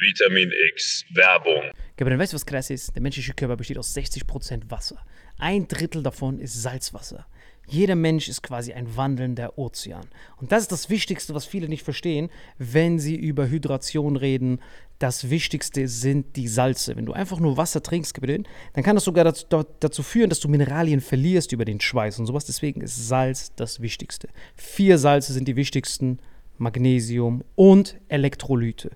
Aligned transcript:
Vitamin 0.00 0.52
X 0.70 1.04
Werbung. 1.10 1.72
Gabriel, 1.96 2.18
weißt 2.18 2.32
du, 2.32 2.36
was 2.36 2.46
krass 2.46 2.70
ist? 2.70 2.94
Der 2.94 3.02
menschliche 3.02 3.34
Körper 3.34 3.56
besteht 3.56 3.78
aus 3.78 3.96
60% 3.96 4.70
Wasser. 4.70 5.04
Ein 5.38 5.66
Drittel 5.66 6.02
davon 6.02 6.38
ist 6.38 6.62
Salzwasser. 6.62 7.26
Jeder 7.66 7.96
Mensch 7.96 8.28
ist 8.28 8.42
quasi 8.42 8.72
ein 8.72 8.96
wandelnder 8.96 9.58
Ozean. 9.58 10.06
Und 10.36 10.52
das 10.52 10.62
ist 10.62 10.72
das 10.72 10.88
Wichtigste, 10.88 11.34
was 11.34 11.46
viele 11.46 11.68
nicht 11.68 11.82
verstehen, 11.82 12.30
wenn 12.58 12.98
sie 12.98 13.16
über 13.16 13.48
Hydration 13.48 14.16
reden. 14.16 14.60
Das 15.00 15.30
Wichtigste 15.30 15.88
sind 15.88 16.36
die 16.36 16.48
Salze. 16.48 16.96
Wenn 16.96 17.04
du 17.04 17.12
einfach 17.12 17.40
nur 17.40 17.56
Wasser 17.56 17.82
trinkst, 17.82 18.14
Gabriel, 18.14 18.44
dann 18.74 18.84
kann 18.84 18.96
das 18.96 19.04
sogar 19.04 19.24
dazu, 19.24 19.46
dazu 19.80 20.02
führen, 20.02 20.30
dass 20.30 20.40
du 20.40 20.48
Mineralien 20.48 21.00
verlierst 21.00 21.52
über 21.52 21.64
den 21.64 21.80
Schweiß 21.80 22.20
und 22.20 22.26
sowas. 22.26 22.44
Deswegen 22.44 22.80
ist 22.80 23.08
Salz 23.08 23.52
das 23.56 23.80
Wichtigste. 23.80 24.28
Vier 24.54 24.96
Salze 24.96 25.32
sind 25.32 25.48
die 25.48 25.56
wichtigsten. 25.56 26.20
Magnesium 26.58 27.44
und 27.54 27.96
Elektrolyte. 28.08 28.90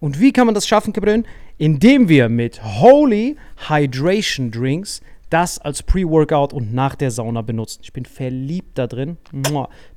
Und 0.00 0.20
wie 0.20 0.32
kann 0.32 0.46
man 0.46 0.54
das 0.54 0.66
schaffen, 0.66 0.92
Gabriel? 0.92 1.24
Indem 1.56 2.08
wir 2.08 2.28
mit 2.28 2.62
Holy 2.62 3.36
Hydration 3.68 4.50
Drinks 4.50 5.00
das 5.30 5.58
als 5.58 5.82
Pre-Workout 5.82 6.52
und 6.52 6.72
nach 6.72 6.94
der 6.94 7.10
Sauna 7.10 7.42
benutzen. 7.42 7.80
Ich 7.82 7.92
bin 7.92 8.04
verliebt 8.04 8.78
da 8.78 8.86
drin. 8.86 9.18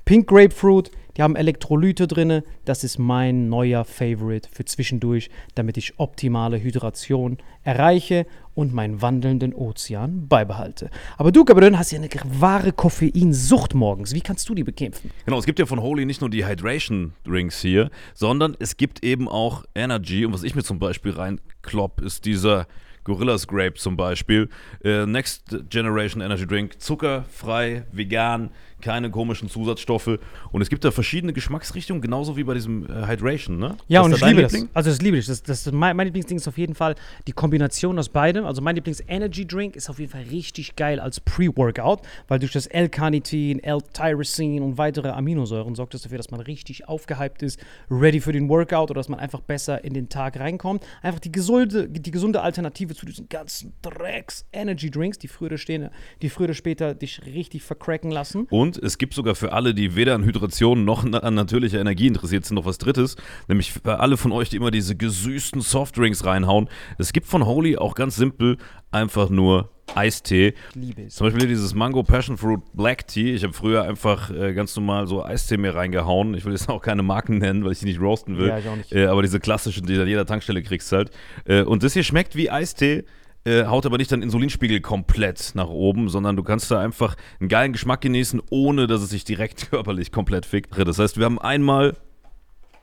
Pink 0.06 0.28
Grapefruit, 0.28 0.92
die 1.18 1.22
haben 1.22 1.36
Elektrolyte 1.36 2.08
drin. 2.08 2.42
Das 2.66 2.84
ist 2.84 3.00
mein 3.00 3.50
neuer 3.50 3.86
Favorite 3.86 4.50
für 4.52 4.66
zwischendurch, 4.66 5.30
damit 5.56 5.78
ich 5.78 6.00
optimale 6.00 6.62
Hydration 6.62 7.38
erreiche 7.64 8.26
und 8.54 8.74
meinen 8.74 9.02
wandelnden 9.02 9.54
Ozean 9.54 10.28
beibehalte. 10.28 10.90
Aber 11.18 11.32
du, 11.32 11.46
Gabriel, 11.46 11.78
hast 11.78 11.92
ja 11.92 12.00
eine 12.00 12.10
wahre 12.40 12.72
Koffeinsucht 12.72 13.74
morgens. 13.74 14.14
Wie 14.14 14.22
kannst 14.22 14.50
du 14.50 14.56
die 14.56 14.64
bekämpfen? 14.64 15.12
Genau, 15.26 15.40
es 15.40 15.46
gibt 15.46 15.60
ja 15.60 15.66
von 15.66 15.82
Holy 15.82 16.06
nicht 16.06 16.22
nur 16.22 16.30
die 16.30 16.46
Hydration 16.46 17.14
Drinks 17.24 17.62
hier, 17.62 17.90
sondern 18.14 18.56
es 18.60 18.78
gibt 18.78 19.04
eben 19.04 19.28
auch 19.28 19.64
Energy. 19.76 20.26
Und 20.26 20.34
was 20.34 20.44
ich 20.44 20.56
mir 20.56 20.64
zum 20.64 20.80
Beispiel 20.80 21.12
reinklopp, 21.12 22.02
ist 22.02 22.26
dieser 22.26 22.68
Gorillas 23.04 23.48
Grape 23.48 23.76
zum 23.76 23.98
Beispiel. 23.98 24.50
Äh, 24.84 25.06
Next 25.06 25.56
Generation 25.70 26.22
Energy 26.22 26.46
Drink, 26.46 26.80
zuckerfrei, 26.80 27.86
vegan, 27.92 28.52
keine 28.82 29.10
komischen 29.10 29.50
Zusatzstoffe. 29.50 30.20
Und 30.52 30.62
es 30.62 30.70
gibt 30.70 30.84
da 30.84 30.92
verschiedene 30.92 31.34
Geschmacksrichtungen, 31.34 32.02
genauso 32.02 32.38
wie 32.38 32.44
bei 32.44 32.54
diesem 32.54 32.86
äh, 32.86 33.08
Hydration, 33.08 33.58
ne? 33.58 33.78
Ja, 33.88 34.02
Was 34.02 34.08
und 34.08 34.14
ich 34.14 34.20
da 34.20 34.28
liebe 34.28 34.42
das. 34.42 34.52
Liebling? 34.52 34.70
Also 34.74 34.90
das 34.90 35.02
liebe 35.02 35.18
ich. 35.18 35.26
Das, 35.26 35.44
das, 35.44 35.72
mein, 35.72 35.96
mein 35.96 36.08
Lieblingsding 36.08 36.38
ist 36.38 36.48
auf 36.48 36.58
jeden 36.58 36.76
Fall 36.76 36.96
die 37.28 37.32
Kombination 37.32 37.98
aus 38.00 38.10
beidem. 38.10 38.46
Also 38.46 38.62
mein 38.62 38.76
Lieblings-Energy-Drink 38.76 39.76
ist 39.76 39.90
auf 39.90 40.00
jeden 40.00 40.12
Fall 40.12 40.24
richtig 40.24 40.76
geil 40.76 41.00
als 41.00 41.20
Pre-Workout, 41.20 42.02
weil 42.28 42.40
durch 42.40 42.52
das 42.52 42.68
L-Carnitin, 42.68 43.64
L-Tyrosin 43.64 44.62
und 44.62 44.78
weitere 44.78 45.10
Aminosäuren 45.10 45.76
sorgt 45.76 45.94
das 45.94 46.02
dafür, 46.02 46.18
dass 46.18 46.32
man 46.32 46.42
richtig 46.42 46.88
aufgehypt 46.88 47.44
ist, 47.44 47.60
ready 47.90 48.20
für 48.20 48.32
den 48.32 48.50
Workout 48.50 48.92
oder 48.92 49.00
dass 49.00 49.10
man 49.10 49.20
einfach 49.20 49.42
besser 49.42 49.84
in 49.84 49.94
den 49.94 50.10
Tag 50.10 50.40
reinkommt. 50.40 50.86
Einfach 51.02 51.20
die 51.20 51.32
gesunde, 51.32 51.88
die 51.88 52.12
gesunde 52.12 52.42
Alternative 52.42 52.96
zu 52.96 53.06
diesen 53.06 53.30
ganzen 53.30 53.74
Drecks-Energy-Drinks, 53.82 55.20
die 55.20 55.28
früher 55.28 55.48
oder, 55.48 55.58
stehen, 55.58 55.90
die 56.22 56.30
früher 56.30 56.46
oder 56.46 56.54
später 56.54 56.94
dich 56.96 57.26
richtig 57.26 57.64
vercracken 57.64 58.12
lassen. 58.12 58.48
Und 58.50 58.71
es 58.78 58.98
gibt 58.98 59.14
sogar 59.14 59.36
für 59.36 59.54
alle, 59.54 59.74
die 59.74 59.96
weder 59.96 60.16
an 60.16 60.24
Hydration 60.24 60.86
noch 60.86 61.04
an 61.04 61.34
natürlicher 61.34 61.80
Energie 61.80 62.08
interessiert 62.08 62.46
sind, 62.46 62.56
noch 62.56 62.66
was 62.66 62.78
Drittes. 62.78 63.16
Nämlich 63.48 63.74
für 63.74 64.00
alle 64.00 64.18
von 64.18 64.32
euch, 64.32 64.50
die 64.50 64.58
immer 64.58 64.72
diese 64.72 64.96
gesüßten 64.96 65.62
Softdrinks 65.62 66.26
reinhauen. 66.26 66.70
Es 66.98 67.14
gibt 67.14 67.28
von 67.28 67.46
Holy 67.46 67.78
auch 67.78 67.96
ganz 67.96 68.16
simpel 68.16 68.58
einfach 68.92 69.30
nur 69.30 69.70
Eistee. 69.96 70.54
Liebe 70.74 71.04
es. 71.04 71.16
Zum 71.16 71.28
Beispiel 71.28 71.42
hier 71.42 71.50
dieses 71.50 71.74
Mango 71.74 72.04
Passion 72.04 72.38
Fruit 72.38 72.62
Black 72.74 73.08
Tea. 73.08 73.34
Ich 73.34 73.44
habe 73.44 73.54
früher 73.54 73.84
einfach 73.84 74.32
äh, 74.32 74.54
ganz 74.54 74.76
normal 74.76 75.08
so 75.08 75.24
Eistee 75.24 75.58
mir 75.58 75.76
reingehauen. 75.76 76.34
Ich 76.34 76.46
will 76.46 76.54
jetzt 76.54 76.70
auch 76.70 76.82
keine 76.82 77.04
Marken 77.04 77.40
nennen, 77.40 77.64
weil 77.64 77.74
ich 77.74 77.80
die 77.80 77.86
nicht 77.86 78.00
roasten 78.00 78.38
will. 78.38 78.48
Ja, 78.48 78.58
ich 78.58 78.68
auch 78.68 78.76
nicht. 78.76 78.92
Äh, 78.92 79.08
aber 79.08 79.22
diese 79.22 79.40
klassischen, 79.40 79.86
die 79.86 79.96
du 79.96 80.02
an 80.02 80.08
jeder 80.08 80.26
Tankstelle 80.26 80.64
kriegst 80.64 80.92
halt. 80.92 81.12
Äh, 81.46 81.64
und 81.64 81.84
das 81.84 81.94
hier 81.94 82.04
schmeckt 82.04 82.36
wie 82.36 82.50
Eistee. 82.50 83.04
Äh, 83.44 83.66
haut 83.66 83.88
aber 83.88 83.98
nicht 83.98 84.12
deinen 84.12 84.22
Insulinspiegel 84.22 84.82
komplett 84.82 85.54
nach 85.56 85.68
oben, 85.68 86.10
sondern 86.10 86.36
du 86.36 86.44
kannst 86.44 86.70
da 86.70 86.80
einfach 86.80 87.16
einen 87.40 87.50
geilen 87.50 87.74
Geschmack 87.74 88.02
genießen, 88.02 88.40
ohne 88.52 88.86
dass 88.86 89.02
es 89.02 89.10
sich 89.10 89.24
direkt 89.24 89.70
körperlich 89.72 90.12
komplett 90.12 90.46
fickt. 90.46 90.78
Das 90.78 91.00
heißt, 91.00 91.18
wir 91.18 91.26
haben 91.26 91.40
einmal 91.40 91.96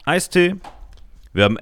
Eistee, 0.04 0.56
wir 1.32 1.44
haben 1.44 1.58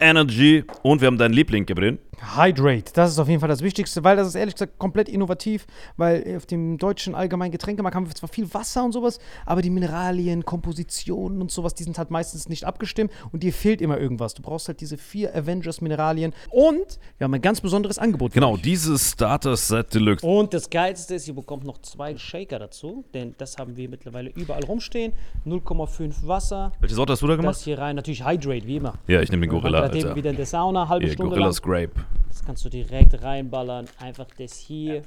Energy 0.00 0.64
und 0.82 1.02
wir 1.02 1.06
haben 1.06 1.18
deinen 1.18 1.34
Liebling, 1.34 1.66
Gabriel. 1.66 1.98
Hydrate, 2.36 2.92
das 2.94 3.10
ist 3.10 3.18
auf 3.18 3.28
jeden 3.28 3.40
Fall 3.40 3.48
das 3.48 3.62
Wichtigste, 3.62 4.04
weil 4.04 4.16
das 4.16 4.28
ist 4.28 4.34
ehrlich 4.34 4.54
gesagt 4.54 4.78
komplett 4.78 5.08
innovativ, 5.08 5.66
weil 5.96 6.36
auf 6.36 6.46
dem 6.46 6.78
deutschen 6.78 7.14
allgemeinen 7.14 7.52
Getränkemarkt 7.52 7.94
haben 7.96 8.06
wir 8.06 8.14
zwar 8.14 8.28
viel 8.28 8.52
Wasser 8.54 8.84
und 8.84 8.92
sowas, 8.92 9.18
aber 9.46 9.62
die 9.62 9.70
Mineralien, 9.70 10.44
Kompositionen 10.44 11.40
und 11.40 11.50
sowas, 11.50 11.74
die 11.74 11.84
sind 11.84 11.98
halt 11.98 12.10
meistens 12.10 12.48
nicht 12.48 12.64
abgestimmt 12.64 13.12
und 13.32 13.42
dir 13.42 13.52
fehlt 13.52 13.80
immer 13.80 13.98
irgendwas. 13.98 14.34
Du 14.34 14.42
brauchst 14.42 14.68
halt 14.68 14.80
diese 14.80 14.96
vier 14.98 15.34
Avengers-Mineralien 15.34 16.32
und 16.50 16.98
wir 17.18 17.24
haben 17.24 17.34
ein 17.34 17.42
ganz 17.42 17.60
besonderes 17.60 17.98
Angebot. 17.98 18.32
für 18.32 18.40
Genau, 18.40 18.54
euch. 18.54 18.62
dieses 18.62 19.10
Starter 19.12 19.56
Set 19.56 19.94
Deluxe. 19.94 20.26
Und 20.26 20.52
das 20.54 20.70
Geilste 20.70 21.14
ist, 21.14 21.28
ihr 21.28 21.34
bekommt 21.34 21.64
noch 21.64 21.78
zwei 21.82 22.16
Shaker 22.16 22.58
dazu, 22.58 23.04
denn 23.14 23.34
das 23.38 23.58
haben 23.58 23.76
wir 23.76 23.88
mittlerweile 23.88 24.30
überall 24.30 24.64
rumstehen. 24.64 25.12
0,5 25.46 26.26
Wasser. 26.26 26.72
Welche 26.80 26.94
Sorte 26.94 27.12
hast 27.12 27.22
du 27.22 27.26
da 27.26 27.34
Das 27.36 27.40
gemacht? 27.42 27.58
hier 27.60 27.78
rein, 27.78 27.96
natürlich 27.96 28.24
Hydrate, 28.26 28.66
wie 28.66 28.76
immer. 28.76 28.94
Ja, 29.06 29.20
ich 29.20 29.30
nehme 29.30 29.46
den 29.46 29.50
Gorilla, 29.50 29.80
bleibt 29.80 29.94
eben 29.96 30.04
Alter. 30.06 30.16
wieder 30.16 30.30
in 30.30 30.36
der 30.36 30.46
Sauna, 30.46 30.88
halbe 30.88 31.04
Hier, 31.06 31.14
Stunde 31.14 31.36
lang. 31.36 31.40
Gorillas 31.40 31.62
Grape. 31.62 32.03
Das 32.28 32.44
kannst 32.44 32.64
du 32.64 32.68
direkt 32.68 33.22
reinballern. 33.22 33.86
Einfach 34.00 34.26
das 34.38 34.56
hier. 34.58 35.02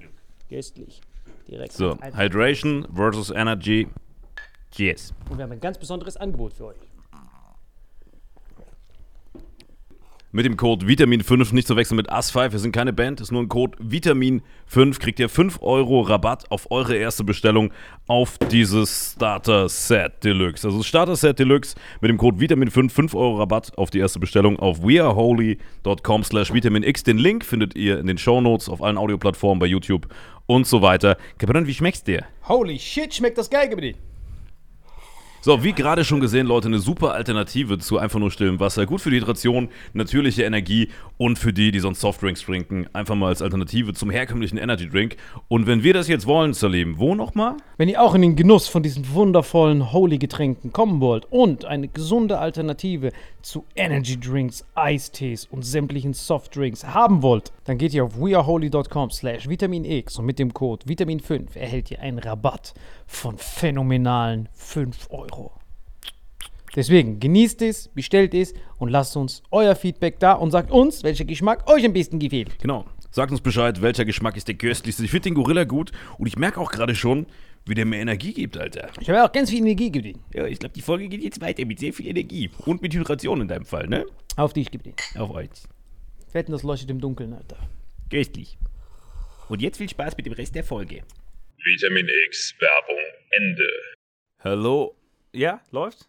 Köstlich. 0.49 1.01
Direkt 1.47 1.73
So, 1.73 1.91
rein. 1.91 2.17
Hydration 2.17 2.87
versus 2.93 3.31
Energy. 3.31 3.87
Yes. 4.75 5.13
Und 5.29 5.37
wir 5.37 5.43
haben 5.43 5.51
ein 5.51 5.59
ganz 5.59 5.77
besonderes 5.77 6.17
Angebot 6.17 6.53
für 6.53 6.67
euch. 6.67 6.77
Mit 10.37 10.45
dem 10.45 10.55
Code 10.55 10.85
Vitamin5 10.85 11.51
nicht 11.55 11.67
zu 11.67 11.75
wechseln 11.75 11.95
mit 11.95 12.11
AS5. 12.11 12.51
Wir 12.51 12.59
sind 12.59 12.71
keine 12.71 12.93
Band, 12.93 13.21
ist 13.21 13.31
nur 13.31 13.41
ein 13.41 13.49
Code 13.49 13.75
Vitamin5. 13.79 14.99
Kriegt 14.99 15.19
ihr 15.19 15.29
5 15.29 15.63
Euro 15.63 16.01
Rabatt 16.01 16.51
auf 16.51 16.69
eure 16.69 16.95
erste 16.95 17.23
Bestellung 17.23 17.73
auf 18.05 18.37
dieses 18.51 19.13
Starter 19.15 19.67
Set 19.67 20.23
Deluxe. 20.23 20.67
Also 20.67 20.83
Starter 20.83 21.15
Set 21.15 21.39
Deluxe 21.39 21.73
mit 22.01 22.09
dem 22.09 22.19
Code 22.19 22.37
Vitamin5 22.37 22.91
5 22.91 23.15
Euro 23.15 23.39
Rabatt 23.39 23.75
auf 23.79 23.89
die 23.89 23.97
erste 23.97 24.19
Bestellung 24.19 24.59
auf 24.59 24.83
weareholy.com 24.83 26.23
slash 26.23 26.53
vitaminx. 26.53 27.01
Den 27.01 27.17
Link 27.17 27.43
findet 27.43 27.75
ihr 27.75 27.97
in 27.97 28.05
den 28.05 28.19
Shownotes 28.19 28.69
auf 28.69 28.83
allen 28.83 28.99
Audioplattformen 28.99 29.57
bei 29.57 29.65
YouTube 29.65 30.07
und 30.45 30.67
so 30.67 30.83
weiter. 30.83 31.17
Kapitän, 31.39 31.65
wie 31.65 31.73
schmeckt's 31.73 32.03
dir? 32.03 32.25
Holy 32.47 32.77
shit, 32.77 33.11
schmeckt 33.11 33.39
das 33.39 33.49
geil, 33.49 33.69
Gebri. 33.69 33.95
So, 35.39 35.63
wie 35.63 35.71
gerade 35.71 36.03
schon 36.03 36.19
gesehen, 36.19 36.47
Leute, 36.47 36.67
eine 36.67 36.79
super 36.79 37.13
Alternative 37.13 37.77
zu 37.77 37.99
einfach 37.99 38.19
nur 38.19 38.31
stillem 38.31 38.59
Wasser. 38.59 38.87
Gut 38.87 39.01
für 39.01 39.11
die 39.11 39.17
Hydration, 39.17 39.69
natürliche 39.93 40.43
Energie 40.43 40.89
und 41.17 41.37
für 41.37 41.53
die, 41.53 41.71
die 41.71 41.79
sonst 41.79 42.01
Softdrinks 42.01 42.41
trinken, 42.41 42.87
einfach 42.91 43.15
mal 43.15 43.27
als 43.27 43.43
Alternative 43.43 43.93
zum 43.93 44.09
herkömmlichen 44.09 44.57
Energy 44.57 44.89
Drink. 44.89 45.15
Und 45.47 45.67
wenn 45.67 45.83
wir 45.83 45.93
das 45.93 46.07
jetzt 46.07 46.25
wollen, 46.25 46.53
Salim, 46.53 46.97
wo 46.97 47.13
nochmal? 47.13 47.55
Wenn 47.77 47.87
ihr 47.87 48.01
auch 48.01 48.15
in 48.15 48.23
den 48.23 48.35
Genuss 48.35 48.67
von 48.67 48.81
diesen 48.81 49.13
wundervollen 49.13 49.93
Holy-Getränken 49.93 50.73
kommen 50.73 51.01
wollt 51.01 51.25
und 51.29 51.65
eine 51.65 51.87
gesunde 51.87 52.39
Alternative 52.39 53.11
zu 53.43 53.63
Energy 53.75 54.19
Drinks, 54.19 54.65
Eistees 54.75 55.45
und 55.45 55.63
sämtlichen 55.63 56.13
Softdrinks 56.13 56.83
haben 56.83 57.21
wollt, 57.21 57.53
dann 57.65 57.77
geht 57.77 57.93
ihr 57.93 58.03
auf 58.03 58.19
weareholy.com 58.19 59.11
slash 59.11 59.47
vitaminx 59.47 60.17
und 60.17 60.25
mit 60.25 60.39
dem 60.39 60.53
Code 60.53 60.85
Vitamin5 60.85 61.55
erhält 61.55 61.91
ihr 61.91 62.01
einen 62.01 62.19
Rabatt 62.19 62.73
von 63.05 63.37
phänomenalen 63.37 64.49
5 64.53 65.07
Euro. 65.11 65.26
Deswegen 66.75 67.19
genießt 67.19 67.61
es, 67.63 67.87
bestellt 67.87 68.33
es 68.33 68.53
und 68.77 68.89
lasst 68.89 69.17
uns 69.17 69.41
euer 69.49 69.75
Feedback 69.75 70.19
da 70.19 70.33
und 70.33 70.51
sagt 70.51 70.69
uns, 70.69 71.03
welcher 71.03 71.25
Geschmack 71.25 71.67
euch 71.67 71.83
am 71.83 71.93
besten 71.93 72.19
gefällt. 72.19 72.59
Genau. 72.59 72.85
Sagt 73.09 73.31
uns 73.31 73.41
Bescheid, 73.41 73.81
welcher 73.81 74.05
Geschmack 74.05 74.37
ist 74.37 74.47
der 74.47 74.55
köstlichste. 74.55 75.03
Ich 75.03 75.09
finde 75.09 75.29
den 75.29 75.33
Gorilla 75.33 75.63
gut 75.63 75.91
und 76.19 76.27
ich 76.27 76.37
merke 76.37 76.59
auch 76.59 76.71
gerade 76.71 76.93
schon, 76.93 77.25
wie 77.65 77.73
der 77.73 77.85
mir 77.85 77.97
Energie 77.97 78.33
gibt, 78.33 78.57
Alter. 78.57 78.89
Ich 78.99 79.09
habe 79.09 79.23
auch 79.23 79.31
ganz 79.31 79.49
viel 79.49 79.59
Energie 79.59 79.91
gegeben. 79.91 80.23
Ja, 80.33 80.45
ich 80.45 80.59
glaube, 80.59 80.73
die 80.73 80.81
Folge 80.81 81.07
geht 81.07 81.23
jetzt 81.23 81.41
weiter 81.41 81.65
mit 81.65 81.79
sehr 81.79 81.93
viel 81.93 82.07
Energie. 82.07 82.51
Und 82.65 82.81
mit 82.81 82.93
Hydration 82.93 83.41
in 83.41 83.47
deinem 83.47 83.65
Fall, 83.65 83.87
ne? 83.87 84.05
Auf 84.35 84.53
dich 84.53 84.69
gegeben. 84.69 84.95
Auf 85.17 85.31
euch. 85.31 85.49
Wetten, 86.31 86.51
das 86.51 86.63
leuchtet 86.63 86.91
im 86.91 87.01
Dunkeln, 87.01 87.33
Alter. 87.33 87.57
Köstlich. 88.11 88.57
Und 89.49 89.61
jetzt 89.61 89.77
viel 89.77 89.89
Spaß 89.89 90.15
mit 90.15 90.25
dem 90.25 90.33
Rest 90.33 90.53
der 90.53 90.63
Folge. 90.63 91.01
Vitamin 91.63 92.07
X 92.27 92.53
Werbung 92.59 93.03
Ende. 93.31 93.69
Hallo. 94.39 94.95
Ja, 95.33 95.59
läuft? 95.71 96.07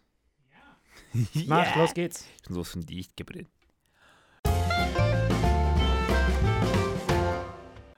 Mach, 1.47 1.75
los 1.76 1.93
geht's. 1.93 2.25
Ich 2.37 2.43
bin 2.43 2.55
sowas 2.55 2.70
von 2.70 2.82
dicht 2.87 3.17
gebrannt. 3.17 3.49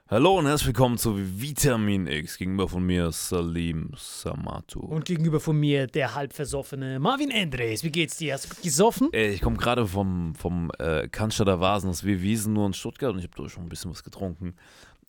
Hallo 0.09 0.39
und 0.39 0.47
herzlich 0.47 0.69
willkommen 0.69 0.99
zu 0.99 1.15
Vitamin 1.17 2.07
X. 2.09 2.39
Gegenüber 2.39 2.69
von 2.69 2.85
mir 2.85 3.13
Salim 3.13 3.93
Samatu. 3.97 4.81
Und 4.81 5.05
gegenüber 5.05 5.39
von 5.39 5.61
mir 5.61 5.87
der 5.87 6.15
halb 6.15 6.33
versoffene 6.33 6.99
Marvin 6.99 7.31
Andres. 7.31 7.85
Wie 7.85 7.93
geht's 7.93 8.17
dir? 8.17 8.35
Hast 8.35 8.47
du 8.47 8.49
gut 8.55 8.63
gesoffen? 8.63 9.13
Äh, 9.13 9.29
ich 9.29 9.43
komme 9.43 9.57
gerade 9.57 9.87
vom, 9.87 10.35
vom 10.35 10.73
äh, 10.79 11.07
Cannstatter 11.07 11.61
Vasen, 11.61 11.95
wir 12.03 12.23
Wiesen 12.23 12.55
nur 12.55 12.67
in 12.67 12.73
Stuttgart 12.73 13.13
und 13.13 13.19
ich 13.19 13.27
habe 13.27 13.37
durch 13.37 13.53
schon 13.53 13.65
ein 13.65 13.69
bisschen 13.69 13.91
was 13.93 14.03
getrunken. 14.03 14.57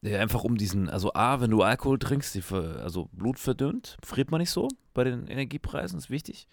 Äh, 0.03 0.17
einfach 0.17 0.43
um 0.43 0.57
diesen, 0.57 0.89
also 0.89 1.13
A, 1.13 1.41
wenn 1.41 1.51
du 1.51 1.61
Alkohol 1.61 1.99
trinkst, 1.99 2.33
die 2.35 2.43
also 2.53 3.09
Blut 3.11 3.39
verdünnt, 3.39 3.97
friert 4.03 4.31
man 4.31 4.39
nicht 4.39 4.49
so 4.49 4.67
bei 4.93 5.03
den 5.03 5.27
Energiepreisen, 5.27 5.97
ist 5.99 6.09
wichtig. 6.09 6.47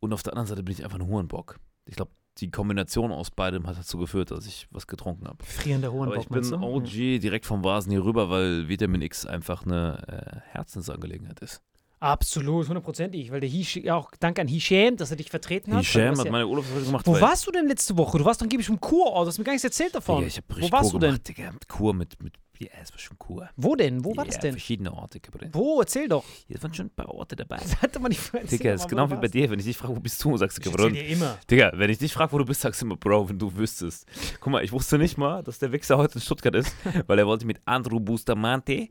Und 0.00 0.12
auf 0.12 0.22
der 0.22 0.32
anderen 0.32 0.46
Seite 0.48 0.62
bin 0.62 0.72
ich 0.74 0.84
einfach 0.84 0.98
ein 0.98 1.06
Hurenbock. 1.06 1.58
Ich 1.84 1.96
glaube, 1.96 2.12
die 2.38 2.50
Kombination 2.50 3.10
aus 3.10 3.30
beidem 3.30 3.66
hat 3.66 3.78
dazu 3.78 3.98
geführt, 3.98 4.30
dass 4.30 4.46
ich 4.46 4.68
was 4.70 4.86
getrunken 4.86 5.26
habe. 5.26 5.44
Frierender 5.44 5.88
Aber 5.88 5.98
Hohenbock, 5.98 6.22
ich 6.22 6.28
bin 6.28 6.42
du? 6.48 6.56
OG 6.56 7.18
direkt 7.20 7.46
vom 7.46 7.64
Vasen 7.64 7.90
hier 7.90 8.04
rüber, 8.04 8.30
weil 8.30 8.68
Vitamin 8.68 9.02
X 9.02 9.26
einfach 9.26 9.66
eine 9.66 10.02
äh, 10.06 10.40
Herzensangelegenheit 10.52 11.40
ist. 11.40 11.60
Absolut, 12.00 12.68
hundertprozentig. 12.68 13.32
Weil 13.32 13.40
der 13.40 13.48
Hish, 13.48 13.76
ja 13.76 13.96
auch 13.96 14.12
danke 14.20 14.40
an 14.40 14.46
Hisham, 14.46 14.96
dass 14.96 15.10
er 15.10 15.16
dich 15.16 15.30
vertreten 15.30 15.74
hat. 15.74 15.80
Hisham 15.84 16.16
hat 16.16 16.26
ja- 16.26 16.30
meine 16.30 16.46
Urlaubsreise 16.46 16.86
gemacht. 16.86 17.06
Wo 17.06 17.20
warst 17.20 17.44
du 17.46 17.50
denn 17.50 17.66
letzte 17.66 17.96
Woche? 17.96 18.18
Du 18.18 18.24
warst 18.24 18.40
angeblich 18.40 18.68
im 18.68 18.80
Kurort, 18.80 19.24
du 19.24 19.28
hast 19.28 19.38
mir 19.38 19.44
gar 19.44 19.52
nichts 19.52 19.64
erzählt 19.64 19.94
davon. 19.96 20.18
Digga, 20.18 20.28
ich 20.28 20.36
hab 20.36 20.44
Wo 20.48 20.54
richtig 20.54 20.72
warst 20.72 20.90
Kur 20.92 21.00
du 21.00 21.06
denn? 21.06 21.14
gemacht, 21.14 21.28
Digga. 21.28 21.50
Kur 21.66 21.94
mit, 21.94 22.22
mit, 22.22 22.34
ja, 22.58 22.68
es 22.82 22.92
war 22.92 22.98
schon 22.98 23.18
Kur. 23.18 23.48
Wo 23.56 23.76
denn? 23.76 24.04
Wo 24.04 24.16
war 24.16 24.24
ja, 24.24 24.30
das 24.30 24.40
denn? 24.40 24.52
verschiedene 24.52 24.92
Orte, 24.92 25.20
Gabriel. 25.20 25.50
Wo? 25.52 25.80
Erzähl 25.80 26.08
doch. 26.08 26.24
Hier 26.46 26.62
waren 26.62 26.74
schon 26.74 26.86
ein 26.86 26.90
paar 26.90 27.08
Orte 27.08 27.36
dabei. 27.36 27.58
Das 27.58 27.80
hatte 27.82 28.00
man 28.00 28.10
nicht 28.10 28.22
erzählt. 28.34 28.50
Digga, 28.52 28.72
ist 28.74 28.82
aber 28.82 28.90
genau 28.90 29.10
wie 29.10 29.16
bei 29.16 29.28
dir. 29.28 29.48
Wenn 29.50 29.58
ich 29.58 29.64
dich 29.66 29.76
frage, 29.76 29.94
wo 29.94 30.00
bist 30.00 30.22
du, 30.24 30.36
sagst 30.36 30.58
du, 30.58 30.62
Ich 30.62 30.66
Gabriel. 30.76 30.92
dir 30.92 31.06
immer. 31.06 31.38
Digga, 31.50 31.72
wenn 31.74 31.90
ich 31.90 31.98
dich 31.98 32.12
frage, 32.12 32.32
wo 32.32 32.38
du 32.38 32.44
bist, 32.44 32.60
sagst 32.60 32.82
du 32.82 32.86
immer, 32.86 32.96
Bro, 32.96 33.28
wenn 33.28 33.38
du 33.38 33.54
wüsstest. 33.54 34.06
Guck 34.40 34.52
mal, 34.52 34.64
ich 34.64 34.72
wusste 34.72 34.98
nicht 34.98 35.16
mal, 35.16 35.42
dass 35.42 35.58
der 35.58 35.72
Wichser 35.72 35.96
heute 35.98 36.14
in 36.14 36.20
Stuttgart 36.20 36.54
ist, 36.54 36.74
weil 37.06 37.18
er 37.18 37.26
wollte 37.26 37.46
mit 37.46 37.60
Andrew 37.64 38.00
Bustamante, 38.00 38.88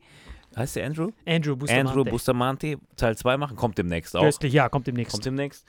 heißt 0.55 0.77
der 0.77 0.85
Andrew? 0.85 1.11
Andrew 1.25 1.55
Bustamante. 1.55 1.89
Andrew 1.89 2.03
Bustamante 2.05 2.77
Teil 2.95 3.17
2 3.17 3.37
machen, 3.37 3.57
kommt 3.57 3.77
demnächst 3.77 4.15
auch. 4.15 4.21
Köstlich, 4.23 4.53
ja, 4.53 4.69
kommt 4.69 4.87
demnächst. 4.87 5.11
Kommt 5.11 5.25
demnächst. 5.25 5.65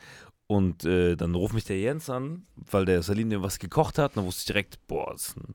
Und 0.47 0.85
äh, 0.87 1.15
dann 1.15 1.35
ruft 1.35 1.53
mich 1.53 1.65
der 1.65 1.79
Jens 1.79 2.09
an, 2.09 2.47
weil 2.57 2.87
der 2.87 3.03
Salim 3.03 3.29
dem 3.29 3.43
was 3.43 3.59
gekocht 3.59 3.99
hat. 3.99 4.13
Und 4.13 4.17
dann 4.17 4.25
wusste 4.25 4.41
ich 4.41 4.47
direkt, 4.47 4.87
boah, 4.87 5.11
das 5.13 5.29
ist 5.29 5.37
ein, 5.37 5.53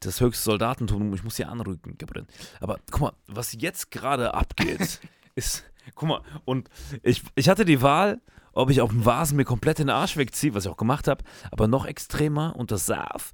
das 0.00 0.20
höchste 0.20 0.44
Soldatentum, 0.44 1.14
ich 1.14 1.24
muss 1.24 1.36
hier 1.36 1.48
anrücken, 1.48 1.96
Gabriel. 1.98 2.26
Aber 2.60 2.78
guck 2.90 3.00
mal, 3.00 3.12
was 3.26 3.52
jetzt 3.52 3.90
gerade 3.90 4.34
abgeht, 4.34 5.00
ist, 5.34 5.64
guck 5.94 6.08
mal, 6.08 6.20
und 6.44 6.68
ich, 7.02 7.22
ich 7.34 7.48
hatte 7.48 7.64
die 7.64 7.82
Wahl, 7.82 8.20
ob 8.52 8.70
ich 8.70 8.80
auf 8.80 8.90
dem 8.90 9.04
Vasen 9.04 9.36
mir 9.36 9.44
komplett 9.44 9.78
den 9.78 9.90
Arsch 9.90 10.16
wegziehe, 10.16 10.54
was 10.54 10.64
ich 10.64 10.70
auch 10.70 10.76
gemacht 10.76 11.08
habe, 11.08 11.24
aber 11.50 11.68
noch 11.68 11.84
extremer 11.84 12.54
unter 12.56 12.78
Saaf, 12.78 13.32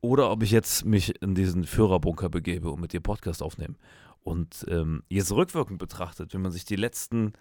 oder 0.00 0.30
ob 0.30 0.42
ich 0.42 0.50
jetzt 0.50 0.84
mich 0.84 1.20
in 1.20 1.34
diesen 1.34 1.64
Führerbunker 1.64 2.28
begebe 2.28 2.70
und 2.70 2.80
mit 2.80 2.92
dir 2.92 3.00
Podcast 3.00 3.42
aufnehme. 3.42 3.74
Und 4.22 4.64
ähm, 4.68 5.02
jetzt 5.08 5.32
rückwirkend 5.32 5.78
betrachtet, 5.78 6.34
wenn 6.34 6.42
man 6.42 6.52
sich 6.52 6.64
die 6.64 6.76
letzten, 6.76 7.32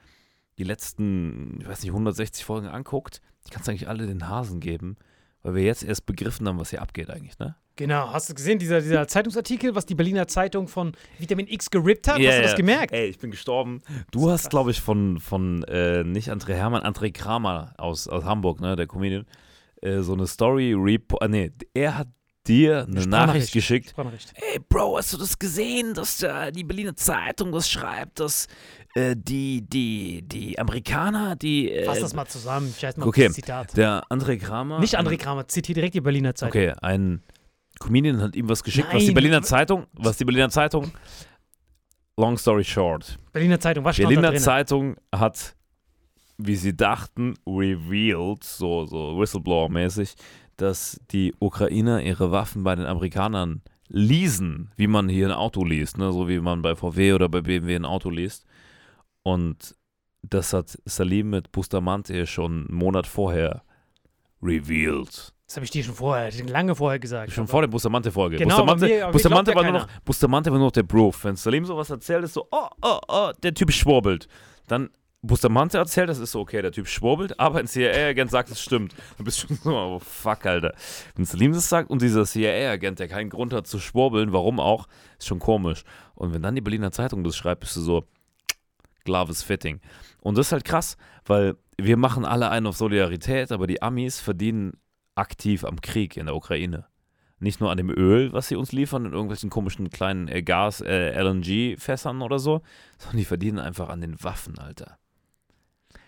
die 0.57 0.63
letzten, 0.63 1.59
ich 1.61 1.67
weiß 1.67 1.81
nicht, 1.81 1.91
160 1.91 2.43
Folgen 2.43 2.67
anguckt, 2.67 3.21
die 3.45 3.51
kannst 3.51 3.67
du 3.67 3.71
eigentlich 3.71 3.87
alle 3.87 4.07
den 4.07 4.27
Hasen 4.27 4.59
geben, 4.59 4.97
weil 5.43 5.55
wir 5.55 5.63
jetzt 5.63 5.83
erst 5.83 6.05
begriffen 6.05 6.47
haben, 6.47 6.59
was 6.59 6.69
hier 6.69 6.81
abgeht 6.81 7.09
eigentlich, 7.09 7.37
ne? 7.39 7.55
Genau, 7.75 8.11
hast 8.11 8.29
du 8.29 8.33
gesehen, 8.33 8.59
dieser, 8.59 8.81
dieser 8.81 9.07
Zeitungsartikel, 9.07 9.73
was 9.73 9.85
die 9.85 9.95
Berliner 9.95 10.27
Zeitung 10.27 10.67
von 10.67 10.91
Vitamin 11.17 11.47
X 11.47 11.69
gerippt 11.69 12.09
hat? 12.09 12.15
hast 12.15 12.37
du 12.37 12.41
das 12.41 12.55
gemerkt? 12.55 12.93
Ey, 12.93 13.07
ich 13.07 13.17
bin 13.19 13.31
gestorben. 13.31 13.81
Du 14.11 14.29
hast, 14.29 14.49
glaube 14.49 14.71
ich, 14.71 14.81
von, 14.81 15.21
von 15.21 15.63
äh, 15.63 16.03
nicht 16.03 16.29
André 16.29 16.55
Hermann, 16.55 16.83
André 16.83 17.13
Kramer 17.13 17.73
aus, 17.77 18.09
aus 18.09 18.25
Hamburg, 18.25 18.59
ne, 18.59 18.75
der 18.75 18.85
Comedian, 18.85 19.25
äh, 19.81 20.01
so 20.01 20.11
eine 20.11 20.27
Story, 20.27 20.73
Repo 20.77 21.19
äh, 21.19 21.29
nee, 21.29 21.51
er 21.73 21.97
hat 21.97 22.09
dir 22.47 22.85
eine 22.85 23.05
Nachricht 23.05 23.53
geschickt. 23.53 23.91
Sprachnachricht. 23.91 24.33
Ey, 24.35 24.59
Bro, 24.67 24.97
hast 24.97 25.13
du 25.13 25.17
das 25.17 25.39
gesehen, 25.39 25.93
dass 25.93 26.17
da 26.17 26.51
die 26.51 26.63
Berliner 26.63 26.95
Zeitung 26.95 27.51
das 27.51 27.69
schreibt, 27.69 28.19
dass 28.19 28.47
äh, 28.95 29.15
die, 29.15 29.61
die, 29.61 30.23
die 30.23 30.57
Amerikaner, 30.59 31.35
die. 31.35 31.71
Äh, 31.71 31.85
Fass 31.85 31.99
das 31.99 32.13
mal 32.13 32.25
zusammen. 32.25 32.73
Ich 32.75 32.83
weiß 32.83 32.97
mal 32.97 33.07
okay, 33.07 33.29
Zitat. 33.29 33.75
der 33.77 34.03
André 34.09 34.37
Kramer. 34.37 34.79
Nicht 34.79 34.99
André 34.99 35.17
Kramer, 35.17 35.47
zitiert 35.47 35.77
direkt 35.77 35.93
die 35.95 36.01
Berliner 36.01 36.35
Zeitung. 36.35 36.61
Okay, 36.61 36.73
ein 36.81 37.21
Comedian 37.79 38.21
hat 38.21 38.35
ihm 38.35 38.49
was 38.49 38.63
geschickt, 38.63 38.89
was 38.91 38.99
die 38.99 39.07
Nein. 39.07 39.15
Berliner 39.15 39.41
Zeitung, 39.41 39.87
was 39.93 40.17
die 40.17 40.25
Berliner 40.25 40.49
Zeitung, 40.49 40.91
long 42.17 42.37
story 42.37 42.63
short, 42.63 43.17
Berliner 43.31 43.59
Zeitung, 43.59 43.85
was 43.85 43.97
Berliner? 43.97 44.35
Zeitung 44.35 44.97
hat, 45.15 45.55
wie 46.37 46.55
sie 46.55 46.75
dachten, 46.75 47.35
revealed, 47.47 48.43
so, 48.43 48.85
so 48.85 49.17
Whistleblower-mäßig, 49.17 50.15
dass 50.57 50.99
die 51.11 51.33
Ukrainer 51.39 52.01
ihre 52.01 52.31
Waffen 52.31 52.63
bei 52.63 52.75
den 52.75 52.85
Amerikanern 52.85 53.61
leasen, 53.87 54.71
wie 54.75 54.87
man 54.87 55.09
hier 55.09 55.27
ein 55.27 55.33
Auto 55.33 55.63
liest, 55.63 55.97
ne? 55.97 56.11
so 56.11 56.27
wie 56.27 56.39
man 56.39 56.61
bei 56.61 56.75
VW 56.75 57.13
oder 57.13 57.29
bei 57.29 57.41
BMW 57.41 57.75
ein 57.75 57.85
Auto 57.85 58.09
liest. 58.09 58.45
Und 59.23 59.75
das 60.21 60.53
hat 60.53 60.77
Salim 60.85 61.29
mit 61.31 61.51
Bustamante 61.51 62.25
schon 62.27 62.67
einen 62.67 62.75
Monat 62.77 63.07
vorher 63.07 63.63
revealed. 64.41 65.33
Das 65.47 65.55
habe 65.55 65.65
ich 65.65 65.71
dir 65.71 65.83
schon 65.83 65.95
vorher, 65.95 66.31
lange 66.47 66.75
vorher 66.75 66.99
gesagt. 66.99 67.31
Schon 67.31 67.47
vor 67.47 67.61
der 67.61 67.67
Bustamante-Folge. 67.69 68.37
Genau, 68.37 68.57
Bustamante, 68.57 68.85
mir- 68.85 69.07
Bustamante, 69.07 69.55
war 69.55 69.63
ja 69.63 69.71
nur 69.71 69.79
noch, 69.81 69.87
Bustamante 70.05 70.51
war 70.51 70.57
nur 70.59 70.67
noch 70.67 70.71
der 70.71 70.83
Proof. 70.83 71.23
Wenn 71.23 71.35
Salim 71.35 71.65
sowas 71.65 71.89
erzählt, 71.89 72.23
ist 72.23 72.33
so, 72.35 72.47
oh, 72.51 72.67
oh, 72.83 72.99
oh, 73.07 73.31
der 73.41 73.53
Typ 73.53 73.71
schwurbelt. 73.71 74.27
Dann 74.67 74.89
Bustamante 75.23 75.79
erzählt, 75.79 76.07
das 76.07 76.19
ist 76.19 76.31
so, 76.31 76.41
okay, 76.41 76.61
der 76.61 76.71
Typ 76.71 76.87
schwurbelt, 76.87 77.39
aber 77.39 77.59
ein 77.59 77.67
CIA-Agent 77.67 78.29
sagt, 78.29 78.51
es 78.51 78.61
stimmt. 78.61 78.93
Dann 79.17 79.25
bist 79.25 79.41
du 79.43 79.47
schon 79.47 79.57
so, 79.57 79.75
oh, 79.75 79.99
fuck, 79.99 80.45
Alter. 80.45 80.73
Wenn 81.15 81.25
Salim 81.25 81.51
das 81.51 81.67
sagt 81.67 81.89
und 81.89 82.01
dieser 82.01 82.25
CIA-Agent, 82.25 82.99
der 82.99 83.07
keinen 83.07 83.29
Grund 83.31 83.51
hat 83.51 83.65
zu 83.65 83.79
schwurbeln, 83.79 84.31
warum 84.31 84.59
auch, 84.59 84.87
ist 85.17 85.27
schon 85.27 85.39
komisch. 85.39 85.83
Und 86.13 86.31
wenn 86.33 86.43
dann 86.43 86.53
die 86.55 86.61
Berliner 86.61 86.91
Zeitung 86.91 87.23
das 87.23 87.35
schreibt, 87.35 87.61
bist 87.61 87.75
du 87.75 87.81
so, 87.81 88.05
Glove 89.03 89.31
is 89.31 89.43
fitting. 89.43 89.79
Und 90.21 90.37
das 90.37 90.47
ist 90.47 90.51
halt 90.51 90.65
krass, 90.65 90.97
weil 91.25 91.55
wir 91.77 91.97
machen 91.97 92.25
alle 92.25 92.49
einen 92.49 92.67
auf 92.67 92.77
Solidarität, 92.77 93.51
aber 93.51 93.67
die 93.67 93.81
Amis 93.81 94.19
verdienen 94.19 94.73
aktiv 95.15 95.63
am 95.63 95.81
Krieg 95.81 96.17
in 96.17 96.25
der 96.25 96.35
Ukraine. 96.35 96.85
Nicht 97.39 97.61
nur 97.61 97.71
an 97.71 97.77
dem 97.77 97.89
Öl, 97.89 98.33
was 98.33 98.49
sie 98.49 98.55
uns 98.55 98.73
liefern, 98.73 99.05
in 99.05 99.13
irgendwelchen 99.13 99.49
komischen 99.49 99.89
kleinen 99.89 100.27
äh, 100.27 100.43
Gas, 100.43 100.81
äh, 100.81 101.13
oder 101.17 102.39
so, 102.39 102.61
sondern 102.97 103.17
die 103.17 103.25
verdienen 103.25 103.59
einfach 103.59 103.89
an 103.89 104.01
den 104.01 104.21
Waffen, 104.21 104.59
Alter. 104.59 104.97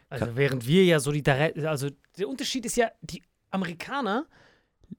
Also 0.09 0.35
während 0.35 0.67
wir 0.67 0.83
ja 0.83 0.99
solidar, 0.99 1.51
also 1.65 1.87
der 2.17 2.27
Unterschied 2.27 2.65
ist 2.65 2.75
ja, 2.75 2.89
die 3.01 3.23
Amerikaner 3.49 4.27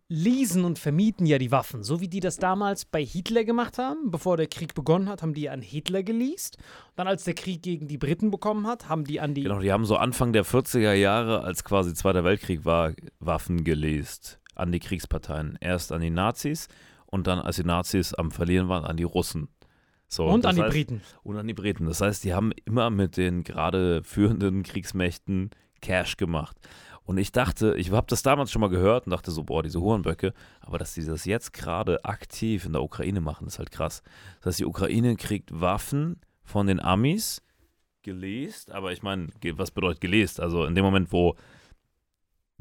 leasen 0.09 0.65
und 0.65 0.79
vermieten 0.79 1.27
ja 1.27 1.39
die 1.39 1.51
Waffen, 1.51 1.83
so 1.83 2.01
wie 2.01 2.09
die 2.09 2.21
das 2.21 2.37
damals 2.37 2.85
bei 2.85 3.05
Hitler 3.05 3.45
gemacht 3.45 3.79
haben. 3.79 4.11
Bevor 4.11 4.37
der 4.37 4.47
Krieg 4.47 4.75
begonnen 4.75 5.09
hat, 5.09 5.23
haben 5.23 5.35
die 5.35 5.49
an 5.49 5.63
Hitler 5.63 6.03
geleast. 6.03 6.57
Dann 6.97 7.07
als 7.07 7.25
der 7.25 7.35
Krieg 7.35 7.63
gegen 7.63 7.89
die 7.89 7.99
Briten 7.99 8.31
bekommen 8.31 8.67
hat, 8.67 8.89
haben 8.89 9.05
die 9.05 9.21
an 9.21 9.35
die 9.35 9.43
Genau, 9.43 9.61
die 9.61 9.73
haben 9.73 9.85
so 9.85 9.97
Anfang 9.97 10.33
der 10.33 10.45
40er 10.45 10.93
Jahre, 10.93 11.43
als 11.43 11.65
quasi 11.65 11.95
Zweiter 11.95 12.25
Weltkrieg 12.25 12.65
war, 12.65 12.93
Waffen 13.21 13.65
gelesen 13.65 14.37
an 14.55 14.71
die 14.73 14.81
Kriegsparteien. 14.81 15.57
Erst 15.61 15.93
an 15.93 16.01
die 16.03 16.11
Nazis 16.11 16.69
und 17.07 17.27
dann, 17.27 17.39
als 17.39 17.57
die 17.57 17.65
Nazis 17.65 18.13
am 18.15 18.31
Verlieren 18.31 18.69
waren, 18.69 18.85
an 18.85 18.97
die 18.97 19.03
Russen. 19.05 19.49
So, 20.09 20.27
und 20.27 20.45
an 20.45 20.57
die 20.57 20.63
heißt- 20.63 20.69
Briten. 20.71 21.01
Und 21.23 21.39
an 21.39 21.47
die 21.49 21.55
Briten. 21.55 21.87
Das 21.87 22.03
heißt, 22.03 22.23
die 22.25 22.35
haben 22.35 22.53
immer 22.67 22.91
mit 22.91 23.17
den 23.17 23.45
gerade 23.45 24.03
führenden 24.05 24.63
Kriegsmächten 24.63 25.51
Cash 25.81 26.17
gemacht. 26.19 26.57
Und 27.05 27.19
ich 27.19 27.33
dachte, 27.33 27.75
ich 27.77 27.91
habe 27.91 28.07
das 28.09 28.23
damals 28.23 28.51
schon 28.53 28.61
mal 28.61 28.69
gehört 28.69 29.07
und 29.07 29.11
dachte 29.11 29.31
so, 29.31 29.43
boah, 29.43 29.63
diese 29.63 29.81
Hurenböcke. 29.81 30.33
Aber 30.61 30.79
dass 30.79 30.95
die 30.95 31.05
das 31.05 31.25
jetzt 31.25 31.53
gerade 31.53 32.05
aktiv 32.05 32.65
in 32.65 32.73
der 32.73 32.83
Ukraine 32.83 33.21
machen, 33.21 33.47
ist 33.47 33.59
halt 33.59 33.73
krass. 33.73 34.03
Das 34.39 34.47
heißt, 34.47 34.61
die 34.61 34.67
Ukraine 34.67 35.17
kriegt 35.17 35.61
Waffen 35.61 36.21
von 36.45 36.67
den 36.67 36.81
Amis 36.81 37.43
gelest, 38.03 38.73
aber 38.73 38.93
ich 38.93 39.03
meine, 39.03 39.29
was 39.55 39.71
bedeutet 39.71 40.01
gelest? 40.01 40.41
Also 40.41 40.65
in 40.65 40.75
dem 40.75 40.85
Moment, 40.85 41.13
wo 41.13 41.37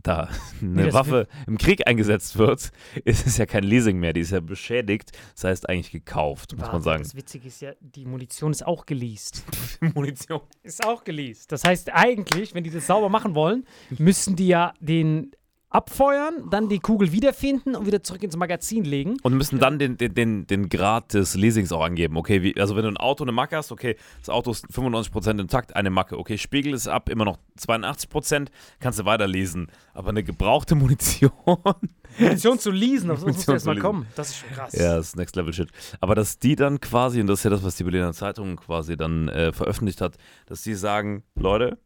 da 0.03 0.29
eine 0.61 0.85
das 0.85 0.93
Waffe 0.93 1.27
im 1.47 1.57
Krieg 1.57 1.87
eingesetzt 1.87 2.37
wird, 2.37 2.71
ist 3.05 3.27
es 3.27 3.37
ja 3.37 3.45
kein 3.45 3.63
Leasing 3.63 3.99
mehr, 3.99 4.13
die 4.13 4.21
ist 4.21 4.31
ja 4.31 4.39
beschädigt, 4.39 5.11
das 5.35 5.43
heißt 5.45 5.69
eigentlich 5.69 5.91
gekauft, 5.91 6.53
muss 6.53 6.61
man 6.61 6.71
Warte, 6.71 6.83
sagen. 6.83 7.03
Das 7.03 7.15
Witzige 7.15 7.47
ist 7.47 7.61
ja, 7.61 7.73
die 7.79 8.05
Munition 8.05 8.51
ist 8.51 8.65
auch 8.65 8.85
geleast. 8.85 9.43
Munition. 9.93 10.41
Ist 10.63 10.85
auch 10.85 11.03
geleast. 11.03 11.51
Das 11.51 11.63
heißt 11.63 11.93
eigentlich, 11.93 12.53
wenn 12.53 12.63
die 12.63 12.69
das 12.69 12.87
sauber 12.87 13.09
machen 13.09 13.35
wollen, 13.35 13.65
müssen 13.97 14.35
die 14.35 14.47
ja 14.47 14.73
den 14.79 15.31
abfeuern, 15.71 16.49
dann 16.49 16.67
die 16.67 16.79
Kugel 16.79 17.11
wiederfinden 17.13 17.75
und 17.75 17.85
wieder 17.85 18.03
zurück 18.03 18.21
ins 18.23 18.35
Magazin 18.35 18.83
legen. 18.83 19.17
Und 19.23 19.35
müssen 19.35 19.57
dann 19.57 19.79
den, 19.79 19.97
den, 19.97 20.13
den, 20.13 20.47
den 20.47 20.69
Grad 20.69 21.13
des 21.13 21.35
Leasings 21.35 21.71
auch 21.71 21.83
angeben. 21.83 22.17
Okay, 22.17 22.43
wie, 22.43 22.59
also 22.59 22.75
wenn 22.75 22.83
du 22.83 22.89
ein 22.89 22.97
Auto 22.97 23.23
eine 23.23 23.31
Macke 23.31 23.55
hast, 23.55 23.71
okay, 23.71 23.95
das 24.19 24.29
Auto 24.29 24.51
ist 24.51 24.65
95% 24.67 25.39
intakt, 25.39 25.75
eine 25.75 25.89
Macke. 25.89 26.19
Okay, 26.19 26.37
Spiegel 26.37 26.73
ist 26.73 26.87
ab, 26.87 27.09
immer 27.09 27.25
noch 27.25 27.37
82%, 27.57 28.47
kannst 28.79 28.99
du 28.99 29.05
weiterlesen. 29.05 29.67
Aber 29.93 30.09
eine 30.09 30.23
gebrauchte 30.23 30.75
Munition. 30.75 31.31
Munition 32.19 32.59
zu 32.59 32.71
leasen, 32.71 33.09
auf 33.09 33.19
sowas 33.19 33.35
musst 33.35 33.47
du 33.47 33.51
Munition 33.51 33.55
erst 33.55 33.65
mal 33.65 33.71
zu 33.71 33.75
leasen. 33.75 33.81
kommen. 33.81 34.07
Das 34.15 34.29
ist 34.29 34.37
schon 34.39 34.49
krass. 34.49 34.73
ja, 34.73 34.95
das 34.97 35.07
ist 35.07 35.15
Next 35.15 35.35
Level 35.37 35.53
Shit. 35.53 35.69
Aber 36.01 36.15
dass 36.15 36.37
die 36.37 36.57
dann 36.57 36.81
quasi, 36.81 37.21
und 37.21 37.27
das 37.27 37.39
ist 37.39 37.43
ja 37.45 37.49
das, 37.49 37.63
was 37.63 37.77
die 37.77 37.85
Berliner 37.85 38.11
Zeitung 38.11 38.57
quasi 38.57 38.97
dann 38.97 39.29
äh, 39.29 39.53
veröffentlicht 39.53 40.01
hat, 40.01 40.17
dass 40.47 40.63
die 40.63 40.73
sagen, 40.73 41.23
Leute, 41.35 41.77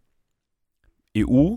EU, 1.16 1.56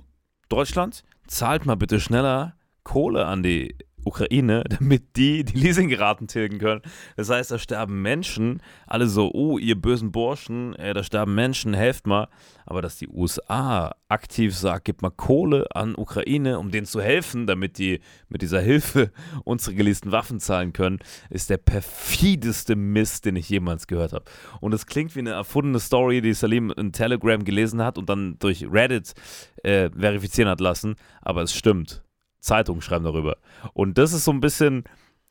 Deutschland, 0.50 1.04
zahlt 1.28 1.66
mal 1.66 1.76
bitte 1.76 2.00
schneller 2.00 2.54
Kohle 2.85 3.26
an 3.26 3.42
die 3.42 3.76
Ukraine, 4.05 4.64
damit 4.69 5.17
die 5.17 5.45
die 5.45 5.59
Leasingraten 5.59 6.28
tilgen 6.28 6.59
können. 6.59 6.83
Das 7.17 7.31
heißt, 7.31 7.50
da 7.50 7.59
sterben 7.59 8.02
Menschen, 8.02 8.62
alle 8.87 9.07
so, 9.07 9.31
oh, 9.33 9.59
ihr 9.59 9.81
bösen 9.81 10.12
Burschen, 10.12 10.75
äh, 10.76 10.95
da 10.95 11.02
sterben 11.02 11.35
Menschen, 11.35 11.75
helft 11.75 12.07
mal. 12.07 12.28
Aber 12.67 12.83
dass 12.83 12.97
die 12.97 13.09
USA 13.09 13.95
aktiv 14.09 14.55
sagt, 14.55 14.85
gib 14.85 15.00
mal 15.00 15.11
Kohle 15.11 15.67
an 15.75 15.95
Ukraine, 15.97 16.59
um 16.59 16.71
denen 16.71 16.87
zu 16.87 17.00
helfen, 17.00 17.47
damit 17.47 17.78
die 17.78 18.00
mit 18.28 18.43
dieser 18.43 18.61
Hilfe 18.61 19.11
unsere 19.45 19.75
geleasten 19.75 20.12
Waffen 20.12 20.38
zahlen 20.38 20.73
können, 20.73 20.99
ist 21.31 21.49
der 21.49 21.57
perfideste 21.57 22.76
Mist, 22.76 23.25
den 23.25 23.37
ich 23.37 23.49
jemals 23.49 23.87
gehört 23.87 24.12
habe. 24.12 24.25
Und 24.61 24.75
es 24.75 24.87
klingt 24.87 25.14
wie 25.14 25.21
eine 25.21 25.31
erfundene 25.31 25.81
Story, 25.81 26.21
die 26.21 26.35
Salim 26.35 26.71
in 26.71 26.93
Telegram 26.93 27.43
gelesen 27.43 27.83
hat 27.83 27.97
und 27.97 28.09
dann 28.09 28.38
durch 28.38 28.67
Reddit 28.71 29.14
äh, 29.62 29.90
verifizieren 29.90 30.50
hat 30.50 30.61
lassen, 30.61 30.97
aber 31.23 31.43
es 31.43 31.55
stimmt. 31.55 32.02
Zeitungen 32.40 32.83
schreiben 32.83 33.04
darüber. 33.04 33.37
Und 33.73 33.99
das 33.99 34.12
ist 34.12 34.25
so 34.25 34.30
ein 34.33 34.40
bisschen, 34.40 34.85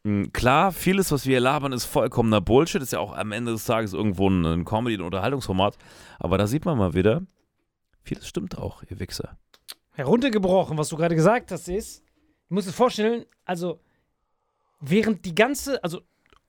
mh, 0.04 0.30
klar, 0.34 0.72
vieles, 0.72 1.12
was 1.12 1.26
wir 1.26 1.32
hier 1.32 1.40
labern, 1.40 1.74
ist 1.74 1.86
vollkommener 1.86 2.42
Bullshit. 2.42 2.82
Ist 2.82 2.94
ja 2.94 3.00
auch 3.00 3.16
am 3.16 3.32
Ende 3.32 3.52
des 3.52 3.66
Tages 3.66 3.94
irgendwo 3.94 4.30
ein, 4.30 4.66
Comedy- 4.66 4.96
und 4.96 5.04
Unterhaltungsformat. 5.04 5.78
Aber 6.20 6.38
da 6.38 6.48
sieht 6.48 6.66
man 6.66 6.78
mal 6.78 6.94
wieder, 6.94 7.22
vieles 8.04 8.28
stimmt 8.28 8.58
auch, 8.58 8.84
ihr 8.90 9.00
Wichser. 9.00 9.38
heruntergebrochen, 9.94 10.78
was 10.78 10.90
du 10.90 10.98
gerade 10.98 11.16
gesagt 11.16 11.52
hast, 11.52 11.68
ist, 11.68 12.04
du 12.50 12.56
musst 12.56 12.68
dir 12.68 12.74
vorstellen, 12.74 13.26
also 13.46 13.80
während 14.80 15.26
die 15.26 15.34
ganze, 15.36 15.84
also 15.84 16.02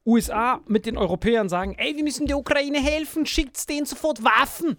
USA 0.05 0.61
mit 0.67 0.87
den 0.87 0.97
Europäern 0.97 1.49
sagen, 1.49 1.75
ey, 1.77 1.95
wir 1.97 2.03
müssen 2.03 2.27
der 2.27 2.38
Ukraine 2.38 2.79
helfen, 2.79 3.27
schickt's 3.27 3.67
denen 3.67 3.87
sofort 3.87 4.25
Waffen. 4.25 4.77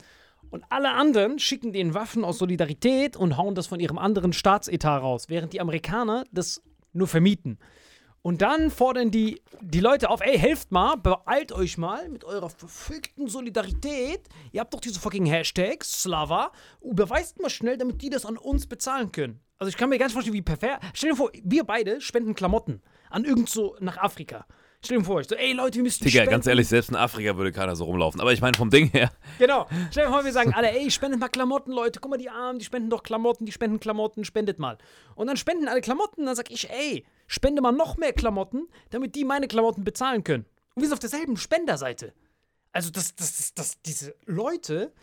Und 0.50 0.64
alle 0.70 0.92
anderen 0.92 1.40
schicken 1.40 1.74
denen 1.74 1.94
Waffen 1.94 2.26
aus 2.26 2.40
Solidarität 2.40 3.16
und 3.16 3.38
hauen 3.38 3.56
das 3.56 3.68
von 3.68 3.80
ihrem 3.80 3.98
anderen 3.98 4.34
Staatsetat 4.34 5.02
raus, 5.02 5.26
während 5.30 5.54
die 5.54 5.62
Amerikaner 5.62 6.24
das 6.32 6.62
nur 6.94 7.08
vermieten. 7.08 7.60
Und 8.22 8.42
dann 8.42 8.70
fordern 8.70 9.12
die, 9.12 9.42
die 9.62 9.80
Leute 9.80 10.10
auf, 10.10 10.20
ey, 10.22 10.38
helft 10.38 10.72
mal, 10.72 10.98
beeilt 10.98 11.54
euch 11.54 11.78
mal 11.78 12.10
mit 12.10 12.26
eurer 12.26 12.50
verfickten 12.50 13.28
Solidarität. 13.28 14.28
Ihr 14.52 14.60
habt 14.60 14.74
doch 14.74 14.82
diese 14.82 15.00
fucking 15.00 15.26
Hashtags, 15.26 16.02
Slava. 16.02 16.52
Überweist 16.82 17.42
mal 17.42 17.50
schnell, 17.50 17.78
damit 17.78 18.02
die 18.02 18.10
das 18.10 18.26
an 18.26 18.38
uns 18.38 18.68
bezahlen 18.68 19.12
können. 19.14 19.40
Also 19.58 19.70
ich 19.70 19.78
kann 19.78 19.90
mir 19.90 19.98
ganz 19.98 20.14
vorstellen, 20.14 20.36
wie 20.36 20.42
perfekt. 20.42 20.80
Stell 20.94 21.12
dir 21.12 21.16
vor, 21.16 21.32
wir 21.44 21.64
beide 21.64 22.02
spenden 22.02 22.36
Klamotten 22.36 22.82
an 23.10 23.24
irgend 23.24 23.50
so 23.50 23.78
nach 23.80 23.98
Afrika. 23.98 24.46
Stell 24.84 25.00
dir 25.00 25.04
vor, 25.04 25.20
ich 25.20 25.28
so, 25.28 25.36
ey 25.36 25.52
Leute, 25.52 25.76
wir 25.76 25.84
müssen 25.84 26.04
Digga, 26.06 26.20
spenden. 26.20 26.32
ganz 26.32 26.48
ehrlich, 26.48 26.68
selbst 26.68 26.90
in 26.90 26.96
Afrika 26.96 27.36
würde 27.36 27.52
keiner 27.52 27.76
so 27.76 27.84
rumlaufen. 27.84 28.22
Aber 28.22 28.32
ich 28.32 28.40
meine, 28.40 28.56
vom 28.56 28.70
Ding 28.70 28.90
her, 28.92 29.12
Genau. 29.38 29.68
Stell 29.92 30.06
dir 30.06 30.12
vor, 30.12 30.24
wir 30.24 30.32
sagen 30.32 30.54
alle, 30.54 30.72
ey, 30.72 30.90
spendet 30.90 31.20
mal 31.20 31.28
Klamotten, 31.28 31.72
Leute. 31.74 32.00
Guck 32.00 32.12
mal, 32.12 32.18
die 32.18 32.30
Armen, 32.30 32.60
die 32.60 32.66
spenden 32.66 32.90
doch 32.90 33.04
Klamotten, 33.04 33.46
die 33.46 33.52
spenden 33.52 33.80
Klamotten, 33.82 34.24
spendet 34.24 34.58
mal. 34.58 34.78
Und 35.16 35.28
dann 35.28 35.36
spenden 35.36 35.68
alle 35.68 35.82
Klamotten, 35.82 36.26
dann 36.26 36.36
sag 36.36 36.50
ich, 36.50 36.70
ey, 36.70 37.06
spende 37.28 37.62
mal 37.62 37.74
noch 37.74 37.98
mehr 37.98 38.14
Klamotten, 38.14 38.70
damit 38.90 39.16
die 39.16 39.26
meine 39.26 39.48
Klamotten 39.50 39.84
bezahlen 39.84 40.24
können. 40.24 40.46
Und 40.76 40.82
wir 40.84 40.88
sind 40.88 40.94
auf 40.94 41.00
derselben 41.00 41.36
Spenderseite. 41.36 42.14
Also, 42.72 42.90
dass 42.90 43.16
das, 43.16 43.36
das, 43.36 43.54
das, 43.56 43.82
diese 43.82 44.16
Leute, 44.26 44.94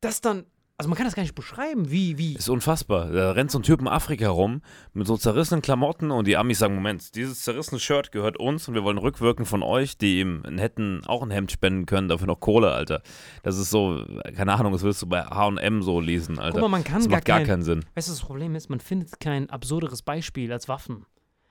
das 0.00 0.20
dann, 0.20 0.46
also 0.84 0.90
man 0.90 0.98
kann 0.98 1.06
das 1.06 1.14
gar 1.14 1.22
nicht 1.22 1.34
beschreiben, 1.34 1.90
wie, 1.90 2.18
wie. 2.18 2.34
ist 2.34 2.50
unfassbar. 2.50 3.10
Da 3.10 3.30
rennt 3.30 3.50
so 3.50 3.58
ein 3.58 3.62
Typ 3.62 3.80
in 3.80 3.88
Afrika 3.88 4.28
rum 4.28 4.60
mit 4.92 5.06
so 5.06 5.16
zerrissenen 5.16 5.62
Klamotten 5.62 6.10
und 6.10 6.26
die 6.26 6.36
Amis 6.36 6.58
sagen: 6.58 6.74
Moment, 6.74 7.14
dieses 7.14 7.40
zerrissene 7.40 7.80
Shirt 7.80 8.12
gehört 8.12 8.36
uns 8.36 8.68
und 8.68 8.74
wir 8.74 8.84
wollen 8.84 8.98
rückwirken 8.98 9.46
von 9.46 9.62
euch, 9.62 9.96
die 9.96 10.20
ihm 10.20 10.42
hätten 10.58 11.02
auch 11.06 11.22
ein 11.22 11.30
Hemd 11.30 11.50
spenden 11.50 11.86
können, 11.86 12.08
dafür 12.08 12.26
noch 12.26 12.38
Kohle, 12.38 12.72
Alter. 12.72 13.00
Das 13.42 13.56
ist 13.56 13.70
so, 13.70 14.04
keine 14.36 14.52
Ahnung, 14.52 14.72
das 14.72 14.82
würdest 14.82 15.00
du 15.00 15.06
bei 15.06 15.22
HM 15.22 15.82
so 15.82 16.00
lesen, 16.00 16.38
Alter. 16.38 16.60
Guck 16.60 16.60
mal, 16.60 16.68
man 16.68 16.84
kann 16.84 16.96
das 16.96 17.08
gar, 17.08 17.16
macht 17.16 17.24
gar 17.24 17.38
kein, 17.38 17.46
keinen 17.46 17.62
Sinn. 17.62 17.86
Weißt 17.94 18.08
du, 18.08 18.12
das 18.12 18.20
Problem 18.20 18.54
ist, 18.54 18.68
man 18.68 18.80
findet 18.80 19.18
kein 19.20 19.48
absurderes 19.48 20.02
Beispiel 20.02 20.52
als 20.52 20.68
Waffen. 20.68 21.06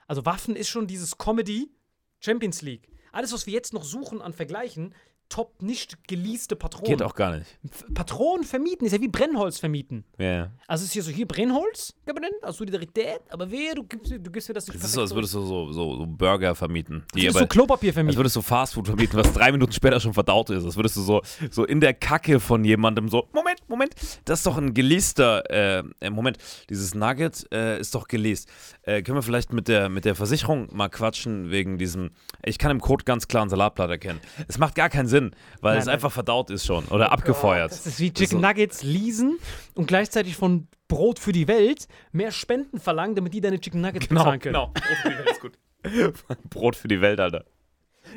Also 0.05 0.27
Waffen 0.27 0.55
ist 0.55 0.69
schon 0.69 0.85
dieses 0.85 1.17
Comedy 1.17 1.71
Champions 2.19 2.61
League. 2.61 2.87
Alles, 3.11 3.33
was 3.33 3.47
wir 3.47 3.53
jetzt 3.53 3.73
noch 3.73 3.83
suchen 3.83 4.21
an 4.21 4.33
Vergleichen, 4.33 4.93
top 5.33 5.63
nicht 5.63 6.07
geleaste 6.07 6.55
Patronen. 6.55 6.91
Geht 6.91 7.01
auch 7.01 7.15
gar 7.15 7.35
nicht. 7.35 7.57
Patronen 7.95 8.45
vermieten 8.45 8.85
ist 8.85 8.91
ja 8.91 9.01
wie 9.01 9.07
Brennholz 9.07 9.57
vermieten. 9.57 10.03
Ja, 10.19 10.25
ja. 10.25 10.51
Also 10.67 10.83
es 10.83 10.89
ist 10.89 10.93
hier 10.93 11.01
so, 11.01 11.09
hier 11.11 11.27
Brennholz 11.27 11.95
aus 12.43 12.57
Solidarität, 12.57 13.21
aber 13.29 13.49
wehe, 13.49 13.73
du 13.73 13.83
gibst, 13.83 14.11
du 14.11 14.31
gibst 14.31 14.47
mir 14.47 14.53
das 14.53 14.67
nicht 14.67 14.77
Das 14.77 14.85
ist 14.85 14.93
so, 14.93 15.01
als 15.01 15.15
würdest 15.15 15.33
du 15.33 15.41
so, 15.41 15.71
so, 15.71 15.95
so 15.95 16.05
Burger 16.05 16.53
vermieten. 16.53 17.03
Die 17.15 17.21
du 17.21 17.29
aber, 17.29 17.39
so 17.39 17.47
Klopapier 17.47 17.89
als 17.89 17.95
vermieten. 17.95 18.17
würdest 18.17 18.35
du 18.35 18.43
Fastfood 18.43 18.85
vermieten, 18.85 19.17
was 19.17 19.33
drei 19.33 19.51
Minuten 19.51 19.71
später 19.71 19.99
schon 19.99 20.13
verdaut 20.13 20.51
ist. 20.51 20.65
Als 20.65 20.75
würdest 20.75 20.97
du 20.97 21.01
so, 21.01 21.21
so 21.49 21.65
in 21.65 21.81
der 21.81 21.95
Kacke 21.95 22.39
von 22.39 22.63
jemandem 22.63 23.09
so, 23.09 23.27
Moment, 23.33 23.59
Moment, 23.67 23.95
das 24.25 24.39
ist 24.39 24.45
doch 24.45 24.57
ein 24.57 24.75
geleaster, 24.75 25.49
äh, 25.49 25.83
äh, 25.99 26.09
Moment, 26.11 26.37
dieses 26.69 26.93
Nugget 26.93 27.47
äh, 27.51 27.79
ist 27.79 27.95
doch 27.95 28.07
geleast. 28.07 28.49
Äh, 28.83 29.01
können 29.01 29.17
wir 29.17 29.23
vielleicht 29.23 29.51
mit 29.51 29.67
der, 29.67 29.89
mit 29.89 30.05
der 30.05 30.13
Versicherung 30.13 30.67
mal 30.71 30.89
quatschen 30.89 31.49
wegen 31.49 31.79
diesem, 31.79 32.11
ich 32.43 32.59
kann 32.59 32.69
im 32.69 32.81
Code 32.81 33.03
ganz 33.03 33.27
klar 33.27 33.43
ein 33.43 33.49
Salatblatt 33.49 33.89
erkennen. 33.89 34.19
Es 34.47 34.59
macht 34.59 34.75
gar 34.75 34.89
keinen 34.89 35.07
Sinn, 35.07 35.22
weil 35.61 35.73
Nein, 35.73 35.79
es 35.79 35.85
nein. 35.85 35.93
einfach 35.95 36.11
verdaut 36.11 36.49
ist 36.49 36.65
schon 36.65 36.85
oder 36.85 37.11
abgefeuert. 37.11 37.71
Das 37.71 37.85
ist 37.87 37.99
wie 37.99 38.11
Chicken 38.13 38.41
Nuggets 38.41 38.83
leasen 38.83 39.37
und 39.75 39.87
gleichzeitig 39.87 40.35
von 40.35 40.67
Brot 40.87 41.19
für 41.19 41.31
die 41.31 41.47
Welt 41.47 41.87
mehr 42.11 42.31
Spenden 42.31 42.79
verlangen, 42.79 43.15
damit 43.15 43.33
die 43.33 43.41
deine 43.41 43.59
Chicken 43.59 43.81
Nuggets 43.81 44.07
Genau, 44.07 44.21
bezahlen 44.23 44.39
können. 44.39 44.53
genau. 44.53 44.67
Brot 44.73 44.97
für 45.01 45.09
die 45.09 45.17
Welt 45.17 45.29
ist 45.31 45.39
gut. 45.41 46.43
Brot 46.49 46.75
für 46.75 46.87
die 46.87 47.01
Welt, 47.01 47.19
Alter. 47.19 47.45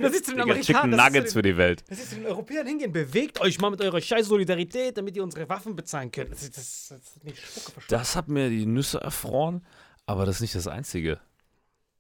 Das 0.03 0.13
ist 0.13 0.27
zu 0.27 0.33
den 0.35 0.41
Chicken 0.61 0.77
Amerikanern, 0.77 0.91
das 0.91 0.99
ist 0.99 1.05
zu 1.07 1.13
Nuggets 1.13 1.33
den- 1.33 1.39
für 1.39 1.43
die 1.43 1.57
Welt. 1.57 1.85
Das 1.89 1.99
ist 1.99 2.11
zu 2.11 2.17
den 2.17 2.27
Europäern 2.27 2.67
hingehen. 2.67 2.93
Bewegt 2.93 3.41
euch 3.41 3.61
mal 3.61 3.71
mit 3.71 3.81
eurer 3.81 4.01
scheiß 4.01 4.27
Solidarität, 4.27 4.99
damit 4.99 5.15
ihr 5.17 5.23
unsere 5.23 5.49
Waffen 5.49 5.77
bezahlen 5.77 6.11
könnt. 6.11 6.33
Das, 6.33 6.51
das, 6.51 6.89
das. 7.25 7.85
Das 7.89 8.17
hat 8.17 8.29
mir 8.29 8.51
die 8.51 8.67
Nüsse 8.67 9.01
erfroren, 9.01 9.65
aber 10.05 10.27
das 10.27 10.37
ist 10.37 10.41
nicht 10.43 10.55
das 10.57 10.67
Einzige. 10.67 11.21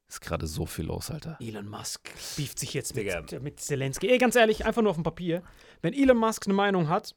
Ist 0.08 0.20
gerade 0.20 0.46
so 0.46 0.66
viel 0.66 0.84
los, 0.86 1.10
Alter. 1.10 1.36
Elon 1.40 1.68
Musk 1.68 2.10
beeft 2.36 2.58
sich 2.60 2.72
jetzt 2.74 2.96
Digga. 2.96 3.20
mit, 3.22 3.42
mit 3.42 3.60
Zelensky. 3.60 4.08
Ey, 4.08 4.18
ganz 4.18 4.36
ehrlich, 4.36 4.64
einfach 4.64 4.80
nur 4.82 4.90
auf 4.90 4.96
dem 4.96 5.02
Papier. 5.02 5.42
Wenn 5.82 5.92
Elon 5.94 6.16
Musk 6.16 6.46
eine 6.46 6.54
Meinung 6.54 6.88
hat 6.88 7.14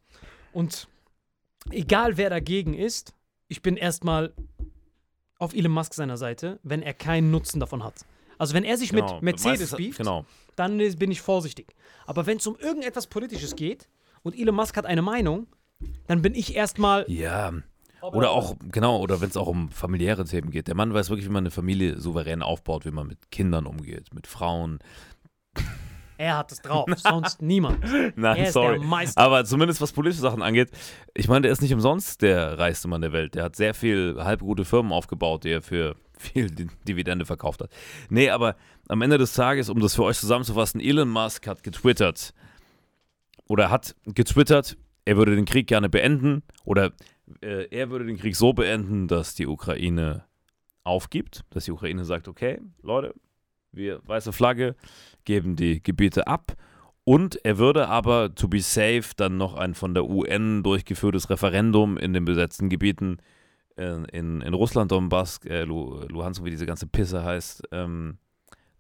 und 0.54 0.88
egal 1.70 2.18
wer 2.18 2.30
dagegen 2.32 2.74
ist, 2.74 3.14
ich 3.48 3.62
bin 3.62 3.78
erstmal 3.78 4.34
auf 5.38 5.54
Elon 5.54 5.72
Musk 5.72 5.94
seiner 5.94 6.18
Seite, 6.18 6.60
wenn 6.64 6.82
er 6.82 6.94
keinen 6.96 7.30
Nutzen 7.32 7.60
davon 7.60 7.84
hat. 7.84 8.06
Also 8.40 8.54
wenn 8.56 8.64
er 8.64 8.78
sich 8.78 8.90
Genau. 8.90 9.16
mit 9.16 9.24
Mercedes 9.24 9.72
beeft, 9.76 9.98
Genau. 9.98 10.26
dann 10.56 10.78
bin 10.78 11.12
ich 11.12 11.22
vorsichtig. 11.22 11.76
Aber 12.08 12.26
wenn 12.26 12.38
es 12.38 12.48
um 12.48 12.56
irgendetwas 12.58 13.06
Politisches 13.08 13.56
geht 13.56 13.88
und 14.24 14.36
Elon 14.38 14.56
Musk 14.56 14.76
hat 14.78 14.86
eine 14.88 15.02
Meinung, 15.04 15.46
dann 16.08 16.22
bin 16.22 16.34
ich 16.34 16.56
erstmal. 16.56 17.06
Ja. 17.10 17.54
Oder 18.02 18.32
auch, 18.32 18.56
genau, 18.72 19.00
oder 19.00 19.22
wenn 19.22 19.30
es 19.30 19.38
auch 19.38 19.48
um 19.48 19.70
familiäre 19.70 20.24
Themen 20.26 20.52
geht. 20.52 20.68
Der 20.68 20.76
Mann 20.76 20.94
weiß 20.94 21.10
wirklich, 21.10 21.28
wie 21.28 21.32
man 21.32 21.44
eine 21.44 21.52
Familie 21.52 22.00
souverän 22.00 22.42
aufbaut, 22.42 22.86
wie 22.86 22.92
man 22.92 23.08
mit 23.08 23.32
Kindern 23.32 23.66
umgeht, 23.66 24.14
mit 24.14 24.28
Frauen. 24.28 24.80
Er 26.18 26.38
hat 26.38 26.52
es 26.52 26.62
drauf, 26.62 26.86
sonst 26.98 27.42
niemand. 27.42 27.80
Nein, 28.18 28.38
sorry. 28.52 28.80
Aber 29.16 29.46
zumindest 29.46 29.80
was 29.82 29.94
politische 29.94 30.22
Sachen 30.22 30.42
angeht, 30.42 30.70
ich 31.14 31.28
meine, 31.30 31.44
der 31.44 31.52
ist 31.52 31.62
nicht 31.62 31.74
umsonst 31.74 32.22
der 32.22 32.60
reichste 32.60 32.88
Mann 32.90 33.02
der 33.02 33.14
Welt. 33.14 33.36
Der 33.36 33.44
hat 33.46 33.56
sehr 33.56 33.74
viel 33.74 34.18
halbgute 34.20 34.66
Firmen 34.66 34.92
aufgebaut, 34.92 35.46
die 35.46 35.52
er 35.52 35.62
für 35.62 35.96
viel 36.18 36.50
Di- 36.52 36.68
Dividende 36.88 37.26
verkauft 37.26 37.62
hat. 37.62 37.70
Nee, 38.10 38.30
aber 38.30 38.56
am 38.90 39.02
Ende 39.02 39.18
des 39.18 39.34
Tages, 39.34 39.70
um 39.70 39.80
das 39.80 39.96
für 39.96 40.04
euch 40.04 40.18
zusammenzufassen, 40.18 40.82
Elon 40.82 41.10
Musk 41.10 41.48
hat 41.48 41.64
getwittert 41.64 42.34
oder 43.48 43.70
hat 43.70 43.96
getwittert, 44.06 44.76
er 45.06 45.16
würde 45.16 45.36
den 45.36 45.46
Krieg 45.46 45.68
gerne 45.68 45.88
beenden 45.90 46.44
oder 46.66 46.92
äh, 47.42 47.66
er 47.70 47.90
würde 47.90 48.06
den 48.06 48.18
Krieg 48.18 48.36
so 48.36 48.54
beenden, 48.54 49.08
dass 49.08 49.36
die 49.36 49.48
Ukraine 49.48 50.24
aufgibt, 50.84 51.44
dass 51.50 51.66
die 51.66 51.72
Ukraine 51.72 52.06
sagt, 52.06 52.28
okay, 52.28 52.60
Leute, 52.82 53.14
wir 53.72 54.02
weiße 54.08 54.34
Flagge, 54.34 54.76
geben 55.26 55.56
die 55.56 55.82
Gebiete 55.84 56.28
ab 56.28 56.54
und 57.04 57.44
er 57.46 57.58
würde 57.58 57.88
aber, 57.88 58.34
to 58.34 58.48
be 58.48 58.62
safe, 58.62 59.12
dann 59.16 59.38
noch 59.38 59.54
ein 59.54 59.74
von 59.76 59.94
der 59.94 60.06
UN 60.06 60.64
durchgeführtes 60.64 61.30
Referendum 61.30 61.98
in 61.98 62.14
den 62.14 62.26
besetzten 62.26 62.70
Gebieten 62.70 63.18
äh, 63.78 64.04
in, 64.12 64.42
in 64.42 64.54
Russland, 64.54 64.92
Donbass, 64.92 65.40
äh, 65.46 65.64
Lu- 65.64 66.02
Luhansk, 66.08 66.44
wie 66.44 66.50
diese 66.52 66.66
ganze 66.66 66.88
Pisse 66.88 67.24
heißt, 67.24 67.64
ähm, 67.72 68.18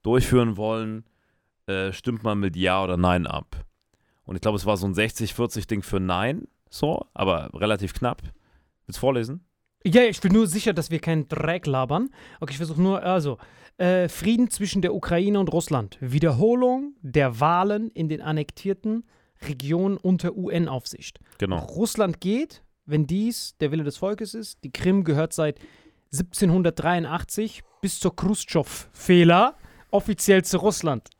durchführen 0.02 0.58
wollen. 0.58 1.06
Äh, 1.68 1.92
stimmt 1.94 2.24
man 2.24 2.40
mit 2.40 2.56
Ja 2.56 2.84
oder 2.84 2.98
Nein 2.98 3.28
ab? 3.28 3.66
Und 4.26 4.36
ich 4.36 4.42
glaube, 4.42 4.58
es 4.58 4.66
war 4.66 4.78
so 4.78 4.88
ein 4.88 4.94
60-40-Ding 4.94 5.82
für 5.82 6.00
Nein, 6.00 6.48
so, 6.70 7.06
aber 7.14 7.50
relativ 7.54 7.94
knapp. 7.94 8.22
Willst 8.90 8.98
du 8.98 9.02
vorlesen? 9.02 9.46
Ja, 9.86 10.02
ich 10.02 10.20
bin 10.20 10.34
nur 10.34 10.48
sicher, 10.48 10.74
dass 10.74 10.90
wir 10.90 10.98
keinen 10.98 11.28
Dreck 11.28 11.68
labern. 11.68 12.10
Okay, 12.40 12.54
ich 12.54 12.58
versuche 12.58 12.82
nur, 12.82 13.04
also, 13.04 13.38
äh, 13.78 14.10
Frieden 14.10 14.50
zwischen 14.50 14.82
der 14.82 14.96
Ukraine 14.96 15.40
und 15.40 15.54
Russland. 15.54 16.00
Wiederholung 16.02 16.96
der 17.04 17.40
Wahlen 17.40 17.92
in 17.92 18.10
den 18.10 18.20
annektierten 18.20 19.06
Regionen 19.48 19.98
unter 19.98 20.36
UN-Aufsicht. 20.36 21.20
Genau. 21.38 21.60
Russland 21.60 22.20
geht, 22.20 22.64
wenn 22.88 23.06
dies 23.06 23.56
der 23.60 23.72
Wille 23.72 23.84
des 23.84 23.98
Volkes 23.98 24.34
ist. 24.34 24.64
Die 24.64 24.72
Krim 24.72 25.04
gehört 25.04 25.34
seit 25.34 25.60
1783 26.12 27.62
bis 27.84 28.00
zur 28.00 28.16
Khrushchev-Fehler 28.16 29.54
offiziell 29.92 30.44
zu 30.44 30.58
Russland. 30.58 31.12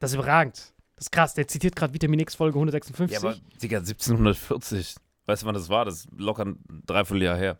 Das 0.00 0.10
ist 0.10 0.16
überragend. 0.16 0.74
Das 0.96 1.06
ist 1.06 1.12
krass. 1.12 1.32
Der 1.32 1.48
zitiert 1.48 1.74
gerade 1.74 1.94
Vitamin 1.94 2.20
X 2.20 2.34
Folge 2.34 2.58
156. 2.58 3.22
Ja, 3.22 3.26
aber, 3.26 3.38
Digga, 3.62 3.78
1740, 3.78 4.96
weißt 5.26 5.42
du, 5.42 5.46
wann 5.46 5.54
das 5.54 5.68
war? 5.68 5.84
Das 5.84 5.96
ist 5.96 6.08
locker 6.16 6.44
ein 6.44 6.58
Dreivierteljahr 6.86 7.36
her. 7.36 7.58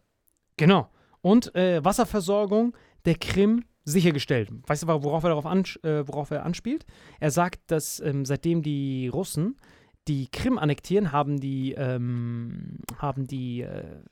Genau. 0.57 0.89
Und 1.21 1.55
äh, 1.55 1.85
Wasserversorgung 1.85 2.77
der 3.05 3.17
Krim 3.17 3.65
sichergestellt. 3.85 4.51
Weißt 4.67 4.83
du, 4.83 4.89
worauf 4.89 5.23
er, 5.23 5.31
darauf 5.31 5.47
ans 5.47 5.77
äh, 5.85 6.07
worauf 6.07 6.31
er 6.31 6.45
anspielt? 6.45 6.85
Er 7.21 7.31
sagt, 7.31 7.71
dass 7.71 8.01
ähm, 8.01 8.25
seitdem 8.25 8.63
die 8.63 9.09
Russen 9.09 9.57
die 10.09 10.29
Krim 10.29 10.59
annektieren, 10.59 11.13
haben 11.13 11.41
die, 11.41 11.73
ähm, 11.73 12.79
haben 12.99 13.27
die 13.27 13.63
äh, 13.63 14.03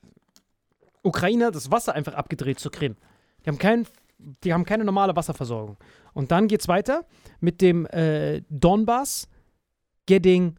Ukrainer 1.03 1.51
das 1.51 1.71
Wasser 1.71 1.95
einfach 1.95 2.15
abgedreht 2.15 2.59
zur 2.59 2.73
Krim. 2.73 2.97
Die 3.45 3.51
haben, 3.51 3.59
kein, 3.59 3.87
die 4.19 4.53
haben 4.53 4.65
keine 4.65 4.85
normale 4.85 5.15
Wasserversorgung. 5.15 5.77
Und 6.13 6.31
dann 6.31 6.49
geht 6.49 6.61
es 6.61 6.69
weiter 6.69 7.05
mit 7.41 7.61
dem 7.61 7.87
äh, 7.87 8.43
Donbass 8.49 9.29
getting, 10.07 10.57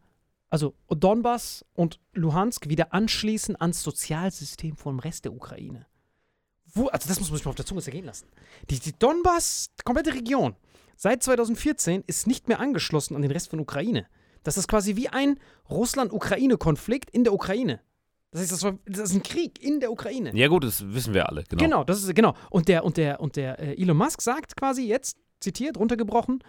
also 0.50 0.74
Donbass 0.88 1.64
und 1.74 2.00
Luhansk 2.12 2.68
wieder 2.68 2.92
anschließen 2.92 3.60
ans 3.60 3.82
Sozialsystem 3.82 4.76
vom 4.76 4.98
Rest 4.98 5.24
der 5.24 5.32
Ukraine. 5.32 5.86
wo, 6.74 6.88
also 6.88 7.08
das 7.08 7.18
muss 7.20 7.30
man 7.30 7.38
sich 7.38 7.44
mal 7.44 7.50
auf 7.50 7.56
der 7.56 7.66
Zunge 7.66 7.82
zergehen 7.82 8.04
lassen. 8.04 8.26
Die, 8.70 8.78
die 8.78 8.92
Donbass, 8.92 9.70
die 9.78 9.82
komplette 9.82 10.12
Region, 10.14 10.54
seit 10.96 11.22
2014 11.22 12.04
ist 12.06 12.26
nicht 12.26 12.48
mehr 12.48 12.60
angeschlossen 12.60 13.16
an 13.16 13.22
den 13.22 13.30
Rest 13.30 13.50
von 13.50 13.60
Ukraine. 13.60 14.06
Das 14.42 14.56
ist 14.56 14.68
quasi 14.68 14.94
wie 14.94 15.08
ein 15.08 15.40
Russland-Ukraine-Konflikt 15.70 17.10
in 17.10 17.24
der 17.24 17.32
Ukraine. 17.32 17.80
Das 18.30 18.42
heißt, 18.42 18.52
das, 18.52 18.62
war, 18.62 18.78
das 18.84 19.10
ist 19.10 19.14
ein 19.14 19.22
Krieg 19.22 19.62
in 19.62 19.80
der 19.80 19.90
Ukraine. 19.90 20.36
Ja, 20.36 20.48
gut, 20.48 20.64
das 20.64 20.86
wissen 20.92 21.14
wir 21.14 21.28
alle, 21.28 21.44
genau. 21.44 21.62
Genau, 21.62 21.84
das 21.84 22.02
ist 22.02 22.14
genau. 22.14 22.34
Und 22.50 22.68
der 22.68 22.84
und 22.84 22.96
der 22.98 23.20
und 23.20 23.36
der 23.36 23.58
äh, 23.58 23.80
Elon 23.80 23.96
Musk 23.96 24.20
sagt 24.20 24.56
quasi 24.56 24.86
jetzt 24.86 25.16
zitiert 25.40 25.78
runtergebrochen 25.78 26.42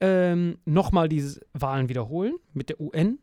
ähm, 0.00 0.58
nochmal 0.64 1.08
diese 1.08 1.40
Wahlen 1.52 1.88
wiederholen 1.88 2.34
mit 2.52 2.70
der 2.70 2.80
UN. 2.80 3.18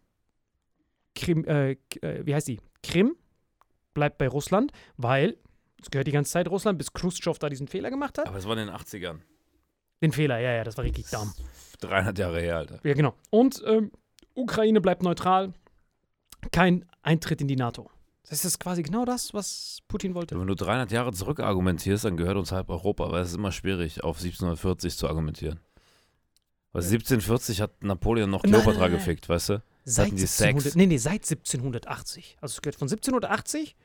Krim, 1.17 1.43
äh, 1.45 1.71
äh, 2.01 2.25
wie 2.25 2.33
heißt 2.33 2.47
die? 2.47 2.59
Krim 2.83 3.15
bleibt 3.93 4.17
bei 4.17 4.27
Russland, 4.27 4.71
weil 4.95 5.37
es 5.81 5.89
gehört 5.91 6.07
die 6.07 6.11
ganze 6.11 6.31
Zeit 6.31 6.47
Russland, 6.47 6.77
bis 6.77 6.93
Khrushchev 6.93 7.39
da 7.39 7.49
diesen 7.49 7.67
Fehler 7.67 7.89
gemacht 7.89 8.17
hat. 8.17 8.27
Aber 8.27 8.37
es 8.37 8.45
war 8.45 8.57
in 8.57 8.67
den 8.67 8.75
80ern. 8.75 9.19
Den 10.01 10.11
Fehler, 10.11 10.39
ja, 10.39 10.53
ja, 10.53 10.63
das 10.63 10.77
war 10.77 10.85
richtig 10.85 11.09
dumm. 11.09 11.33
300 11.81 12.17
Jahre 12.17 12.39
her, 12.39 12.57
Alter. 12.57 12.79
Ja, 12.83 12.93
genau. 12.93 13.15
Und 13.29 13.63
ähm, 13.65 13.91
Ukraine 14.35 14.81
bleibt 14.81 15.01
neutral, 15.03 15.53
kein 16.51 16.85
Eintritt 17.01 17.41
in 17.41 17.47
die 17.47 17.55
NATO. 17.55 17.89
Das 18.29 18.43
ist 18.45 18.59
quasi 18.59 18.83
genau 18.83 19.05
das, 19.05 19.33
was 19.33 19.79
Putin 19.87 20.13
wollte. 20.13 20.39
Wenn 20.39 20.47
du 20.47 20.55
300 20.55 20.91
Jahre 20.91 21.13
zurück 21.13 21.39
argumentierst, 21.39 22.05
dann 22.05 22.17
gehört 22.17 22.37
uns 22.37 22.51
halb 22.51 22.69
Europa, 22.69 23.05
aber 23.05 23.19
es 23.19 23.29
ist 23.29 23.35
immer 23.35 23.51
schwierig, 23.51 24.03
auf 24.03 24.17
1740 24.17 24.97
zu 24.97 25.07
argumentieren. 25.07 25.59
Weil 26.73 26.83
1740 26.83 27.61
hat 27.61 27.83
Napoleon 27.83 28.29
noch 28.29 28.43
Kleopatra 28.43 28.89
gefickt, 28.89 29.29
weißt 29.29 29.49
du? 29.49 29.63
Seit 29.89 30.07
hatten 30.07 30.17
die 30.17 30.23
1700, 30.23 30.63
Sex. 30.63 30.75
nee, 30.75 30.85
nee, 30.85 30.97
seit 30.97 31.23
1780. 31.23 32.37
Also 32.41 32.53
es 32.55 32.61
gehört 32.61 32.75
von 32.75 32.87
1780 32.87 33.75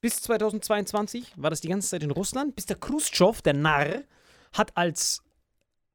bis 0.00 0.22
2022 0.22 1.32
war 1.36 1.50
das 1.50 1.60
die 1.60 1.68
ganze 1.68 1.88
Zeit 1.88 2.02
in 2.02 2.10
Russland, 2.10 2.54
bis 2.54 2.66
der 2.66 2.76
Khrushchev, 2.76 3.42
der 3.42 3.54
Narr, 3.54 4.04
hat 4.52 4.76
als 4.76 5.22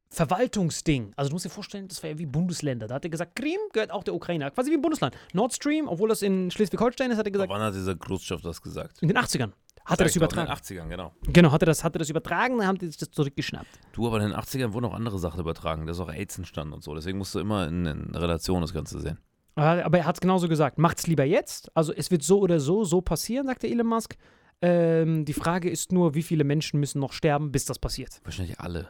Verwaltungsding, 0.10 1.12
also 1.16 1.30
du 1.30 1.36
musst 1.36 1.46
dir 1.46 1.50
vorstellen, 1.50 1.88
das 1.88 2.04
war 2.04 2.12
ja 2.12 2.20
wie 2.20 2.28
Bundesländer. 2.28 2.86
Da 2.86 2.96
hat 2.96 3.04
er 3.04 3.10
gesagt, 3.10 3.36
Krim 3.36 3.58
gehört 3.72 3.90
auch 3.90 4.04
der 4.04 4.14
Ukraine, 4.14 4.52
quasi 4.52 4.70
wie 4.70 4.76
ein 4.76 4.82
Bundesland. 4.82 5.16
Nord 5.34 5.54
Stream, 5.54 5.88
obwohl 5.88 6.10
das 6.10 6.22
in 6.22 6.52
Schleswig-Holstein 6.52 7.10
ist, 7.10 7.18
hat 7.18 7.26
er 7.26 7.32
gesagt, 7.32 7.50
Wann 7.50 7.62
hat 7.62 7.74
dieser 7.74 7.96
Khrushchev 7.96 8.44
das 8.44 8.62
gesagt? 8.62 9.02
in 9.02 9.08
den 9.08 9.18
80ern 9.18 9.54
hat 9.86 10.00
er 10.00 10.06
das 10.06 10.16
In 10.16 10.20
den 10.22 10.26
übertragen. 10.28 10.52
80ern, 10.52 10.88
genau. 10.88 11.14
Genau, 11.24 11.52
hat 11.52 11.62
er 11.62 11.66
das, 11.68 11.84
hat 11.84 11.96
er 11.96 12.00
das 12.00 12.10
übertragen, 12.10 12.58
dann 12.58 12.68
haben 12.68 12.78
die 12.78 12.88
sich 12.88 12.98
das 12.98 13.12
zurückgeschnappt. 13.12 13.80
Du, 13.92 14.08
aber 14.08 14.22
in 14.22 14.30
den 14.30 14.38
80ern 14.38 14.74
wurden 14.74 14.86
auch 14.86 14.94
andere 14.94 15.20
Sachen 15.20 15.40
übertragen. 15.40 15.86
Da 15.86 15.92
ist 15.92 16.00
auch 16.00 16.12
AIDS 16.12 16.38
entstanden 16.38 16.74
und 16.74 16.84
so. 16.84 16.96
Deswegen 16.96 17.18
musst 17.18 17.36
du 17.36 17.40
immer 17.40 17.68
in, 17.68 17.86
in 17.86 18.16
Relation 18.16 18.62
das 18.62 18.74
Ganze 18.74 19.00
sehen. 19.00 19.20
Aber 19.56 19.86
aber 19.86 19.98
er 20.00 20.06
hat 20.06 20.16
es 20.16 20.22
genauso 20.22 20.48
gesagt. 20.48 20.78
Macht's 20.80 21.08
lieber 21.08 21.26
jetzt. 21.26 21.76
Also 21.76 21.94
es 21.94 22.10
wird 22.12 22.24
so 22.24 22.40
oder 22.40 22.60
so, 22.60 22.84
so 22.84 23.02
passieren, 23.02 23.46
sagt 23.46 23.64
der 23.64 23.70
Elon 23.70 23.88
Musk. 23.88 24.16
Ähm, 24.62 25.26
die 25.26 25.34
Frage 25.34 25.70
ist 25.70 25.92
nur, 25.92 26.16
wie 26.16 26.24
viele 26.24 26.44
Menschen 26.44 26.80
müssen 26.80 27.00
noch 27.00 27.12
sterben, 27.14 27.52
bis 27.52 27.66
das 27.66 27.80
passiert. 27.80 28.22
Wahrscheinlich 28.24 28.60
alle. 28.60 28.90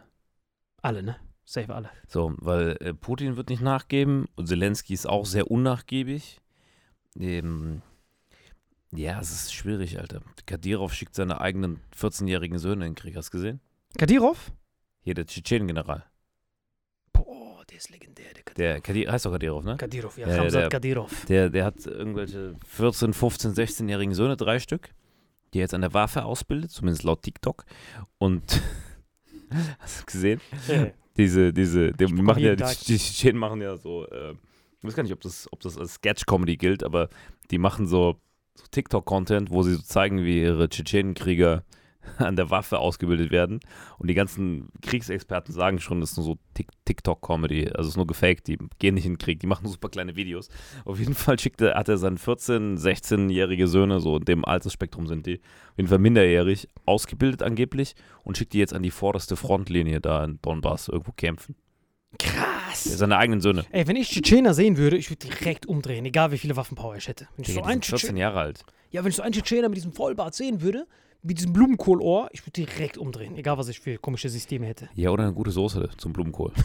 Alle, 0.81 1.01
ne? 1.01 1.15
Safe 1.45 1.73
alle. 1.73 1.89
So, 2.07 2.33
weil 2.37 2.77
äh, 2.79 2.93
Putin 2.93 3.35
wird 3.35 3.49
nicht 3.49 3.61
nachgeben 3.61 4.27
und 4.35 4.47
Zelensky 4.47 4.93
ist 4.93 5.07
auch 5.09 5.25
sehr 5.25 5.49
unnachgiebig. 5.51 6.39
Ähm, 7.19 7.81
ja, 8.95 9.19
es 9.19 9.31
ist 9.31 9.53
schwierig, 9.53 9.99
Alter. 9.99 10.21
Kadyrov 10.45 10.93
schickt 10.93 11.15
seine 11.15 11.39
eigenen 11.41 11.79
14-jährigen 11.99 12.59
Söhne 12.59 12.85
in 12.85 12.91
den 12.91 12.95
Krieg. 12.95 13.15
Hast 13.15 13.29
du 13.33 13.37
gesehen? 13.37 13.59
Kadyrov? 13.97 14.51
Hier, 15.01 15.13
der 15.13 15.25
Tschetschenen-General. 15.25 16.03
Boah, 17.11 17.63
der 17.69 17.77
ist 17.77 17.89
legendär, 17.89 18.33
der 18.33 18.43
Kadyrov. 18.43 18.55
Der 18.57 18.81
Kadir 18.81 19.11
heißt 19.11 19.25
doch 19.25 19.31
Kadyrov, 19.31 19.63
ne? 19.63 19.77
Kadyrov, 19.77 20.17
ja, 20.17 20.27
Ramsat 20.27 20.61
der- 20.63 20.69
Kadyrov. 20.69 21.25
Der, 21.25 21.49
der 21.49 21.65
hat 21.65 21.85
irgendwelche 21.85 22.55
14, 22.67 23.13
15, 23.13 23.53
16-jährigen 23.53 24.13
Söhne, 24.13 24.37
drei 24.37 24.59
Stück, 24.59 24.89
die 25.53 25.59
er 25.59 25.63
jetzt 25.63 25.73
an 25.73 25.81
der 25.81 25.93
Waffe 25.93 26.23
ausbildet, 26.25 26.71
zumindest 26.71 27.03
laut 27.03 27.21
TikTok. 27.21 27.65
Und 28.17 28.61
hast 29.79 30.01
du 30.01 30.05
gesehen? 30.05 30.41
Diese, 31.17 31.53
diese, 31.53 31.91
die 31.91 32.07
machen 32.07 32.41
ja, 32.43 32.55
die 32.55 32.63
Tschetschenen 32.63 33.37
machen 33.37 33.61
ja 33.61 33.77
so, 33.77 34.07
äh, 34.07 34.31
ich 34.79 34.83
weiß 34.83 34.95
gar 34.95 35.03
nicht, 35.03 35.13
ob 35.13 35.21
das, 35.21 35.47
ob 35.51 35.59
das 35.59 35.77
als 35.77 35.95
Sketch-Comedy 35.95 36.57
gilt, 36.57 36.83
aber 36.83 37.09
die 37.51 37.57
machen 37.59 37.85
so, 37.85 38.19
so 38.55 38.65
TikTok-Content, 38.71 39.49
wo 39.51 39.63
sie 39.63 39.75
so 39.75 39.81
zeigen, 39.81 40.23
wie 40.23 40.41
ihre 40.41 40.69
Tschetschenenkrieger 40.69 41.63
an 42.17 42.35
der 42.35 42.49
Waffe 42.49 42.79
ausgebildet 42.79 43.31
werden. 43.31 43.59
Und 43.97 44.09
die 44.09 44.13
ganzen 44.13 44.69
Kriegsexperten 44.81 45.53
sagen 45.53 45.79
schon, 45.79 46.01
das 46.01 46.11
ist 46.11 46.17
nur 46.17 46.25
so 46.25 46.37
Tik- 46.53 46.71
TikTok-Comedy, 46.85 47.69
also 47.69 47.81
es 47.81 47.87
ist 47.89 47.97
nur 47.97 48.07
gefaked, 48.07 48.47
die 48.47 48.57
gehen 48.79 48.95
nicht 48.95 49.05
in 49.05 49.13
den 49.13 49.17
Krieg, 49.17 49.39
die 49.39 49.47
machen 49.47 49.63
nur 49.63 49.71
super 49.73 49.89
kleine 49.89 50.15
Videos. 50.15 50.49
Auf 50.85 50.99
jeden 50.99 51.15
Fall 51.15 51.39
schickt 51.39 51.61
er, 51.61 51.75
hat 51.75 51.89
er 51.89 51.97
seine 51.97 52.17
14-, 52.17 52.77
16-jährige 52.77 53.67
Söhne, 53.67 53.99
so 53.99 54.17
in 54.17 54.25
dem 54.25 54.45
Altersspektrum 54.45 55.07
sind 55.07 55.25
die, 55.25 55.39
auf 55.39 55.77
jeden 55.77 55.89
Fall 55.89 55.99
minderjährig, 55.99 56.67
ausgebildet 56.85 57.41
angeblich 57.41 57.95
und 58.23 58.37
schickt 58.37 58.53
die 58.53 58.59
jetzt 58.59 58.73
an 58.73 58.83
die 58.83 58.91
vorderste 58.91 59.35
Frontlinie 59.35 60.01
da 60.01 60.23
in 60.23 60.39
Donbass 60.41 60.87
irgendwo 60.89 61.11
kämpfen. 61.13 61.55
Krass. 62.19 62.83
Seine 62.83 63.17
eigenen 63.17 63.41
Söhne. 63.41 63.65
Ey, 63.71 63.87
wenn 63.87 63.95
ich 63.95 64.09
Tschetschener 64.09 64.53
sehen 64.53 64.77
würde, 64.77 64.97
ich 64.97 65.09
würde 65.09 65.27
direkt 65.27 65.65
umdrehen, 65.65 66.05
egal 66.05 66.31
wie 66.31 66.37
viele 66.37 66.55
Waffenpower 66.55 66.95
ich 66.95 67.07
hätte. 67.07 67.27
Wenn 67.35 67.43
ich 67.43 67.47
Digga, 67.47 67.61
so 67.61 67.65
einen 67.65 67.81
sind 67.81 67.85
14 67.85 67.97
Tschetschener, 67.99 68.19
Jahre 68.19 68.39
alt. 68.39 68.65
ja, 68.91 69.03
wenn 69.03 69.09
ich 69.09 69.15
so 69.15 69.23
einen 69.23 69.33
Tschetschener 69.33 69.69
mit 69.69 69.77
diesem 69.77 69.93
Vollbart 69.93 70.33
sehen 70.35 70.61
würde, 70.61 70.85
mit 71.21 71.37
diesem 71.37 71.53
Blumenkohlohr, 71.53 72.29
ich 72.33 72.41
würde 72.45 72.51
direkt 72.65 72.97
umdrehen, 72.97 73.35
egal 73.37 73.57
was 73.57 73.69
ich 73.69 73.79
für 73.79 73.97
komische 73.97 74.29
Systeme 74.29 74.65
hätte. 74.65 74.89
Ja, 74.95 75.09
oder 75.09 75.23
eine 75.23 75.33
gute 75.33 75.51
Soße 75.51 75.89
zum 75.97 76.13
Blumenkohl. 76.13 76.51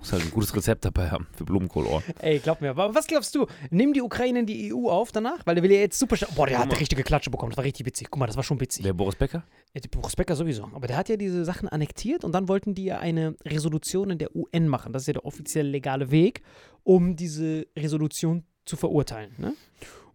Muss 0.00 0.12
halt 0.12 0.22
ein 0.24 0.30
gutes 0.30 0.56
Rezept 0.56 0.84
dabei 0.84 1.10
haben 1.10 1.26
für 1.36 1.44
Blumenkohlohr. 1.44 2.02
Ey, 2.20 2.38
glaub 2.38 2.60
mir. 2.62 2.70
Aber 2.70 2.94
was 2.94 3.06
glaubst 3.06 3.34
du? 3.34 3.46
Nimm 3.70 3.92
die 3.92 4.00
Ukraine 4.02 4.40
in 4.40 4.46
die 4.46 4.72
EU 4.74 4.88
auf 4.88 5.12
danach? 5.12 5.38
Weil 5.44 5.54
der 5.56 5.62
will 5.62 5.70
ja 5.70 5.78
jetzt 5.78 5.98
super. 5.98 6.16
stark- 6.16 6.34
Boah, 6.34 6.46
der 6.46 6.58
hat 6.58 6.70
eine 6.70 6.80
richtige 6.80 7.02
Klatsche 7.02 7.30
bekommen. 7.30 7.50
Das 7.52 7.58
war 7.58 7.64
richtig 7.64 7.84
witzig. 7.86 8.08
Guck 8.10 8.18
mal, 8.18 8.26
das 8.26 8.36
war 8.36 8.42
schon 8.42 8.58
witzig. 8.60 8.82
Der 8.82 8.94
Boris 8.94 9.14
Becker? 9.14 9.44
Ja, 9.74 9.80
der 9.80 9.88
Boris 9.90 10.16
Becker 10.16 10.34
sowieso. 10.36 10.64
Aber 10.74 10.86
der 10.86 10.96
hat 10.96 11.08
ja 11.10 11.16
diese 11.16 11.44
Sachen 11.44 11.68
annektiert 11.68 12.24
und 12.24 12.32
dann 12.32 12.48
wollten 12.48 12.74
die 12.74 12.84
ja 12.86 12.98
eine 12.98 13.36
Resolution 13.44 14.10
in 14.10 14.18
der 14.18 14.34
UN 14.34 14.68
machen. 14.68 14.92
Das 14.94 15.02
ist 15.02 15.06
ja 15.08 15.12
der 15.12 15.26
offiziell 15.26 15.66
legale 15.66 16.10
Weg, 16.10 16.42
um 16.82 17.14
diese 17.14 17.66
Resolution 17.76 18.44
zu 18.64 18.76
verurteilen. 18.76 19.32
Ne? 19.36 19.54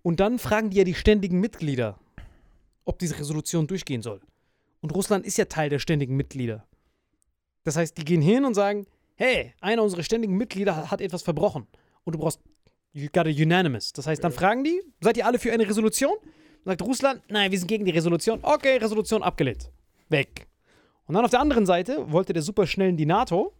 Und 0.01 0.19
dann 0.19 0.39
fragen 0.39 0.71
die 0.71 0.77
ja 0.77 0.83
die 0.83 0.95
ständigen 0.95 1.39
Mitglieder, 1.39 1.99
ob 2.85 2.97
diese 2.99 3.19
Resolution 3.19 3.67
durchgehen 3.67 4.01
soll. 4.01 4.21
Und 4.81 4.93
Russland 4.95 5.25
ist 5.25 5.37
ja 5.37 5.45
Teil 5.45 5.69
der 5.69 5.79
ständigen 5.79 6.15
Mitglieder. 6.15 6.65
Das 7.63 7.75
heißt, 7.75 7.97
die 7.97 8.05
gehen 8.05 8.21
hin 8.21 8.45
und 8.45 8.53
sagen, 8.53 8.85
hey, 9.15 9.53
einer 9.61 9.83
unserer 9.83 10.03
ständigen 10.03 10.35
Mitglieder 10.35 10.89
hat 10.91 11.01
etwas 11.01 11.23
verbrochen. 11.23 11.67
Und 12.03 12.13
du 12.13 12.19
brauchst, 12.19 12.39
you 12.93 13.07
got 13.11 13.25
a 13.25 13.29
unanimous. 13.29 13.93
Das 13.93 14.07
heißt, 14.07 14.23
dann 14.23 14.31
fragen 14.31 14.63
die, 14.63 14.81
seid 15.01 15.17
ihr 15.17 15.25
alle 15.25 15.39
für 15.39 15.51
eine 15.51 15.67
Resolution? 15.67 16.15
Sagt 16.63 16.81
Russland, 16.81 17.21
nein, 17.29 17.51
wir 17.51 17.59
sind 17.59 17.67
gegen 17.67 17.85
die 17.85 17.91
Resolution. 17.91 18.39
Okay, 18.41 18.77
Resolution 18.77 19.21
abgelehnt. 19.21 19.71
Weg. 20.09 20.47
Und 21.05 21.13
dann 21.15 21.23
auf 21.23 21.31
der 21.31 21.39
anderen 21.39 21.65
Seite 21.65 22.11
wollte 22.11 22.33
der 22.33 22.41
super 22.41 22.65
schnell 22.65 22.89
in 22.89 22.97
die 22.97 23.05
NATO. 23.05 23.53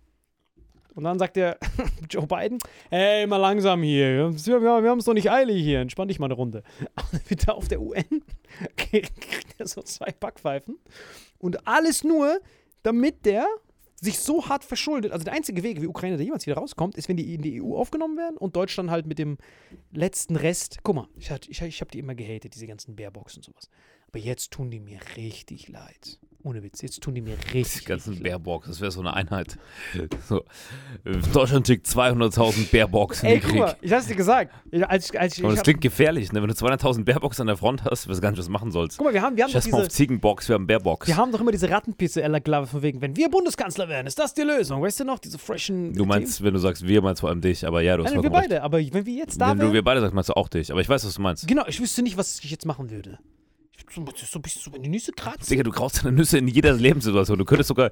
Und 0.96 1.04
dann 1.04 1.20
sagt 1.20 1.36
der 1.36 1.58
Joe 2.10 2.26
Biden, 2.26 2.58
hey, 2.90 3.28
mal 3.28 3.38
langsam 3.38 3.84
hier. 3.84 4.34
Wir, 4.34 4.62
wir, 4.62 4.90
haben 4.90 5.00
es 5.00 5.06
doch 5.06 5.14
nicht 5.14 5.30
eilig 5.30 5.62
hier. 5.62 5.82
Entspann 5.82 6.08
dich 6.08 6.20
mal 6.20 6.28
eine 6.28 6.36
Runde. 6.36 6.64
Aber 6.96 7.08
dann 7.12 7.22
wird 7.28 7.48
er 7.48 7.56
auf 7.56 7.68
der 7.68 7.82
UN, 7.82 8.24
kriegt 8.78 9.60
er 9.60 9.68
so 9.68 9.82
zwei 9.84 10.12
Backpfeifen. 10.20 10.80
Und 11.38 11.68
alles 11.68 12.04
nur, 12.04 12.40
damit 12.82 13.26
der 13.26 13.46
sich 14.06 14.20
so 14.20 14.48
hart 14.48 14.64
verschuldet. 14.64 15.12
Also 15.12 15.26
der 15.26 15.34
einzige 15.34 15.64
Weg, 15.64 15.82
wie 15.82 15.88
Ukraine 15.88 16.18
da 16.18 16.24
jemals 16.24 16.46
wieder 16.46 16.56
rauskommt, 16.56 16.96
ist, 16.98 17.10
wenn 17.10 17.18
die 17.18 17.34
in 17.34 17.42
die 17.42 17.62
EU 17.62 17.76
aufgenommen 17.76 18.18
werden 18.18 18.38
und 18.38 18.56
Deutschland 18.56 18.90
halt 18.90 19.06
mit 19.06 19.20
dem 19.20 19.38
letzten 19.92 20.36
Rest. 20.36 20.80
Guck 20.84 20.96
mal, 20.96 21.08
ich, 21.18 21.30
ich, 21.50 21.62
ich 21.62 21.82
habe 21.82 21.92
die 21.92 22.00
immer 22.00 22.16
gehatet, 22.16 22.56
diese 22.56 22.68
ganzen 22.68 22.96
Baerbox 22.96 23.36
und 23.36 23.44
sowas. 23.44 23.70
Aber 24.08 24.20
jetzt 24.20 24.52
tun 24.52 24.72
die 24.72 24.80
mir 24.80 25.00
richtig 25.18 25.68
leid. 25.68 26.20
Ohne 26.48 26.62
Witz, 26.62 26.84
jetzt 26.84 27.02
tun 27.02 27.16
die 27.16 27.22
mir 27.22 27.36
richtig, 27.56 27.80
Die 27.82 27.86
ganzen. 27.86 28.22
Bärbox, 28.22 28.68
das 28.68 28.80
wäre 28.80 28.92
so 28.92 29.00
eine 29.00 29.16
Einheit. 29.16 29.58
So. 30.30 30.44
äh, 31.04 31.18
Deutschland 31.34 31.66
schickt 31.66 31.88
200.000 31.88 32.70
Bärbox 32.70 33.24
in 33.24 33.30
Ey, 33.30 33.34
den 33.36 33.42
guck 33.42 33.50
Krieg. 33.52 33.60
mal, 33.62 33.76
ich 33.82 33.92
hab's 33.92 34.06
dir 34.08 34.16
gesagt. 34.16 34.54
Ich- 34.70 34.86
Als, 34.88 35.10
ich- 35.12 35.20
als, 35.20 35.38
ich- 35.40 35.44
Aber 35.44 35.54
das 35.56 35.64
klingt 35.64 35.82
gefährlich, 35.82 36.32
ne? 36.32 36.42
Wenn 36.42 36.50
du 36.50 36.54
200.000 36.54 37.04
Bärbox 37.04 37.40
an 37.40 37.48
der 37.48 37.58
Front 37.58 37.84
hast, 37.84 38.08
weißt 38.08 38.18
du 38.18 38.22
gar 38.22 38.30
nicht, 38.30 38.38
was 38.38 38.46
du 38.46 38.52
machen 38.52 38.72
sollst. 38.72 38.98
guck 39.00 39.08
mal, 39.08 39.14
wir 39.14 39.22
haben, 39.24 39.36
wir 39.38 39.44
haben 39.44 39.52
doch 39.52 39.60
Scheiß 39.62 39.72
mal 39.72 39.78
auf 39.80 39.88
diese, 39.88 39.96
Ziegenbox, 39.98 40.48
wir 40.48 40.54
haben 40.54 40.68
Bärbox. 40.68 41.08
wir 41.08 41.18
haben 41.18 41.32
doch 41.32 41.42
immer 41.42 41.52
diese 41.52 41.68
Rattenpizza-Glave 41.70 42.68
von 42.68 42.82
wegen, 42.84 43.02
wenn 43.02 43.16
wir 43.16 43.30
Bundeskanzler 43.30 43.90
werden, 43.90 44.06
ist 44.06 44.20
das 44.20 44.36
die 44.36 44.44
Lösung. 44.44 44.84
Weißt 44.84 45.00
du 45.00 45.04
noch, 45.04 45.18
diese 45.18 45.40
freshen. 45.40 45.94
Du 45.94 46.06
meinst, 46.06 46.44
wenn 46.44 46.54
du 46.54 46.60
sagst, 46.60 46.88
wir 46.88 47.02
meinst 47.02 47.22
vor 47.22 47.30
allem 47.30 47.42
dich, 47.42 47.66
aber 47.66 47.82
ja, 47.82 47.98
du 47.98 48.04
hast 48.04 48.12
Nein, 48.14 48.22
wir 48.24 48.30
vollkommen 48.30 48.40
recht. 48.42 48.50
beide, 48.52 48.64
aber 48.64 48.78
wenn 48.94 49.06
wir 49.08 49.14
jetzt 49.16 49.42
da 49.42 49.50
Wenn 49.50 49.58
du 49.58 49.64
wären. 49.64 49.74
wir 49.74 49.84
beide 49.84 50.00
sagst, 50.02 50.14
meinst 50.14 50.30
du 50.30 50.34
auch 50.34 50.48
dich. 50.48 50.72
Aber 50.72 50.82
ich 50.82 50.90
weiß, 50.90 51.04
was 51.06 51.16
du 51.16 51.22
meinst. 51.24 51.48
Genau, 51.48 51.64
ich 51.68 51.80
wüsste 51.80 52.04
nicht, 52.04 52.18
was 52.18 52.40
ich 52.44 52.52
jetzt 52.52 52.66
machen 52.68 52.92
würde. 52.92 53.18
So, 53.94 54.02
ein 54.02 54.42
bisschen 54.42 54.62
so 54.62 54.72
in 54.76 54.84
die 54.84 54.90
Nüsse 54.90 55.12
kratzen. 55.12 55.50
Digga, 55.50 55.64
du 55.64 55.72
kraust 55.72 56.04
deine 56.04 56.12
Nüsse 56.12 56.38
in 56.38 56.48
jeder 56.48 56.74
Lebenssituation. 56.74 57.38
Du 57.38 57.46
könntest 57.46 57.70
sogar 57.70 57.92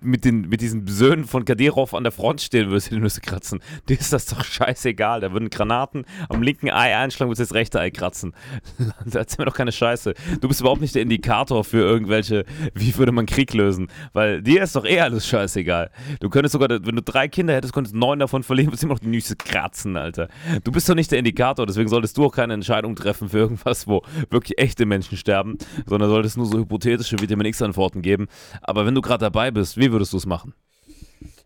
mit, 0.00 0.24
den, 0.24 0.48
mit 0.48 0.60
diesen 0.60 0.86
Söhnen 0.86 1.24
von 1.24 1.44
Kadyrov 1.44 1.94
an 1.94 2.04
der 2.04 2.12
Front 2.12 2.40
stehen, 2.40 2.68
würdest 2.68 2.90
dir 2.90 2.96
die 2.96 3.00
Nüsse 3.00 3.20
kratzen. 3.20 3.60
Dir 3.88 3.98
ist 3.98 4.12
das 4.12 4.26
doch 4.26 4.44
scheißegal. 4.44 5.20
Da 5.20 5.32
würden 5.32 5.50
Granaten 5.50 6.04
am 6.28 6.42
linken 6.42 6.70
Ei 6.70 6.96
einschlagen, 6.96 7.30
würdest 7.30 7.50
du 7.50 7.54
das 7.54 7.54
rechte 7.54 7.80
Ei 7.80 7.90
kratzen. 7.90 8.34
Erzähl 9.12 9.42
mir 9.42 9.46
doch 9.46 9.56
keine 9.56 9.72
Scheiße. 9.72 10.14
Du 10.40 10.48
bist 10.48 10.60
überhaupt 10.60 10.80
nicht 10.80 10.94
der 10.94 11.02
Indikator 11.02 11.64
für 11.64 11.78
irgendwelche, 11.78 12.44
wie 12.74 12.96
würde 12.96 13.12
man 13.12 13.26
Krieg 13.26 13.52
lösen. 13.54 13.88
Weil 14.12 14.42
dir 14.42 14.62
ist 14.62 14.76
doch 14.76 14.84
eh 14.84 15.00
alles 15.00 15.26
scheißegal. 15.26 15.90
Du 16.20 16.28
könntest 16.28 16.52
sogar, 16.52 16.68
wenn 16.68 16.96
du 16.96 17.02
drei 17.02 17.28
Kinder 17.28 17.54
hättest, 17.54 17.72
könntest 17.72 17.96
neun 17.96 18.18
davon 18.18 18.42
verlieren, 18.42 18.68
würdest 18.68 18.84
immer 18.84 18.94
noch 18.94 19.00
die 19.00 19.08
Nüsse 19.08 19.36
kratzen, 19.36 19.96
Alter. 19.96 20.28
Du 20.64 20.70
bist 20.70 20.88
doch 20.88 20.94
nicht 20.94 21.10
der 21.10 21.18
Indikator, 21.18 21.66
deswegen 21.66 21.88
solltest 21.88 22.16
du 22.16 22.26
auch 22.26 22.32
keine 22.32 22.54
Entscheidung 22.54 22.94
treffen 22.94 23.30
für 23.30 23.38
irgendwas, 23.38 23.86
wo 23.86 24.02
wirklich 24.28 24.58
echte 24.58 24.86
Menschen 24.86 25.16
sterben. 25.16 25.29
Sterben, 25.30 25.58
sondern 25.86 26.10
solltest 26.10 26.36
nur 26.36 26.46
so 26.46 26.58
hypothetische 26.58 27.20
Vitamin 27.20 27.46
X-Antworten 27.46 28.02
geben. 28.02 28.26
Aber 28.62 28.84
wenn 28.84 28.94
du 28.94 29.00
gerade 29.00 29.24
dabei 29.24 29.50
bist, 29.52 29.76
wie 29.76 29.92
würdest 29.92 30.12
du 30.12 30.16
es 30.16 30.26
machen? 30.26 30.54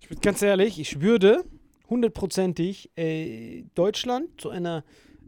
Ich 0.01 0.09
bin 0.09 0.21
ganz 0.21 0.41
ehrlich, 0.41 0.81
ich 0.81 1.01
würde 1.03 1.45
hundertprozentig 1.91 2.91
äh, 2.97 3.65
Deutschland 3.75 4.41
zu 4.41 4.49
einer 4.49 4.85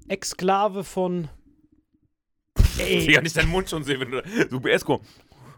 Exklave 0.09 0.85
von. 0.85 1.29
Ich 2.79 3.09
Ey, 3.09 3.13
kann 3.13 3.25
nicht 3.25 3.37
deinen 3.37 3.51
Mund 3.51 3.69
schon 3.69 3.85
sehen, 3.85 4.01
wenn 4.01 4.11
du. 4.11 4.23
Du 4.51 4.61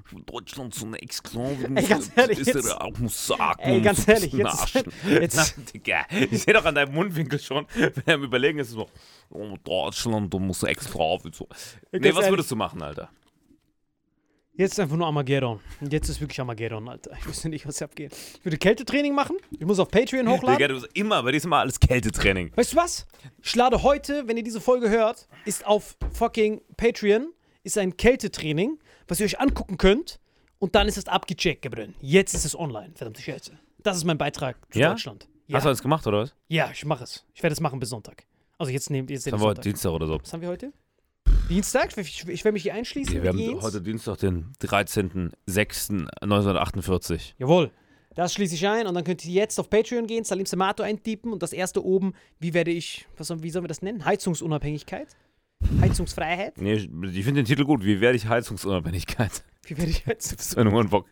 Esko. 0.09 0.21
Deutschland 0.21 0.75
so 0.75 0.87
eine 0.87 1.01
Exklave. 1.01 1.69
Ey, 1.75 1.85
ganz 1.87 2.11
ehrlich, 2.17 2.39
ist 2.41 2.47
jetzt- 2.55 2.81
auch 2.81 2.97
muss 2.99 3.27
sagen. 3.27 3.61
Ey, 3.63 3.81
ganz 3.81 4.07
ehrlich, 4.09 4.33
jetzt- 4.33 4.75
jetzt- 5.09 5.55
Na, 5.57 5.63
Digga, 5.73 6.07
ich 6.31 6.43
sehe 6.43 6.55
doch 6.55 6.65
an 6.65 6.75
deinem 6.75 6.95
Mundwinkel 6.95 7.39
schon, 7.39 7.67
wenn 7.75 7.93
er 8.07 8.15
am 8.15 8.25
Überlegen 8.25 8.59
ist, 8.59 8.71
so, 8.71 8.89
oh, 9.31 9.57
Deutschland, 9.65 10.33
du 10.33 10.39
musst 10.39 10.65
Exklave. 10.65 11.31
So. 11.33 11.49
Nee, 11.93 11.99
ganz 12.01 12.17
was 12.17 12.25
ehrlich. 12.25 12.31
würdest 12.33 12.51
du 12.51 12.57
machen, 12.57 12.83
Alter? 12.83 13.11
jetzt 14.55 14.73
ist 14.73 14.81
einfach 14.81 14.97
nur 14.97 15.07
Armageddon. 15.07 15.61
Jetzt 15.89 16.09
ist 16.09 16.21
wirklich 16.21 16.41
Armageddon, 16.41 16.89
Alter. 16.89 17.13
Ich 17.17 17.27
wüsste 17.29 17.49
nicht, 17.49 17.65
was 17.65 17.79
hier 17.79 17.85
abgeht. 17.85 18.13
Ich 18.39 18.45
würde 18.45 18.59
Kältetraining 18.59 19.15
machen. 19.15 19.37
Ich 19.53 19.65
muss 19.65 19.79
auf 19.79 19.89
Patreon 19.89 20.29
hochladen. 20.29 20.57
Digga, 20.59 20.67
du 20.67 20.75
bist 20.81 20.89
immer, 20.95 21.23
bei 21.23 21.31
immer 21.31 21.59
alles 21.59 21.79
Kältetraining. 21.79 22.51
Weißt 22.57 22.73
du 22.73 22.77
was? 22.77 23.07
Ich 23.41 23.55
lade 23.55 23.85
heute, 23.85 24.27
wenn 24.27 24.37
ihr 24.37 24.43
diese 24.43 24.61
Folge 24.61 24.91
hört, 24.91 25.29
ist 25.45 25.65
auf 25.65 25.97
fucking 26.13 26.61
Patreon, 26.77 27.33
ist 27.63 27.79
ein 27.79 27.97
Kältetraining, 27.97 28.81
was 29.09 29.21
ihr 29.21 29.27
euch 29.27 29.41
angucken 29.41 29.77
könnt. 29.79 30.21
Und 30.61 30.75
dann 30.75 30.89
ist 30.89 30.99
es 30.99 31.07
abgecheckt, 31.07 31.63
Gabriel. 31.63 31.95
Jetzt 32.01 32.35
ist 32.35 32.45
es 32.45 32.59
online, 32.59 32.91
verdammte 32.95 33.23
Scheiße. 33.23 33.53
Das 33.83 33.97
ist 33.97 34.05
mein 34.05 34.19
Beitrag 34.19 34.57
zu 34.73 34.79
Ja? 34.79 34.91
Deutschland. 34.91 35.29
Ja. 35.47 35.57
Hast 35.57 35.65
du 35.65 35.69
alles 35.69 35.83
gemacht, 35.83 36.07
oder 36.07 36.19
was? 36.23 36.35
ja, 36.49 36.69
ich 36.73 36.85
mache 36.85 37.05
es. 37.05 37.25
Ich 37.35 37.43
werde 37.43 37.53
es 37.55 37.61
machen 37.61 37.79
bis 37.81 37.89
Sonntag. 37.91 38.25
Also 38.59 38.73
jetzt 38.73 38.91
nehmt 38.91 39.09
den 39.09 39.19
Dann 39.21 39.41
war 39.41 39.49
heute. 39.51 39.61
Dienstag 39.63 39.93
oder 39.93 40.07
so. 40.07 40.19
Was 40.21 40.33
haben 40.33 40.41
wir 40.43 40.49
heute? 40.49 40.73
Dienstag? 41.49 41.97
Ich, 41.97 42.27
ich 42.29 42.45
werde 42.45 42.53
mich 42.55 42.65
hier 42.65 42.75
einschließen. 42.75 43.15
Wir 43.15 43.21
mit 43.21 43.29
haben 43.29 43.39
Jens. 43.39 43.63
heute 43.63 43.81
Dienstag, 43.81 44.19
den 44.19 44.53
13.06.1948. 44.61 47.35
Jawohl. 47.39 47.71
Das 48.15 48.35
schließe 48.35 48.55
ich 48.57 48.67
ein 48.67 48.87
und 48.89 48.95
dann 48.95 49.05
könnt 49.05 49.25
ihr 49.25 49.33
jetzt 49.33 49.61
auf 49.61 49.71
Patreon 49.71 50.07
gehen, 50.09 50.25
Salim 50.25 50.45
Samato 50.47 50.83
eintippen 50.83 51.33
und 51.33 51.41
das 51.43 51.53
erste 51.53 51.85
oben, 51.85 52.15
wie 52.41 52.53
werde 52.53 52.73
ich, 52.73 53.07
was, 53.17 53.29
soll- 53.29 53.43
wie 53.45 53.51
sollen 53.51 53.63
wir 53.65 53.69
das 53.69 53.81
nennen? 53.81 54.05
Heizungsunabhängigkeit? 54.05 55.09
Heizungsfreiheit? 55.81 56.59
Nee, 56.59 56.75
ich, 56.75 56.85
ich 56.85 57.25
finde 57.25 57.43
den 57.43 57.45
Titel 57.45 57.65
gut. 57.65 57.85
Wie 57.85 58.01
werde 58.01 58.17
ich 58.17 58.29
Heizungsunabhängigkeit? 58.29 59.45
Wie 59.65 59.77
werde 59.77 59.91
ich 59.91 60.07
Heizungs... 60.07 60.51
Sven 60.51 60.71
Hornbock. 60.71 61.07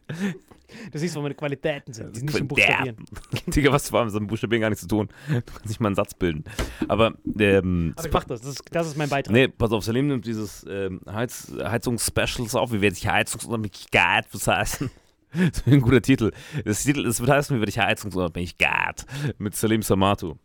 Du 0.93 0.99
siehst, 0.99 1.15
wo 1.15 1.21
meine 1.21 1.35
Qualitäten 1.35 1.93
sind. 1.93 2.15
Die 2.15 2.21
sind 2.21 2.27
nicht 2.27 2.41
im 2.41 2.49
Buchstabieren. 2.49 2.97
Digga, 3.47 3.73
was 3.73 3.93
war 3.93 4.05
mit 4.05 4.13
so 4.13 4.19
einem 4.19 4.27
Buchstabieren 4.27 4.63
gar 4.63 4.71
nichts 4.71 4.83
zu 4.83 4.89
tun. 4.89 5.09
Du 5.29 5.41
kannst 5.43 5.67
nicht 5.67 5.81
mal 5.81 5.89
einen 5.89 5.95
Satz 5.95 6.15
bilden. 6.15 6.45
Aber, 6.89 7.15
ähm, 7.39 7.93
Aber 7.97 8.07
ich 8.07 8.13
mach 8.13 8.25
das. 8.25 8.41
Das 8.41 8.51
ist, 8.51 8.63
das 8.71 8.87
ist 8.89 8.97
mein 8.97 9.09
Beitrag. 9.09 9.33
nee, 9.33 9.49
pass 9.49 9.71
auf, 9.73 9.85
Salim 9.85 10.09
nimmt 10.09 10.27
dieses 10.27 10.67
ähm, 10.69 11.01
Heiz, 11.09 11.53
Heizungsspecials 11.63 12.55
auf. 12.55 12.73
Wie 12.73 12.81
werde 12.81 12.97
ich 12.97 13.07
Heizungsunabhängigkeit 13.07 14.27
was 14.33 14.47
heißen? 14.47 14.91
Das 15.33 15.59
ist 15.59 15.67
ein 15.67 15.83
guter 15.83 16.01
Titel. 16.01 16.31
Das, 16.65 16.85
Titel, 16.85 17.03
das 17.03 17.21
wird 17.21 17.29
heißen, 17.29 17.55
wie 17.55 17.61
werde 17.61 17.69
ich 17.69 17.79
Heizungsunabhängigkeit 17.79 19.05
mit 19.37 19.55
Salim 19.55 19.83
Samatu. 19.83 20.37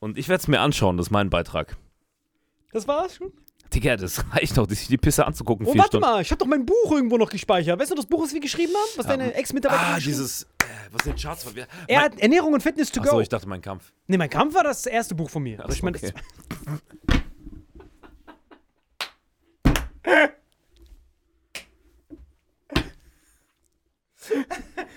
Und 0.00 0.18
ich 0.18 0.28
werde 0.28 0.40
es 0.40 0.48
mir 0.48 0.60
anschauen, 0.60 0.96
das 0.96 1.06
ist 1.06 1.10
mein 1.12 1.30
Beitrag. 1.30 1.76
Das 2.74 2.86
war's 2.88 3.14
schon? 3.16 3.32
Digga, 3.72 3.96
das 3.96 4.22
reicht 4.32 4.56
doch, 4.58 4.68
sich 4.68 4.86
die 4.88 4.98
Pisse 4.98 5.26
anzugucken. 5.26 5.66
Oh, 5.66 5.74
warte 5.76 5.88
Stunden. 5.96 6.06
mal. 6.06 6.20
Ich 6.22 6.30
habe 6.30 6.38
doch 6.38 6.46
mein 6.46 6.66
Buch 6.66 6.90
irgendwo 6.92 7.16
noch 7.16 7.30
gespeichert. 7.30 7.78
Weißt 7.80 7.90
du 7.90 7.94
das 7.94 8.06
Buch, 8.06 8.22
was 8.24 8.34
wir 8.34 8.40
geschrieben 8.40 8.72
haben? 8.74 8.88
Was 8.96 9.06
deine 9.06 9.32
Ex-Mitarbeiter 9.34 9.82
Ah, 9.94 9.98
dieses, 9.98 10.42
äh, 10.42 10.46
was 10.92 11.04
sind 11.04 11.20
Charts? 11.20 11.44
Mein, 11.46 11.64
Er 11.88 12.02
hat 12.02 12.18
Ernährung 12.18 12.52
und 12.52 12.62
Fitness 12.62 12.90
to 12.90 13.00
Achso, 13.00 13.12
go. 13.14 13.20
ich 13.20 13.28
dachte, 13.28 13.48
mein 13.48 13.62
Kampf. 13.62 13.92
nee, 14.08 14.18
mein 14.18 14.28
Kampf 14.30 14.54
war 14.54 14.64
das 14.64 14.84
erste 14.86 15.14
Buch 15.14 15.30
von 15.30 15.42
mir. 15.44 15.58
Aber 15.60 15.68
Ach 15.68 15.70
so, 15.70 15.76
ich 15.76 15.82
meine, 15.82 15.96
okay. 15.96 16.12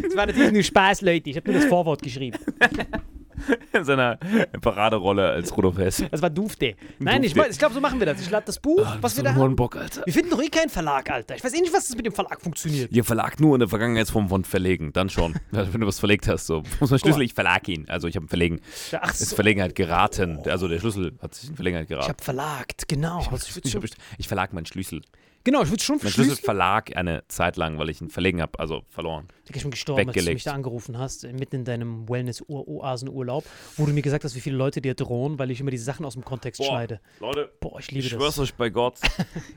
das 0.02 0.16
war 0.16 0.26
natürlich 0.26 0.52
nur 0.52 0.63
Spaß, 0.63 1.02
Leute. 1.02 1.30
Ich 1.30 1.36
habe 1.38 1.52
nur 1.52 1.62
das 1.62 1.70
Vorwort 1.70 2.02
geschrieben. 2.02 2.38
In 3.73 3.84
seiner 3.84 4.17
Paraderolle 4.62 5.30
als 5.30 5.56
Rudolf 5.56 5.78
Hess. 5.78 6.04
Das 6.12 6.21
war 6.21 6.30
Dufte. 6.30 6.76
Nein, 7.00 7.23
ich, 7.23 7.34
Dufte. 7.34 7.52
ich 7.52 7.60
glaube, 7.60 7.73
so 7.73 7.82
machen 7.82 8.00
wir 8.00 8.06
das. 8.06 8.21
Ich 8.21 8.30
lade 8.30 8.45
das 8.45 8.60
Buch, 8.60 8.86
was 9.02 9.15
wir 9.17 9.23
da 9.23 9.36
haben. 9.36 9.56
Bock, 9.56 9.76
Alter. 9.76 10.04
Wir 10.06 10.13
finden 10.13 10.30
doch 10.32 10.41
eh 10.41 10.50
keinen 10.50 10.69
Verlag, 10.69 11.10
Alter. 11.10 11.36
Ich 11.36 11.43
weiß 11.43 11.54
eh 11.54 11.62
nicht, 11.62 11.73
was 11.73 11.88
das 11.88 11.95
mit 11.95 12.06
dem 12.06 12.13
Verlag 12.13 12.41
funktioniert. 12.41 12.91
Ihr 12.91 13.04
Verlag 13.04 13.39
nur 13.39 13.56
in 13.56 13.60
der 13.60 13.69
Vergangenheitsform 13.69 14.30
von 14.30 14.43
verlegen, 14.43 14.91
dann 14.93 15.10
schon. 15.10 15.36
Also, 15.54 15.73
wenn 15.73 15.82
du 15.82 15.88
was 15.88 16.00
verlegt 16.00 16.28
hast, 16.28 16.45
so. 16.47 16.62
Muss 16.80 16.89
man 16.91 17.00
Schlüssel, 17.00 17.21
ich 17.23 17.34
verlag 17.34 17.67
ihn. 17.67 17.86
Also 17.89 18.08
ich 18.08 18.15
habe 18.15 18.28
Verlegen. 18.28 18.60
Ach 19.00 19.10
Ist 19.12 19.19
so, 19.30 19.36
Verlegenheit 19.36 19.76
geraten. 19.76 20.39
Also 20.47 20.67
der 20.67 20.80
Schlüssel 20.80 21.13
hat 21.21 21.34
sich 21.36 21.50
in 21.50 21.56
Verlegenheit 21.56 21.84
ich 21.86 21.89
geraten. 21.89 22.10
habe 22.10 22.23
verlagt, 22.23 22.88
genau. 22.88 23.19
Also 23.32 23.47
ich 23.47 23.56
würd 23.56 23.65
Ich, 23.65 23.71
schon, 23.71 23.82
hab- 23.82 23.89
ich 24.17 24.28
verlag 24.28 24.54
meinen 24.54 24.65
Schlüssel. 24.65 25.02
Genau, 25.48 25.64
ich 25.64 25.70
würde 25.70 25.82
schon 25.82 25.96
Mein 25.96 26.02
Schlüssel 26.02 26.16
verschlüsseln. 26.36 26.46
verlag 26.46 26.96
eine 26.98 27.24
Zeit 27.30 27.56
lang, 27.56 27.80
weil 27.80 27.90
ich 27.90 28.02
ihn 28.02 28.10
verlegen 28.10 28.42
habe, 28.42 28.60
also 28.60 28.84
verloren. 28.90 29.28
Ich 29.46 29.62
bin 29.62 29.72
gestorben, 29.72 30.00
als 30.02 30.06
du 30.08 30.10
weggelegt. 30.20 30.36
mich 30.36 30.44
da 30.44 30.52
angerufen 30.52 30.98
hast, 30.98 31.24
äh, 31.24 31.32
mitten 31.32 31.56
in 31.56 31.66
deinem 31.66 32.08
Wellness-Oasenurlaub, 32.10 33.46
wo 33.78 33.86
du 33.86 33.94
mir 33.94 34.02
gesagt 34.02 34.26
hast, 34.26 34.36
wie 34.36 34.42
viele 34.42 34.58
Leute 34.58 34.82
dir 34.82 34.94
drohen, 34.94 35.40
weil 35.40 35.50
ich 35.50 35.62
immer 35.62 35.72
diese 35.72 35.86
Sachen 35.86 36.06
aus 36.06 36.14
dem 36.14 36.26
Kontext 36.26 36.64
schneide. 36.64 37.00
Leute, 37.22 37.50
Boah, 37.62 37.80
ich 37.80 37.90
liebe 37.92 38.06
Ich 38.06 38.12
das. 38.12 38.20
schwör's 38.20 38.40
euch 38.40 38.54
bei 38.56 38.70
Gott, 38.70 39.00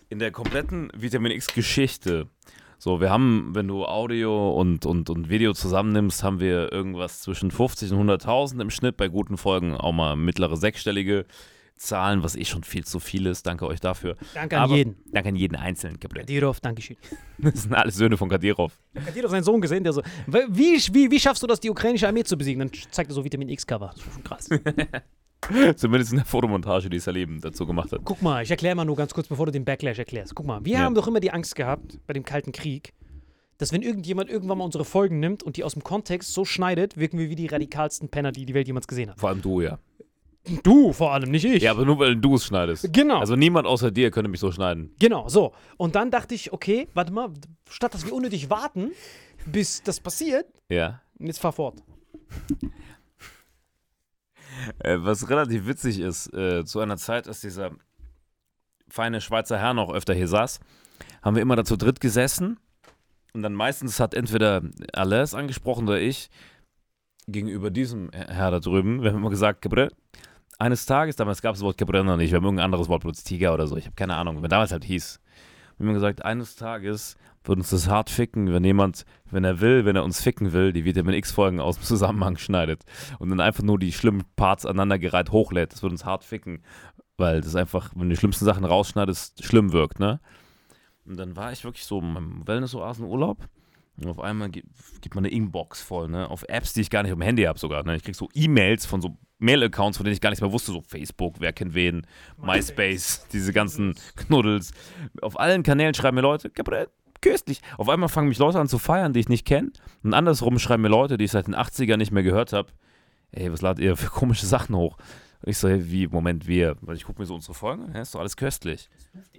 in 0.08 0.20
der 0.20 0.30
kompletten 0.30 0.92
Vitamin 0.96 1.32
X-Geschichte, 1.32 2.28
so, 2.82 2.98
wir 2.98 3.10
haben, 3.10 3.50
wenn 3.54 3.68
du 3.68 3.84
Audio 3.84 4.58
und, 4.58 4.86
und, 4.86 5.10
und 5.10 5.28
Video 5.28 5.52
zusammennimmst, 5.52 6.22
haben 6.22 6.40
wir 6.40 6.72
irgendwas 6.72 7.20
zwischen 7.20 7.50
50 7.50 7.92
und 7.92 8.08
100.000 8.08 8.58
im 8.62 8.70
Schnitt, 8.70 8.96
bei 8.96 9.08
guten 9.08 9.36
Folgen 9.36 9.76
auch 9.76 9.92
mal 9.92 10.16
mittlere 10.16 10.56
sechsstellige 10.56 11.26
Zahlen, 11.80 12.22
was 12.22 12.36
eh 12.36 12.44
schon 12.44 12.62
viel 12.62 12.84
zu 12.84 13.00
viel 13.00 13.24
ist. 13.26 13.46
Danke 13.46 13.66
euch 13.66 13.80
dafür. 13.80 14.16
Danke 14.34 14.58
an 14.58 14.64
Aber- 14.64 14.76
jeden. 14.76 14.96
Danke 15.12 15.30
an 15.30 15.36
jeden 15.36 15.56
Einzelnen, 15.56 15.98
Gabriel. 15.98 16.26
Kadirov, 16.26 16.60
Dankeschön. 16.60 16.96
Das 17.38 17.62
sind 17.62 17.72
alles 17.74 17.94
Söhne 17.96 18.18
von 18.18 18.28
Kadirov. 18.28 18.78
Kadirov 19.06 19.30
seinen 19.30 19.44
Sohn 19.44 19.62
gesehen, 19.62 19.82
der 19.82 19.94
so, 19.94 20.02
wie, 20.26 20.76
wie, 20.92 21.10
wie 21.10 21.18
schaffst 21.18 21.42
du 21.42 21.46
das, 21.46 21.58
die 21.58 21.70
ukrainische 21.70 22.06
Armee 22.06 22.22
zu 22.22 22.36
besiegen? 22.36 22.58
Dann 22.60 22.70
zeigt 22.90 23.10
er 23.10 23.14
so 23.14 23.24
Vitamin 23.24 23.48
X-Cover. 23.48 23.92
Das 23.94 24.06
ist 24.06 24.12
schon 24.12 24.22
krass. 24.24 24.48
Zumindest 25.76 26.12
in 26.12 26.18
der 26.18 26.26
Fotomontage, 26.26 26.90
die 26.90 26.98
Salim 26.98 27.40
dazu 27.40 27.66
gemacht 27.66 27.90
hat. 27.92 28.00
Guck 28.04 28.20
mal, 28.20 28.42
ich 28.42 28.50
erkläre 28.50 28.74
mal 28.74 28.84
nur 28.84 28.96
ganz 28.96 29.14
kurz, 29.14 29.26
bevor 29.28 29.46
du 29.46 29.52
den 29.52 29.64
Backlash 29.64 29.98
erklärst. 29.98 30.34
Guck 30.34 30.44
mal, 30.46 30.62
wir 30.64 30.74
Ja. 30.74 30.78
haben 30.80 30.94
doch 30.94 31.08
immer 31.08 31.18
die 31.20 31.30
Angst 31.30 31.56
gehabt, 31.56 31.98
bei 32.06 32.12
dem 32.12 32.24
Kalten 32.24 32.52
Krieg, 32.52 32.92
dass 33.56 33.72
wenn 33.72 33.80
irgendjemand 33.80 34.28
irgendwann 34.28 34.58
mal 34.58 34.64
unsere 34.64 34.84
Folgen 34.84 35.18
nimmt 35.18 35.42
und 35.42 35.56
die 35.56 35.64
aus 35.64 35.72
dem 35.72 35.82
Kontext 35.82 36.34
so 36.34 36.44
schneidet, 36.44 36.98
wirken 36.98 37.18
wir 37.18 37.30
wie 37.30 37.36
die 37.36 37.46
radikalsten 37.46 38.10
Penner, 38.10 38.32
die 38.32 38.44
die 38.44 38.52
Welt 38.52 38.66
jemals 38.66 38.86
gesehen 38.86 39.08
hat. 39.10 39.18
Vor 39.18 39.30
allem 39.30 39.40
du, 39.40 39.62
ja. 39.62 39.78
Du 40.62 40.92
vor 40.92 41.12
allem, 41.12 41.30
nicht 41.30 41.44
ich. 41.44 41.62
Ja, 41.62 41.72
aber 41.72 41.84
nur 41.84 41.98
weil 41.98 42.16
du 42.16 42.34
es 42.36 42.46
schneidest. 42.46 42.92
Genau. 42.92 43.18
Also 43.20 43.36
niemand 43.36 43.66
außer 43.66 43.90
dir 43.90 44.10
könnte 44.10 44.30
mich 44.30 44.40
so 44.40 44.50
schneiden. 44.50 44.94
Genau, 44.98 45.28
so. 45.28 45.52
Und 45.76 45.94
dann 45.94 46.10
dachte 46.10 46.34
ich, 46.34 46.52
okay, 46.52 46.88
warte 46.94 47.12
mal, 47.12 47.30
statt 47.68 47.92
dass 47.94 48.06
wir 48.06 48.14
unnötig 48.14 48.48
warten, 48.48 48.90
bis 49.46 49.82
das 49.82 50.00
passiert, 50.00 50.46
Ja. 50.70 51.02
jetzt 51.18 51.40
fahr 51.40 51.52
fort. 51.52 51.82
Äh, 54.80 54.96
was 55.00 55.28
relativ 55.30 55.66
witzig 55.66 55.98
ist, 56.00 56.32
äh, 56.34 56.64
zu 56.64 56.80
einer 56.80 56.96
Zeit, 56.96 57.28
als 57.28 57.40
dieser 57.40 57.70
feine 58.88 59.20
Schweizer 59.20 59.58
Herr 59.58 59.74
noch 59.74 59.92
öfter 59.92 60.14
hier 60.14 60.28
saß, 60.28 60.60
haben 61.22 61.36
wir 61.36 61.42
immer 61.42 61.56
da 61.56 61.64
zu 61.64 61.76
dritt 61.76 62.00
gesessen 62.00 62.58
und 63.32 63.42
dann 63.42 63.54
meistens 63.54 64.00
hat 64.00 64.14
entweder 64.14 64.62
Alain 64.92 65.26
angesprochen 65.32 65.86
oder 65.86 66.00
ich 66.00 66.28
gegenüber 67.26 67.70
diesem 67.70 68.10
Herr 68.12 68.50
da 68.50 68.58
drüben, 68.60 69.02
wir 69.02 69.10
haben 69.10 69.18
immer 69.18 69.30
gesagt, 69.30 69.62
Gabriel, 69.62 69.92
eines 70.60 70.86
Tages, 70.86 71.16
damals 71.16 71.42
gab 71.42 71.54
es 71.54 71.60
das 71.60 71.64
Wort 71.64 71.78
Gabriel 71.78 72.04
noch 72.04 72.16
nicht, 72.16 72.30
wir 72.30 72.36
haben 72.36 72.44
irgendein 72.44 72.66
anderes 72.66 72.88
Wort 72.88 73.02
benutzt, 73.02 73.26
Tiger 73.26 73.54
oder 73.54 73.66
so, 73.66 73.76
ich 73.76 73.86
habe 73.86 73.96
keine 73.96 74.16
Ahnung, 74.16 74.42
wie 74.42 74.48
damals 74.48 74.72
halt 74.72 74.84
hieß. 74.84 75.20
Wir 75.78 75.86
haben 75.86 75.94
gesagt, 75.94 76.24
eines 76.24 76.56
Tages 76.56 77.16
wird 77.44 77.58
uns 77.58 77.70
das 77.70 77.88
hart 77.88 78.10
ficken, 78.10 78.52
wenn 78.52 78.62
jemand, 78.64 79.06
wenn 79.30 79.44
er 79.44 79.60
will, 79.60 79.86
wenn 79.86 79.96
er 79.96 80.04
uns 80.04 80.20
ficken 80.20 80.52
will, 80.52 80.74
die 80.74 80.84
Vitamin 80.84 81.14
X-Folgen 81.14 81.60
aus 81.60 81.76
dem 81.76 81.84
Zusammenhang 81.84 82.36
schneidet 82.36 82.84
und 83.18 83.30
dann 83.30 83.40
einfach 83.40 83.62
nur 83.62 83.78
die 83.78 83.92
schlimmen 83.92 84.24
Parts 84.36 84.66
aneinandergereiht 84.66 85.32
hochlädt. 85.32 85.72
Das 85.72 85.82
wird 85.82 85.92
uns 85.92 86.04
hart 86.04 86.24
ficken, 86.24 86.62
weil 87.16 87.40
das 87.40 87.56
einfach, 87.56 87.92
wenn 87.94 88.08
du 88.08 88.14
die 88.14 88.18
schlimmsten 88.18 88.44
Sachen 88.44 88.66
rausschneidest, 88.66 89.42
schlimm 89.42 89.72
wirkt, 89.72 89.98
ne? 89.98 90.20
Und 91.06 91.16
dann 91.16 91.34
war 91.34 91.50
ich 91.50 91.64
wirklich 91.64 91.86
so 91.86 92.00
in 92.00 92.12
meinem 92.12 92.46
Wellness-Oasen-Urlaub 92.46 93.48
und 94.04 94.10
auf 94.10 94.20
einmal 94.20 94.50
gibt, 94.50 94.68
gibt 95.00 95.14
man 95.14 95.24
eine 95.24 95.34
Inbox 95.34 95.82
voll, 95.82 96.08
ne? 96.08 96.28
Auf 96.28 96.44
Apps, 96.48 96.72
die 96.72 96.80
ich 96.80 96.90
gar 96.90 97.02
nicht 97.02 97.12
auf 97.12 97.18
dem 97.18 97.22
Handy 97.22 97.44
habe 97.44 97.58
sogar, 97.58 97.84
ne? 97.84 97.96
Ich 97.96 98.02
krieg 98.02 98.14
so 98.14 98.28
E-Mails 98.34 98.86
von 98.86 99.00
so 99.00 99.16
Mail-Accounts, 99.38 99.96
von 99.96 100.04
denen 100.04 100.14
ich 100.14 100.20
gar 100.20 100.30
nichts 100.30 100.42
mehr 100.42 100.52
wusste, 100.52 100.72
so 100.72 100.80
Facebook, 100.82 101.36
wer 101.40 101.52
kennt 101.52 101.74
wen, 101.74 102.06
MySpace, 102.36 103.26
diese 103.32 103.52
ganzen 103.52 103.94
Knuddels. 104.16 104.72
Auf 105.22 105.38
allen 105.38 105.62
Kanälen 105.62 105.94
schreiben 105.94 106.16
mir 106.16 106.20
Leute, 106.20 106.50
Gabriel, 106.50 106.88
köstlich. 107.20 107.60
Auf 107.78 107.88
einmal 107.88 108.08
fangen 108.08 108.28
mich 108.28 108.38
Leute 108.38 108.60
an 108.60 108.68
zu 108.68 108.78
feiern, 108.78 109.12
die 109.12 109.20
ich 109.20 109.28
nicht 109.28 109.46
kenne. 109.46 109.72
Und 110.02 110.14
andersrum 110.14 110.58
schreiben 110.58 110.82
mir 110.82 110.88
Leute, 110.88 111.16
die 111.16 111.24
ich 111.24 111.30
seit 111.30 111.46
den 111.46 111.56
80ern 111.56 111.96
nicht 111.96 112.12
mehr 112.12 112.22
gehört 112.22 112.52
habe, 112.52 112.72
ey, 113.32 113.50
was 113.52 113.62
ladet 113.62 113.84
ihr 113.84 113.96
für 113.96 114.10
komische 114.10 114.46
Sachen 114.46 114.76
hoch? 114.76 114.96
Und 115.42 115.50
ich 115.50 115.58
so, 115.58 115.68
hey, 115.68 115.90
wie, 115.90 116.06
Moment, 116.06 116.46
wir, 116.46 116.76
weil 116.82 116.96
ich 116.96 117.04
gucke 117.04 117.20
mir 117.20 117.26
so 117.26 117.34
unsere 117.34 117.54
Folgen 117.54 117.84
an, 117.84 117.94
ja, 117.94 118.02
ist 118.02 118.14
doch 118.14 118.20
alles 118.20 118.36
köstlich. 118.36 118.90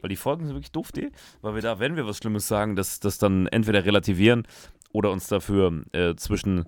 Weil 0.02 0.10
die 0.10 0.16
Folgen 0.16 0.46
sind 0.46 0.56
wirklich 0.56 0.72
dufte, 0.72 1.12
weil 1.42 1.56
wir 1.56 1.62
da, 1.62 1.80
wenn 1.80 1.96
wir 1.96 2.08
was 2.08 2.18
Schlimmes 2.18 2.48
sagen, 2.48 2.76
das, 2.76 3.00
das 3.00 3.20
dann 3.20 3.48
entweder 3.48 3.86
relativieren 3.86 4.48
oder 4.94 5.12
uns 5.12 5.28
dafür 5.28 5.84
äh, 5.92 6.16
zwischen 6.16 6.66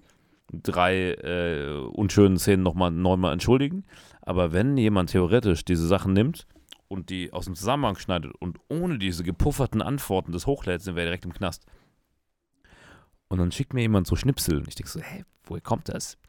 drei 0.52 1.13
äh, 1.13 1.80
unschönen 1.93 2.38
Szenen 2.38 2.63
nochmal 2.63 2.91
neunmal 2.91 3.34
entschuldigen. 3.34 3.86
Aber 4.22 4.52
wenn 4.52 4.78
jemand 4.78 5.10
theoretisch 5.10 5.65
diese 5.65 5.88
Sachen 5.88 6.13
nimmt 6.13 6.46
und 6.88 7.10
die 7.10 7.34
aus 7.34 7.46
dem 7.46 7.56
Zusammenhang 7.56 7.96
schneidet 7.96 8.34
und 8.39 8.60
ohne 8.69 9.00
diese 9.00 9.24
gepufferten 9.24 9.82
Antworten 9.82 10.32
des 10.32 10.46
hochlädt, 10.46 10.82
sind 10.82 10.96
wir 10.96 11.04
direkt 11.04 11.26
im 11.26 11.34
Knast. 11.34 11.65
Und 13.30 13.39
dann 13.39 13.52
schickt 13.52 13.74
mir 13.74 13.82
jemand 13.82 14.06
so 14.06 14.15
Schnipsel 14.15 14.60
und 14.60 14.67
ich 14.67 14.76
denke 14.76 14.91
so, 14.91 15.00
hä, 15.02 15.24
woher 15.46 15.62
kommt 15.62 15.89
das? 15.89 16.19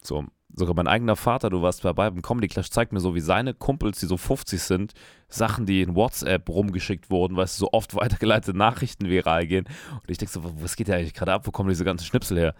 So, 0.00 0.24
sogar 0.54 0.74
mein 0.74 0.86
eigener 0.86 1.16
Vater, 1.16 1.50
du 1.50 1.62
warst 1.62 1.84
dabei 1.84 2.10
beim 2.10 2.22
Comedy 2.22 2.48
Clash, 2.48 2.70
zeigt 2.70 2.92
mir 2.92 3.00
so, 3.00 3.14
wie 3.14 3.20
seine 3.20 3.54
Kumpels, 3.54 4.00
die 4.00 4.06
so 4.06 4.16
50 4.16 4.60
sind, 4.62 4.92
Sachen, 5.28 5.66
die 5.66 5.82
in 5.82 5.94
WhatsApp 5.94 6.48
rumgeschickt 6.48 7.10
wurden, 7.10 7.36
weißt 7.36 7.58
du, 7.58 7.66
so 7.66 7.72
oft 7.72 7.94
weitergeleitete 7.96 8.56
Nachrichten 8.56 9.08
viral 9.08 9.46
gehen. 9.46 9.66
Und 9.92 10.10
ich 10.10 10.18
denke 10.18 10.32
so, 10.32 10.42
was 10.62 10.76
geht 10.76 10.88
da 10.88 10.94
eigentlich 10.94 11.14
gerade 11.14 11.32
ab? 11.32 11.46
Wo 11.46 11.50
kommen 11.50 11.68
diese 11.68 11.84
ganzen 11.84 12.04
Schnipsel 12.04 12.38
her? 12.38 12.54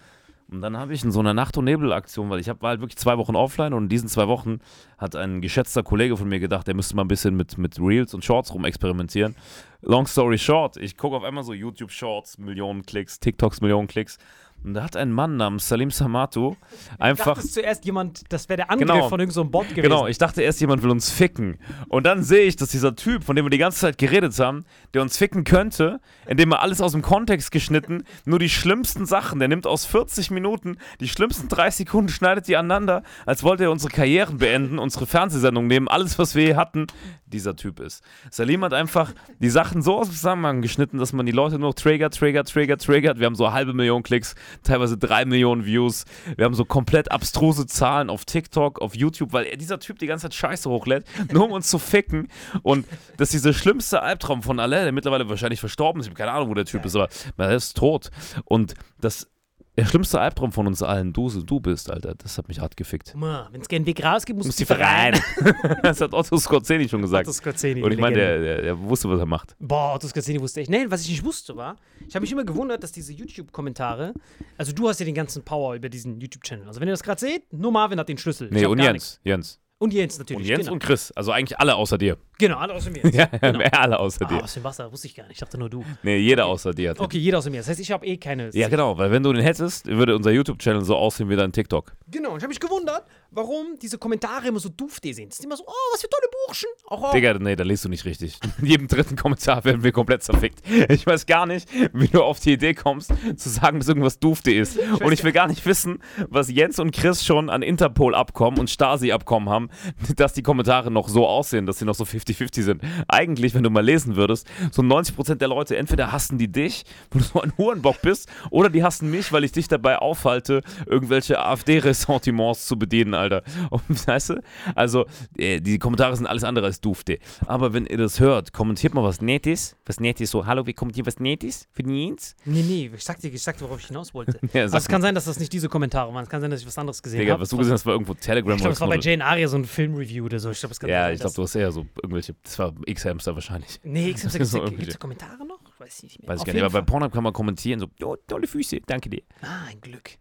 Und 0.49 0.61
dann 0.61 0.77
habe 0.77 0.95
ich 0.95 1.03
in 1.03 1.11
so 1.11 1.19
einer 1.19 1.35
Nacht- 1.35 1.57
und 1.57 1.65
Nebel-Aktion, 1.65 2.31
weil 2.31 2.39
ich 2.39 2.49
hab, 2.49 2.63
war 2.63 2.71
halt 2.71 2.81
wirklich 2.81 2.99
zwei 2.99 3.19
Wochen 3.19 3.35
offline 3.35 3.73
und 3.73 3.85
in 3.85 3.89
diesen 3.89 4.09
zwei 4.09 4.29
Wochen 4.29 4.61
hat 4.97 5.17
ein 5.17 5.41
geschätzter 5.41 5.83
Kollege 5.83 6.17
von 6.17 6.29
mir 6.29 6.39
gedacht, 6.39 6.69
der 6.69 6.75
müsste 6.75 6.95
mal 6.95 7.03
ein 7.03 7.09
bisschen 7.09 7.37
mit, 7.37 7.59
mit 7.59 7.81
Reels 7.81 8.15
und 8.15 8.25
Shorts 8.25 8.55
rumexperimentieren. 8.55 9.35
Long 9.83 10.07
story 10.07 10.39
short, 10.39 10.77
ich 10.77 10.97
gucke 10.97 11.17
auf 11.17 11.25
einmal 11.25 11.43
so 11.43 11.53
YouTube 11.53 11.91
Shorts, 11.91 12.39
Millionen 12.39 12.87
Klicks, 12.87 13.19
TikToks, 13.19 13.61
Millionen 13.61 13.89
Klicks. 13.89 14.19
Und 14.67 14.75
da 14.75 14.83
hat 14.83 14.97
ein 14.97 15.13
Mann 15.13 15.37
namens 15.37 15.69
Salim 15.69 15.93
Samatu 15.93 16.57
einfach. 16.99 17.37
Dachtest 17.37 17.55
zuerst 17.55 17.85
jemand, 17.85 18.25
das 18.33 18.49
wäre 18.49 18.57
der 18.57 18.71
Angriff 18.71 18.89
Genau. 18.89 19.09
von 19.09 19.21
irgendeinem 19.21 19.31
so 19.31 19.45
Bot 19.45 19.69
gewesen. 19.69 19.83
Genau, 19.83 20.09
ich 20.09 20.19
dachte 20.19 20.43
erst, 20.43 20.61
jemand 20.61 20.83
will 20.83 20.91
uns 20.91 21.09
ficken. 21.09 21.59
Und 21.89 22.05
dann 22.05 22.25
sehe 22.25 22.47
ich, 22.47 22.57
dass 22.57 22.71
dieser 22.71 22.97
Typ, 22.97 23.23
von 23.23 23.37
dem 23.37 23.45
wir 23.45 23.51
die 23.51 23.59
ganze 23.59 23.79
Zeit 23.79 23.97
geredet 23.97 24.37
haben, 24.41 24.65
der 24.93 25.03
uns 25.03 25.17
ficken 25.17 25.45
könnte, 25.45 26.01
indem 26.27 26.51
er 26.51 26.63
alles 26.63 26.81
aus 26.81 26.93
dem 26.93 27.03
Kontext 27.03 27.53
geschnitten, 27.53 28.03
nur 28.25 28.41
die 28.41 28.49
schlimmsten 28.49 29.07
Sachen, 29.07 29.39
der 29.39 29.47
nimmt 29.47 29.69
aus 29.69 29.87
40 29.87 30.33
Minuten 30.33 30.79
die 30.99 31.09
schlimmsten 31.09 31.47
30 31.47 31.87
Sekunden, 31.87 32.09
schneidet 32.09 32.49
die 32.49 32.57
aneinander, 32.57 33.05
als 33.25 33.45
wollte 33.45 33.63
er 33.63 33.71
unsere 33.71 33.93
Karrieren 33.93 34.39
beenden, 34.39 34.81
unsere 34.81 35.07
Fernsehsendung 35.07 35.69
nehmen, 35.69 35.87
alles, 35.87 36.19
was 36.19 36.35
wir 36.35 36.57
hatten, 36.57 36.89
dieser 37.27 37.57
Typ 37.57 37.81
ist. 37.81 38.03
Salim 38.31 38.65
hat 38.65 38.73
einfach 38.73 39.13
die 39.41 39.51
Sachen 39.51 39.83
so 39.83 39.99
aus 39.99 40.09
dem 40.09 40.15
Zusammenhang 40.15 40.63
geschnitten, 40.63 40.99
dass 40.99 41.13
man 41.13 41.27
die 41.27 41.33
Leute 41.33 41.59
nur 41.59 41.75
triggert, 41.75 42.15
triggert, 42.17 42.49
triggert, 42.49 42.83
triggert. 42.83 43.19
Wir 43.19 43.27
haben 43.27 43.35
so 43.35 43.47
eine 43.47 43.55
halbe 43.55 43.73
Million 43.75 44.03
Klicks, 44.03 44.35
teilweise 44.63 44.97
drei 44.97 45.25
Millionen 45.25 45.65
Views. 45.65 46.05
Wir 46.37 46.45
haben 46.45 46.55
so 46.55 46.65
komplett 46.65 47.11
abstruse 47.11 47.67
Zahlen 47.67 48.11
auf 48.11 48.25
TikTok, 48.25 48.81
auf 48.81 48.95
YouTube, 48.95 49.33
weil 49.33 49.47
er, 49.47 49.57
dieser 49.57 49.79
Typ 49.79 49.99
die 49.99 50.07
ganze 50.07 50.25
Zeit 50.25 50.35
Scheiße 50.35 50.69
hochlädt, 50.71 51.05
nur 51.33 51.45
um 51.45 51.53
uns 51.53 51.69
zu 51.69 51.79
ficken. 51.79 52.29
Und 52.63 52.87
das 53.17 53.35
ist 53.35 53.45
dieser 53.45 53.55
schlimmste 53.55 54.03
Albtraum 54.03 54.43
von 54.43 54.61
Alain, 54.61 54.85
der 54.85 54.93
mittlerweile 54.93 55.29
wahrscheinlich 55.29 55.61
verstorben 55.61 56.01
ist. 56.01 56.07
Ich 56.07 56.11
habe 56.11 56.19
keine 56.19 56.33
Ahnung, 56.33 56.51
wo 56.51 56.55
der 56.55 56.65
Typ 56.65 56.85
ist, 56.85 56.97
aber 56.97 57.09
er 57.37 57.55
ist 57.55 57.77
tot. 57.77 58.11
Und 58.45 58.75
das 59.01 59.29
der 59.77 59.85
schlimmste 59.85 60.21
Albtraum 60.21 60.53
von 60.53 60.67
uns 60.67 60.83
allen, 60.83 61.13
du, 61.13 61.29
du 61.29 61.61
bist, 61.61 61.91
Alter, 61.91 62.15
das 62.15 62.39
hat 62.39 62.49
mich 62.49 62.61
hart 62.61 62.77
gefickt. 62.77 63.15
Wenn 63.15 63.61
es 63.61 63.69
keinen 63.69 63.85
Weg 63.87 64.03
raus 64.03 64.25
gibt, 64.25 64.39
muss 64.39 64.47
Muss 64.47 64.57
die 64.57 64.65
Verein. 64.65 65.21
das 65.83 66.01
hat 66.01 66.15
Otto 66.15 66.39
Scorzeni 66.39 66.89
schon 66.89 67.03
gesagt. 67.03 67.27
Otto 67.27 67.33
Scorzeni, 67.33 67.83
Und 67.83 67.93
ich 67.93 67.99
meine, 67.99 68.17
der, 68.17 68.39
der, 68.41 68.63
der 68.63 68.81
wusste, 68.81 69.09
was 69.11 69.19
er 69.19 69.27
macht. 69.27 69.55
Boah, 69.59 69.95
Otto 69.95 70.09
Scorzeni 70.09 70.41
wusste 70.41 70.61
ich. 70.61 70.71
Nein, 70.71 70.91
was 70.91 71.03
ich 71.03 71.11
nicht 71.11 71.25
wusste 71.25 71.57
war, 71.57 71.77
ich 72.09 72.15
habe 72.15 72.23
mich 72.23 72.33
immer 72.33 72.45
gewundert, 72.45 72.83
dass 72.83 72.93
diese 72.93 73.13
YouTube-Kommentare, 73.13 74.15
also 74.57 74.73
du 74.73 74.89
hast 74.89 75.01
ja 75.01 75.07
den 75.07 75.15
ganzen 75.15 75.45
Power 75.45 75.75
über 75.75 75.89
diesen 75.89 76.21
YouTube-Channel. 76.21 76.67
Also 76.67 76.81
wenn 76.81 76.89
ihr 76.89 76.93
das 76.93 77.03
gerade 77.03 77.21
seht, 77.21 77.53
nur 77.53 77.73
Marvin 77.73 77.99
hat 77.99 78.09
den 78.09 78.19
Schlüssel. 78.19 78.49
Nee, 78.51 78.65
und 78.67 78.79
Jens. 78.79 78.93
nichts. 78.93 79.21
Jens. 79.25 79.61
Und 79.79 79.93
Jens 79.93 80.19
natürlich. 80.19 80.43
Und 80.43 80.49
Jens 80.49 80.61
genau. 80.61 80.73
und 80.73 80.83
Chris. 80.83 81.13
Also 81.13 81.33
eigentlich 81.33 81.59
alle 81.61 81.75
außer 81.75 81.99
dir. 81.99 82.17
Genau, 82.39 82.57
alle 82.57 82.73
außer 82.75 82.91
mir. 82.91 83.03
Ja, 83.13 83.27
Genau. 83.27 83.61
alle 83.73 83.99
außer 83.99 84.25
Ah, 84.25 84.29
dir. 84.29 84.43
aus 84.45 84.55
dem 84.55 84.65
Wasser, 84.65 84.91
wusste 84.91 85.07
ich 85.07 85.15
gar 85.15 85.25
nicht. 85.25 85.35
Ich 85.35 85.39
dachte 85.41 85.59
nur 85.59 85.69
du. 85.69 85.85
Nee, 86.03 86.17
jeder 86.17 86.47
außer 86.47 86.73
dir. 86.73 86.91
Hat 86.91 87.01
Okay, 87.01 87.19
jeder 87.19 87.39
außer 87.39 87.51
mir. 87.51 87.59
Das 87.59 87.69
heißt, 87.69 87.81
ich 87.81 87.91
habe 87.93 88.07
eh 88.07 88.17
keine. 88.17 88.49
Ja, 88.55 88.69
genau, 88.69 88.97
weil 88.97 89.11
wenn 89.11 89.23
du 89.23 89.33
den 89.35 89.43
hättest, 89.43 89.87
würde 89.87 90.17
unser 90.17 90.31
YouTube-Channel 90.31 90.83
so 90.83 90.97
aussehen 90.97 91.29
wie 91.29 91.37
dein 91.37 91.53
TikTok. 91.53 91.93
Genau, 92.11 92.31
und 92.31 92.39
ich 92.39 92.43
habe 92.43 92.49
mich 92.49 92.61
gewundert, 92.61 93.05
warum 93.31 93.79
diese 93.81 93.99
Kommentare 93.99 94.49
immer 94.49 94.61
so 94.61 94.69
dufte 94.69 95.13
sind. 95.13 95.33
Es 95.33 95.39
ist 95.39 95.45
immer 95.45 95.57
so, 95.57 95.65
oh, 95.67 95.93
was 95.93 96.01
für 96.01 96.09
tolle 96.09 96.29
Burschen. 96.47 96.69
Auch, 96.87 97.11
oh. 97.11 97.13
Digga, 97.13 97.35
nee, 97.35 97.57
da 97.57 97.65
liest 97.65 97.85
du 97.85 97.89
nicht 97.89 98.05
richtig. 98.05 98.39
In 98.61 98.67
jedem 98.67 98.89
dritten 98.89 99.17
Kommentar 99.17 99.65
werden 99.65 99.83
wir 99.83 99.93
komplett 99.93 100.23
zerfickt. 100.23 100.63
Ich 100.89 101.07
weiß 101.07 101.27
gar 101.27 101.47
nicht, 101.47 101.69
wie 101.93 102.09
du 102.09 102.23
auf 102.23 102.41
die 102.41 102.53
Idee 102.53 102.75
kommst, 102.75 103.13
zu 103.37 103.49
sagen, 103.49 103.79
dass 103.79 103.89
irgendwas 103.89 104.19
dufte 104.19 104.53
ist. 104.53 104.79
Und 104.79 105.13
ich 105.13 105.25
will 105.25 105.33
gar 105.33 105.49
nicht 105.49 105.65
wissen, 105.67 105.99
was 106.29 106.51
Jens 106.51 106.79
und 106.79 106.93
Chris 106.93 107.25
schon 107.25 107.51
an 107.51 107.63
Interpol-Abkommen 107.63 108.59
und 108.59 108.71
Stasi-Abkommen 108.71 109.49
haben, 109.49 109.71
dass 110.17 110.33
die 110.33 110.43
Kommentare 110.43 110.91
noch 110.91 111.09
so 111.09 111.27
aussehen, 111.27 111.67
dass 111.67 111.79
sie 111.79 111.85
noch 111.85 111.95
so 111.95 112.05
50-50 112.05 112.63
sind. 112.63 112.83
Eigentlich, 113.09 113.55
wenn 113.55 113.63
du 113.63 113.71
mal 113.71 113.85
lesen 113.85 114.17
würdest, 114.17 114.47
so 114.71 114.83
90% 114.83 115.37
der 115.37 115.49
Leute, 115.49 115.77
entweder 115.77 116.13
hassen 116.13 116.39
die 116.39 116.51
dich, 116.51 116.85
weil 117.11 117.23
du 117.23 117.27
so 117.27 117.41
ein 117.41 117.53
Hurenbock 117.57 118.01
bist, 118.03 118.29
oder 118.51 118.71
die 118.71 118.83
hassen 118.85 119.11
mich, 119.11 119.33
weil 119.33 119.45
ich 119.45 119.53
dich 119.53 119.69
dabei 119.69 119.99
aufhalte, 119.99 120.63
irgendwelche 120.87 121.39
AfD-Ressentiments 121.39 122.67
zu 122.67 122.79
bedienen, 122.79 123.15
Alter. 123.17 123.43
Und, 123.71 124.07
weißt 124.07 124.31
du? 124.31 124.43
Also, 124.75 125.07
äh, 125.37 125.61
die 125.61 125.79
Kommentare 125.79 126.17
sind 126.17 126.27
alles 126.27 126.45
andere 126.45 126.67
als 126.67 126.81
dufte. 126.81 127.19
Aber 127.47 127.73
wenn 127.73 127.87
ihr 127.87 127.99
das 127.99 128.21
hört, 128.21 128.53
kommentiert 128.53 128.95
mal 128.95 129.03
was 129.03 129.21
Nettes. 129.21 129.77
Was 129.87 130.01
Nettes, 130.01 130.31
so, 130.31 130.47
hallo, 130.47 130.67
wie 130.67 130.73
kommt 130.75 130.95
hier 130.95 131.07
was 131.07 131.19
Nettes 131.19 131.69
für 131.73 131.83
Jens? 131.83 132.35
Nee, 132.45 132.63
nee, 132.63 132.91
ich 132.95 133.05
sag 133.05 133.21
dir, 133.21 133.33
ich 133.33 133.43
sag 133.43 133.57
dir, 133.57 133.65
worauf 133.65 133.81
ich 133.81 133.87
hinaus 133.87 134.15
wollte. 134.15 134.39
Ja, 134.53 134.63
also 134.63 134.77
es 134.77 134.89
kann 134.89 135.03
sein, 135.03 135.15
dass 135.15 135.25
das 135.27 135.39
nicht 135.39 135.53
diese 135.53 135.69
Kommentare 135.69 136.13
waren. 136.15 136.23
Es 136.23 136.29
kann 136.31 136.41
sein, 136.41 136.51
dass 136.51 136.61
ich 136.61 136.67
was 136.67 136.79
anderes 136.79 137.03
gesehen 137.03 137.21
Digga, 137.21 137.33
habe. 137.33 137.43
was 137.43 137.49
du 137.51 137.57
gesehen 137.57 137.73
hast, 137.73 137.85
war 137.85 137.93
irgendwo 137.93 138.15
Telegram 138.15 138.55
Ich 138.55 138.61
glaube, 138.61 138.73
es 138.73 138.81
war 138.81 138.89
bei 138.89 138.95
oder 138.97 139.03
Jane 139.05 139.25
Aria 139.25 139.49
so 139.49 139.57
ein 139.57 139.65
Filmreview 139.65 140.25
oder 140.25 140.39
so. 140.39 140.51
Ich 140.51 140.61
glaube, 140.61 140.73
es 140.73 140.81
kann 140.81 140.89
Ja, 140.89 141.05
sein, 141.05 141.15
ich 141.15 141.21
glaube, 141.21 141.35
du 141.35 141.43
hast 141.43 141.55
eher 141.57 141.73
so 141.73 141.85
irgendwelche, 142.03 142.35
das 142.43 142.59
war 142.59 142.73
X-Hamster 142.87 143.35
wahrscheinlich. 143.35 143.81
Nee, 143.83 144.11
ich 144.11 144.21
So 144.21 144.29
gibt 144.31 144.89
es 144.89 144.99
Kommentare 144.99 145.45
noch? 145.45 145.61
Weiß 145.79 145.99
ich 145.99 146.03
nicht 146.05 146.21
mehr. 146.21 146.29
Weiß 146.31 146.37
ich 146.37 146.41
Auf 146.41 146.47
gar 146.47 146.53
nicht, 146.55 146.63
aber 146.63 146.81
bei 146.81 146.87
Pornhub 146.87 147.13
kann 147.13 147.23
man 147.23 147.33
kommentieren, 147.33 147.81
so, 147.81 147.89
jo, 147.99 148.17
tolle 148.27 148.47
Füße, 148.47 148.81
danke 148.87 149.11
dir. 149.11 149.23
Ah, 149.43 149.67
ein 149.69 149.81
Glück. 149.81 150.13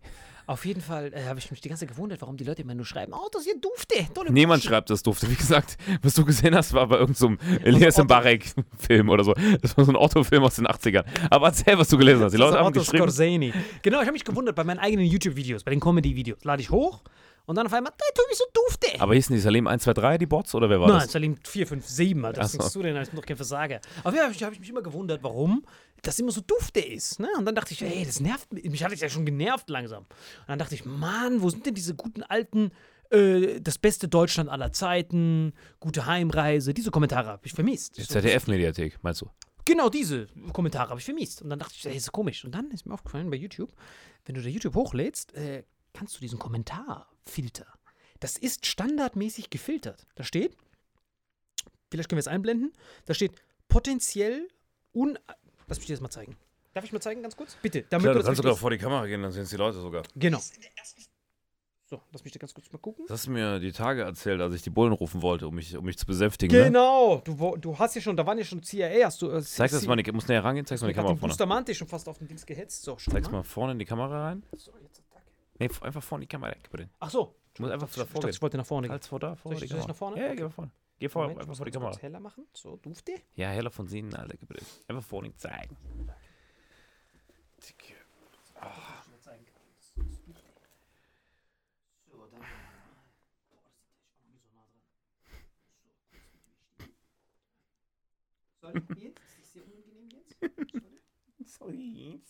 Auf 0.48 0.66
jeden 0.66 0.82
Fall 0.82 1.12
äh, 1.14 1.24
habe 1.26 1.40
ich 1.40 1.50
mich 1.50 1.62
die 1.62 1.70
ganze 1.70 1.86
Zeit 1.86 1.96
gewundert, 1.96 2.22
warum 2.22 2.38
die 2.38 2.44
Leute 2.44 2.62
immer 2.62 2.76
nur 2.76 2.86
schreiben, 2.86 3.14
oh, 3.14 3.28
das 3.32 3.44
hier 3.44 3.60
dufte, 3.60 3.96
tolle 4.14 4.32
Niemand 4.32 4.62
Burschen. 4.62 4.70
schreibt 4.70 4.90
das 4.90 5.02
dufte. 5.02 5.30
Wie 5.30 5.36
gesagt, 5.36 5.78
was 6.02 6.14
du 6.14 6.24
gesehen 6.26 6.56
hast, 6.56 6.74
war 6.74 6.88
bei 6.88 6.98
irgendeinem 6.98 7.40
so 7.42 7.60
Elias. 7.64 7.98
Mbarek-Film 7.98 9.10
oder 9.10 9.24
so. 9.24 9.34
Das 9.62 9.76
war 9.78 9.86
so 9.86 9.92
ein 9.92 9.96
Otto-Film 9.96 10.44
aus 10.44 10.56
den 10.56 10.68
80ern. 10.68 11.06
Aber 11.30 11.48
erzähl, 11.48 11.78
was 11.78 11.88
du 11.90 11.98
gelesen 11.98 12.24
hast. 12.24 12.34
Die 12.34 12.38
Leute 12.38 12.58
haben 12.58 12.68
Otto 12.68 12.80
geschrieben. 12.80 13.04
Skorzeny. 13.04 13.54
Genau, 13.82 13.98
ich 14.00 14.06
habe 14.06 14.14
mich 14.14 14.24
gewundert 14.24 14.56
bei 14.56 14.64
meinen 14.64 14.80
eigenen 14.80 15.06
YouTube-Videos, 15.06 15.64
bei 15.64 15.72
den 15.72 15.80
Comedy-Videos. 15.80 16.44
Lade 16.44 16.62
ich 16.62 16.70
hoch 16.70 17.02
und 17.46 17.56
dann 17.56 17.68
auf 17.68 17.74
einmal, 17.74 17.92
hey, 18.00 18.12
tu 18.16 18.22
mich 18.30 18.38
so 18.38 18.46
dufte. 18.54 19.00
Aber 19.00 19.14
hießen 19.14 19.36
die 19.36 19.42
Salim 19.42 19.68
1, 19.68 19.84
2, 19.84 19.94
3, 19.94 20.18
die 20.18 20.26
Bots, 20.26 20.56
oder 20.56 20.70
wer 20.70 20.80
war 20.80 20.88
Nein, 20.88 21.00
das? 21.02 21.12
Salim 21.12 21.38
4, 21.44 21.68
5, 21.68 21.88
7, 21.88 22.26
Alter. 22.26 22.42
Was 22.42 22.48
Ach 22.48 22.52
so. 22.52 22.58
denkst 22.58 22.74
du 22.74 22.82
denn? 22.82 23.02
Ich 23.02 23.10
bin 23.10 23.20
doch 23.20 23.26
kein 23.26 23.38
Versager. 23.38 23.80
Jeden 24.04 24.16
Fall 24.16 24.42
habe 24.42 24.54
ich 24.54 24.60
mich 24.60 24.70
immer 24.70 24.82
gewundert, 24.82 25.22
warum 25.24 25.66
das 26.02 26.20
immer 26.20 26.32
so 26.32 26.42
dufte 26.42 26.80
ist. 26.80 27.20
Ne? 27.20 27.28
Und 27.38 27.46
dann 27.46 27.56
dachte 27.56 27.74
ich, 27.74 27.82
ey, 27.82 28.06
das 28.06 28.20
nervt 28.20 28.52
mich. 28.54 28.64
Mich 28.66 28.84
hat 28.84 28.92
es 28.92 29.02
ja 29.02 29.10
schon 29.10 29.26
genervt 29.26 29.70
langsam. 29.70 30.04
Und 30.04 30.48
dann 30.48 30.60
dachte 30.60 30.76
ich, 30.76 30.86
Mann, 30.86 31.42
wo 31.42 31.50
sind 31.50 31.66
denn 31.66 31.74
diese 31.74 31.96
guten 31.96 32.24
alten, 32.24 32.72
äh, 33.12 33.60
das 33.62 33.78
beste 33.78 34.08
Deutschland 34.08 34.50
aller 34.50 34.72
Zeiten, 34.72 35.54
gute 35.80 36.06
Heimreise? 36.06 36.74
Diese 36.74 36.92
Kommentare 36.92 37.30
habe 37.30 37.46
ich 37.46 37.54
vermisst. 37.54 37.98
Die 37.98 38.08
ZDF-Mediathek, 38.08 39.00
meinst 39.02 39.22
du? 39.22 39.30
Genau 39.66 39.90
diese 39.90 40.28
Kommentare 40.54 40.90
habe 40.90 41.00
ich 41.00 41.06
vermisst. 41.06 41.42
Und 41.42 41.50
dann 41.50 41.58
dachte 41.58 41.74
ich, 41.76 41.86
ey, 41.86 41.96
ist 41.96 42.12
komisch. 42.12 42.46
Und 42.46 42.54
dann 42.54 42.70
ist 42.70 42.86
mir 42.86 42.94
aufgefallen 42.94 43.30
bei 43.32 43.38
YouTube, 43.38 43.72
wenn 44.26 44.36
du 44.36 44.42
da 44.42 44.48
YouTube 44.48 44.76
hochlädst, 44.76 45.34
äh, 45.34 45.64
kannst 45.96 46.16
du 46.16 46.20
diesen 46.20 46.38
Kommentarfilter. 46.40 47.66
Das 48.20 48.38
ist 48.38 48.66
standardmäßig 48.66 49.50
gefiltert. 49.50 50.06
Da 50.16 50.24
steht, 50.24 50.56
vielleicht 51.90 52.10
können 52.10 52.18
wir 52.18 52.22
es 52.22 52.28
einblenden, 52.28 52.74
da 53.06 53.14
steht 53.14 53.32
potenziell 53.68 54.48
un... 54.94 55.18
Lass 55.68 55.80
mich 55.80 55.88
dir 55.88 55.94
das 55.94 56.02
mal 56.02 56.10
zeigen. 56.10 56.38
Darf 56.74 56.84
ich 56.84 56.92
mal 56.92 57.00
zeigen, 57.02 57.22
ganz 57.22 57.36
kurz? 57.36 57.56
Bitte. 57.62 57.86
Damit 57.90 58.04
Klar, 58.04 58.16
du 58.16 58.24
kannst 58.24 58.38
sogar 58.38 58.56
vor 58.56 58.70
die 58.70 58.78
Kamera 58.78 59.06
gehen, 59.08 59.22
dann 59.22 59.32
sehen 59.32 59.44
es 59.44 59.50
die 59.50 59.56
Leute 59.56 59.80
sogar. 59.80 60.04
Genau. 60.16 60.40
So, 61.88 62.02
lass 62.12 62.24
mich 62.24 62.34
dir 62.34 62.40
ganz 62.40 62.54
kurz 62.54 62.72
mal 62.72 62.80
gucken. 62.80 63.06
Das 63.08 63.20
hast 63.20 63.28
du 63.28 63.32
mir 63.32 63.60
die 63.60 63.72
Tage 63.72 64.02
erzählt, 64.02 64.42
als 64.42 64.56
ich 64.56 64.64
die 64.64 64.72
Bullen 64.72 64.92
rufen 64.92 65.22
wollte, 65.22 65.48
um 65.48 65.56
mich, 65.56 65.78
um 65.78 65.86
mich 65.86 65.98
zu 65.98 66.06
besänftigen. 66.06 66.58
Ne? 66.58 66.66
Genau. 66.66 67.22
Du, 67.24 67.56
du 67.58 67.78
hast 67.78 67.96
ja 67.96 68.02
schon, 68.02 68.18
da 68.18 68.26
waren 68.26 68.38
ja 68.40 68.44
schon 68.44 68.62
CIA, 68.64 69.06
hast 69.06 69.22
du... 69.22 69.30
Äh, 69.30 69.42
Zeig 69.42 69.72
das 69.72 69.86
mal, 69.86 70.00
ich 70.00 70.12
muss 70.12 70.28
näher 70.28 70.44
rangehen, 70.44 70.66
zeig's 70.66 70.82
mal 70.82 70.88
die 70.88 70.92
Ich 70.92 70.98
Kamera 70.98 71.16
vorne. 71.16 71.30
Bustamante 71.32 71.76
schon 71.76 71.88
fast 71.88 72.10
auf 72.10 72.18
den 72.18 72.28
Dings 72.28 72.46
gehetzt. 72.46 72.84
So, 72.84 72.98
schau 72.98 73.12
Zeig's 73.12 73.30
mal 73.30 73.44
vorne 73.44 73.74
in 73.74 73.80
die 73.80 73.86
Kamera 73.86 74.28
rein. 74.28 74.44
So, 74.58 74.74
jetzt. 74.82 75.05
Nee, 75.58 75.70
einfach 75.82 76.04
vorne 76.04 76.24
die 76.24 76.28
Kamera. 76.28 76.54
Den. 76.78 76.89
Ach 77.00 77.10
so. 77.10 77.36
Du 77.54 77.62
musst 77.62 77.74
einfach 77.74 77.88
Ich 77.88 77.96
davor 77.96 78.06
dachte, 78.15 78.20
gehen. 78.28 78.30
ich 78.36 78.41
wollte 78.41 78.58
nach 78.58 78.65
vorne 78.65 78.88
gehen. 78.88 78.94
Als 78.94 79.08
vor 79.08 79.20
da, 79.20 79.36
vor 79.36 79.54
Soll 79.54 79.63
ich- 79.63 79.70
soll 79.70 79.80
ich 79.80 79.88
nach 79.88 79.96
vorne? 79.96 80.18
Ja, 80.20 80.28
ja, 80.28 80.36
geh 80.36 80.44
mal 80.44 80.50
vorne. 80.50 80.72
Geh 81.00 81.10
vor, 81.10 81.22
Moment, 81.24 81.38
ich 81.38 81.41
einfach 81.44 81.56
vor 81.58 81.65
die 81.65 81.72
Kamera. 81.72 81.91
kurz 81.91 82.02
heller 82.02 82.20
machen. 82.20 82.48
So, 82.54 82.76
dufte. 82.78 83.13
Ja, 83.36 83.50
heller 83.50 83.72
von 83.72 83.88
Sinnen, 83.88 84.13
Alter, 84.13 84.38
den. 84.38 84.65
Einfach 84.88 85.04
vorne 85.04 85.34
zeigen. 85.36 85.76
So, 92.12 92.28
dann. 92.32 92.39
Boah, 92.41 93.63
das 93.72 93.86
sieht 93.86 93.96
echt 93.98 94.28
auch 94.28 94.36
nicht 94.36 94.41
so 94.44 94.54
nah 94.54 94.68
dran. 94.74 94.89
So, 95.22 95.28
kurz 95.41 95.48
mit 95.48 95.50
dem 95.50 95.56
Stiel. 96.76 96.94
Soll 98.62 98.74
ich 98.78 99.04
jetzt? 99.04 99.20
Ist 99.20 99.39
das 99.39 99.54
sehr 99.54 99.63
unangenehm 99.65 100.10
jetzt? 100.10 100.38
Sorry. 101.58 101.74
Unangenehm? 101.76 102.22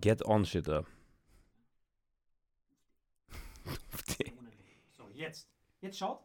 Get 0.00 0.24
on, 0.24 0.44
Shitter. 0.44 0.86
So, 4.96 5.08
jetzt. 5.12 5.48
Jetzt 5.80 5.98
schaut. 5.98 6.24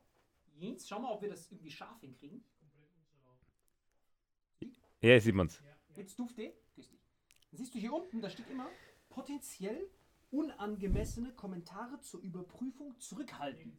Jens, 0.56 0.88
schau 0.88 1.00
mal, 1.00 1.12
ob 1.12 1.22
wir 1.22 1.30
das 1.30 1.52
irgendwie 1.52 1.72
scharf 1.72 2.00
hinkriegen. 2.02 2.44
Ja, 5.02 5.10
jetzt 5.10 5.26
sieht 5.26 5.36
man's. 5.36 5.62
Jetzt 5.96 6.18
dufte. 6.18 6.54
Dann 6.76 7.58
siehst 7.58 7.76
du 7.76 7.80
hier 7.80 7.94
unten, 7.94 8.22
da 8.22 8.30
steht 8.30 8.50
immer 8.50 8.70
potenziell 9.10 9.90
unangemessene 10.32 11.34
Kommentare 11.34 12.00
zur 12.02 12.22
Überprüfung 12.22 13.00
zurückhalten. 13.00 13.78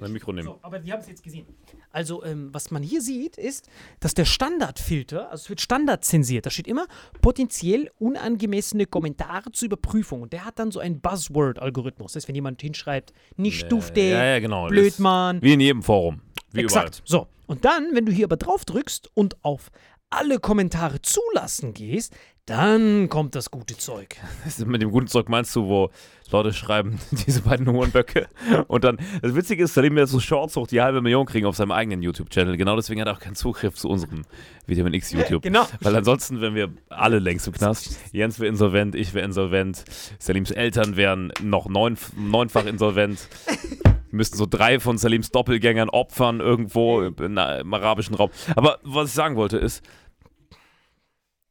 Mein 0.00 0.12
Mikro 0.12 0.32
nehmen. 0.32 0.46
So, 0.46 0.58
aber 0.62 0.84
wir 0.84 0.92
haben 0.92 1.00
es 1.00 1.08
jetzt 1.08 1.22
gesehen. 1.22 1.46
Also, 1.90 2.24
ähm, 2.24 2.48
was 2.52 2.70
man 2.70 2.82
hier 2.82 3.00
sieht, 3.02 3.36
ist, 3.36 3.68
dass 4.00 4.14
der 4.14 4.24
Standardfilter, 4.24 5.30
also 5.30 5.42
es 5.42 5.48
wird 5.48 5.60
Standard 5.60 6.04
zensiert, 6.04 6.46
da 6.46 6.50
steht 6.50 6.66
immer 6.66 6.86
potenziell 7.20 7.90
unangemessene 7.98 8.86
Kommentare 8.86 9.52
zur 9.52 9.66
Überprüfung. 9.66 10.22
Und 10.22 10.32
der 10.32 10.44
hat 10.44 10.58
dann 10.58 10.70
so 10.70 10.80
einen 10.80 11.00
Buzzword-Algorithmus. 11.00 12.12
Das 12.12 12.24
ist, 12.24 12.28
wenn 12.28 12.34
jemand 12.34 12.60
hinschreibt, 12.62 13.12
nicht 13.36 13.70
dufte, 13.70 14.00
ja, 14.00 14.24
ja, 14.24 14.38
genau. 14.40 14.68
blöd, 14.68 14.92
Das- 14.92 14.98
Mann. 14.98 15.40
Wie 15.42 15.52
in 15.52 15.60
jedem 15.60 15.82
Forum. 15.82 16.22
Wie 16.52 16.60
Exakt. 16.60 17.02
So. 17.04 17.28
Und 17.46 17.64
dann, 17.64 17.88
wenn 17.94 18.06
du 18.06 18.12
hier 18.12 18.26
aber 18.26 18.36
drauf 18.36 18.64
drückst 18.64 19.10
und 19.14 19.42
auf 19.44 19.70
alle 20.10 20.38
Kommentare 20.38 21.00
zulassen 21.00 21.72
gehst, 21.72 22.14
dann 22.46 23.08
kommt 23.08 23.34
das 23.34 23.50
gute 23.50 23.76
Zeug. 23.76 24.16
Mit 24.66 24.82
dem 24.82 24.90
guten 24.90 25.06
Zeug 25.06 25.28
meinst 25.28 25.54
du, 25.54 25.66
wo 25.68 25.90
Leute 26.32 26.52
schreiben, 26.52 26.98
diese 27.26 27.42
beiden 27.42 27.68
Hurenböcke. 27.68 28.28
Und 28.66 28.84
dann, 28.84 28.98
das 29.20 29.34
Witzige 29.34 29.64
ist, 29.64 29.74
seitdem 29.74 29.94
wir 29.94 30.06
so 30.06 30.18
Shorts 30.18 30.56
hoch 30.56 30.66
die 30.66 30.80
halbe 30.80 31.02
Million 31.02 31.26
kriegen 31.26 31.46
auf 31.46 31.56
seinem 31.56 31.72
eigenen 31.72 32.02
YouTube-Channel. 32.02 32.56
Genau 32.56 32.74
deswegen 32.74 33.00
hat 33.00 33.08
er 33.08 33.14
auch 33.14 33.20
keinen 33.20 33.36
Zugriff 33.36 33.74
zu 33.74 33.88
unserem 33.88 34.22
Vitamin 34.66 34.94
X 34.94 35.12
YouTube. 35.12 35.42
Genau. 35.42 35.66
Weil 35.80 35.94
ansonsten 35.94 36.40
wären 36.40 36.54
wir 36.54 36.72
alle 36.88 37.18
längst 37.18 37.46
im 37.46 37.52
Knast. 37.52 37.98
Jens 38.12 38.40
wäre 38.40 38.48
insolvent, 38.48 38.94
ich 38.94 39.14
wäre 39.14 39.24
insolvent, 39.24 39.84
Salims 40.18 40.50
Eltern 40.50 40.96
wären 40.96 41.32
noch 41.42 41.68
neun, 41.68 41.96
neunfach 42.16 42.66
insolvent. 42.66 43.28
Müssten 44.10 44.36
so 44.36 44.46
drei 44.46 44.78
von 44.78 44.98
Salims 44.98 45.30
Doppelgängern 45.30 45.88
opfern 45.88 46.40
irgendwo 46.40 47.00
im 47.00 47.38
arabischen 47.38 48.14
Raum. 48.14 48.30
Aber 48.56 48.78
was 48.82 49.08
ich 49.08 49.14
sagen 49.14 49.36
wollte 49.36 49.56
ist, 49.56 49.82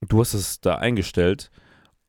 du 0.08 0.20
hast 0.20 0.34
es 0.34 0.62
da 0.62 0.76
eingestellt 0.76 1.52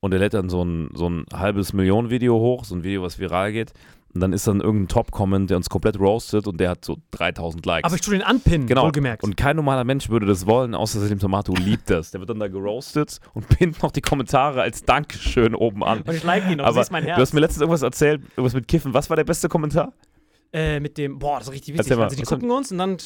und 0.01 0.13
er 0.13 0.19
lädt 0.19 0.35
dann 0.35 0.49
so 0.49 0.65
ein, 0.65 0.91
so 0.95 1.09
ein 1.09 1.25
halbes 1.33 1.73
Millionen-Video 1.73 2.35
hoch, 2.39 2.65
so 2.65 2.75
ein 2.75 2.85
Video, 2.85 3.03
was 3.03 3.19
viral 3.19 3.53
geht. 3.53 3.73
Und 4.15 4.21
dann 4.21 4.35
ist 4.35 4.47
dann 4.47 4.61
irgendein 4.61 4.89
Top-Comment, 4.89 5.49
der 5.49 5.57
uns 5.57 5.71
komplett 5.71 5.99
roastet 5.99 6.47
und 6.47 6.59
der 6.61 6.69
hat 6.71 6.85
so 6.85 6.99
3000 7.13 7.65
Likes. 7.65 7.85
Aber 7.87 7.95
ich 7.95 8.03
tue 8.03 8.13
den 8.13 8.23
anpinnen, 8.23 8.67
Genau. 8.67 8.83
wohlgemerkt. 8.85 9.25
Und 9.25 9.39
kein 9.39 9.57
normaler 9.57 9.85
Mensch 9.85 10.11
würde 10.11 10.27
das 10.27 10.45
wollen, 10.47 10.75
außer 10.75 11.01
Salim 11.01 11.19
Tomato 11.19 11.55
liebt 11.55 11.89
das. 11.89 12.11
Der 12.11 12.21
wird 12.21 12.29
dann 12.29 12.39
da 12.39 12.49
geroastet 12.49 13.21
und 13.33 13.49
pinnt 13.59 13.83
noch 13.83 13.91
die 13.91 14.03
Kommentare 14.03 14.61
als 14.61 14.85
Dankeschön 14.85 15.55
oben 15.55 15.83
an. 15.83 16.03
Und 16.03 16.13
ich 16.15 16.25
like 16.25 16.45
ihn, 16.51 16.61
und 16.61 16.67
Aber 16.67 16.83
ist 16.83 16.93
mein 16.93 17.05
Herz. 17.05 17.17
du 17.17 17.23
hast 17.23 17.33
mir 17.33 17.41
letztens 17.41 17.63
irgendwas 17.63 17.81
erzählt, 17.81 18.21
irgendwas 18.37 18.53
mit 18.53 18.69
Kiffen. 18.69 18.93
Was 18.93 19.09
war 19.09 19.17
der 19.17 19.25
beste 19.25 19.49
Kommentar? 19.49 19.95
Äh, 20.55 20.81
mit 20.81 20.99
dem, 20.99 21.19
boah, 21.19 21.39
das 21.39 21.49
ist 21.49 21.55
richtig 21.55 21.79
witzig. 21.79 21.97
Mal, 21.97 22.05
also 22.05 22.15
die 22.17 22.23
gucken 22.25 22.51
uns 22.51 22.71
und 22.71 22.77
dann 22.77 22.99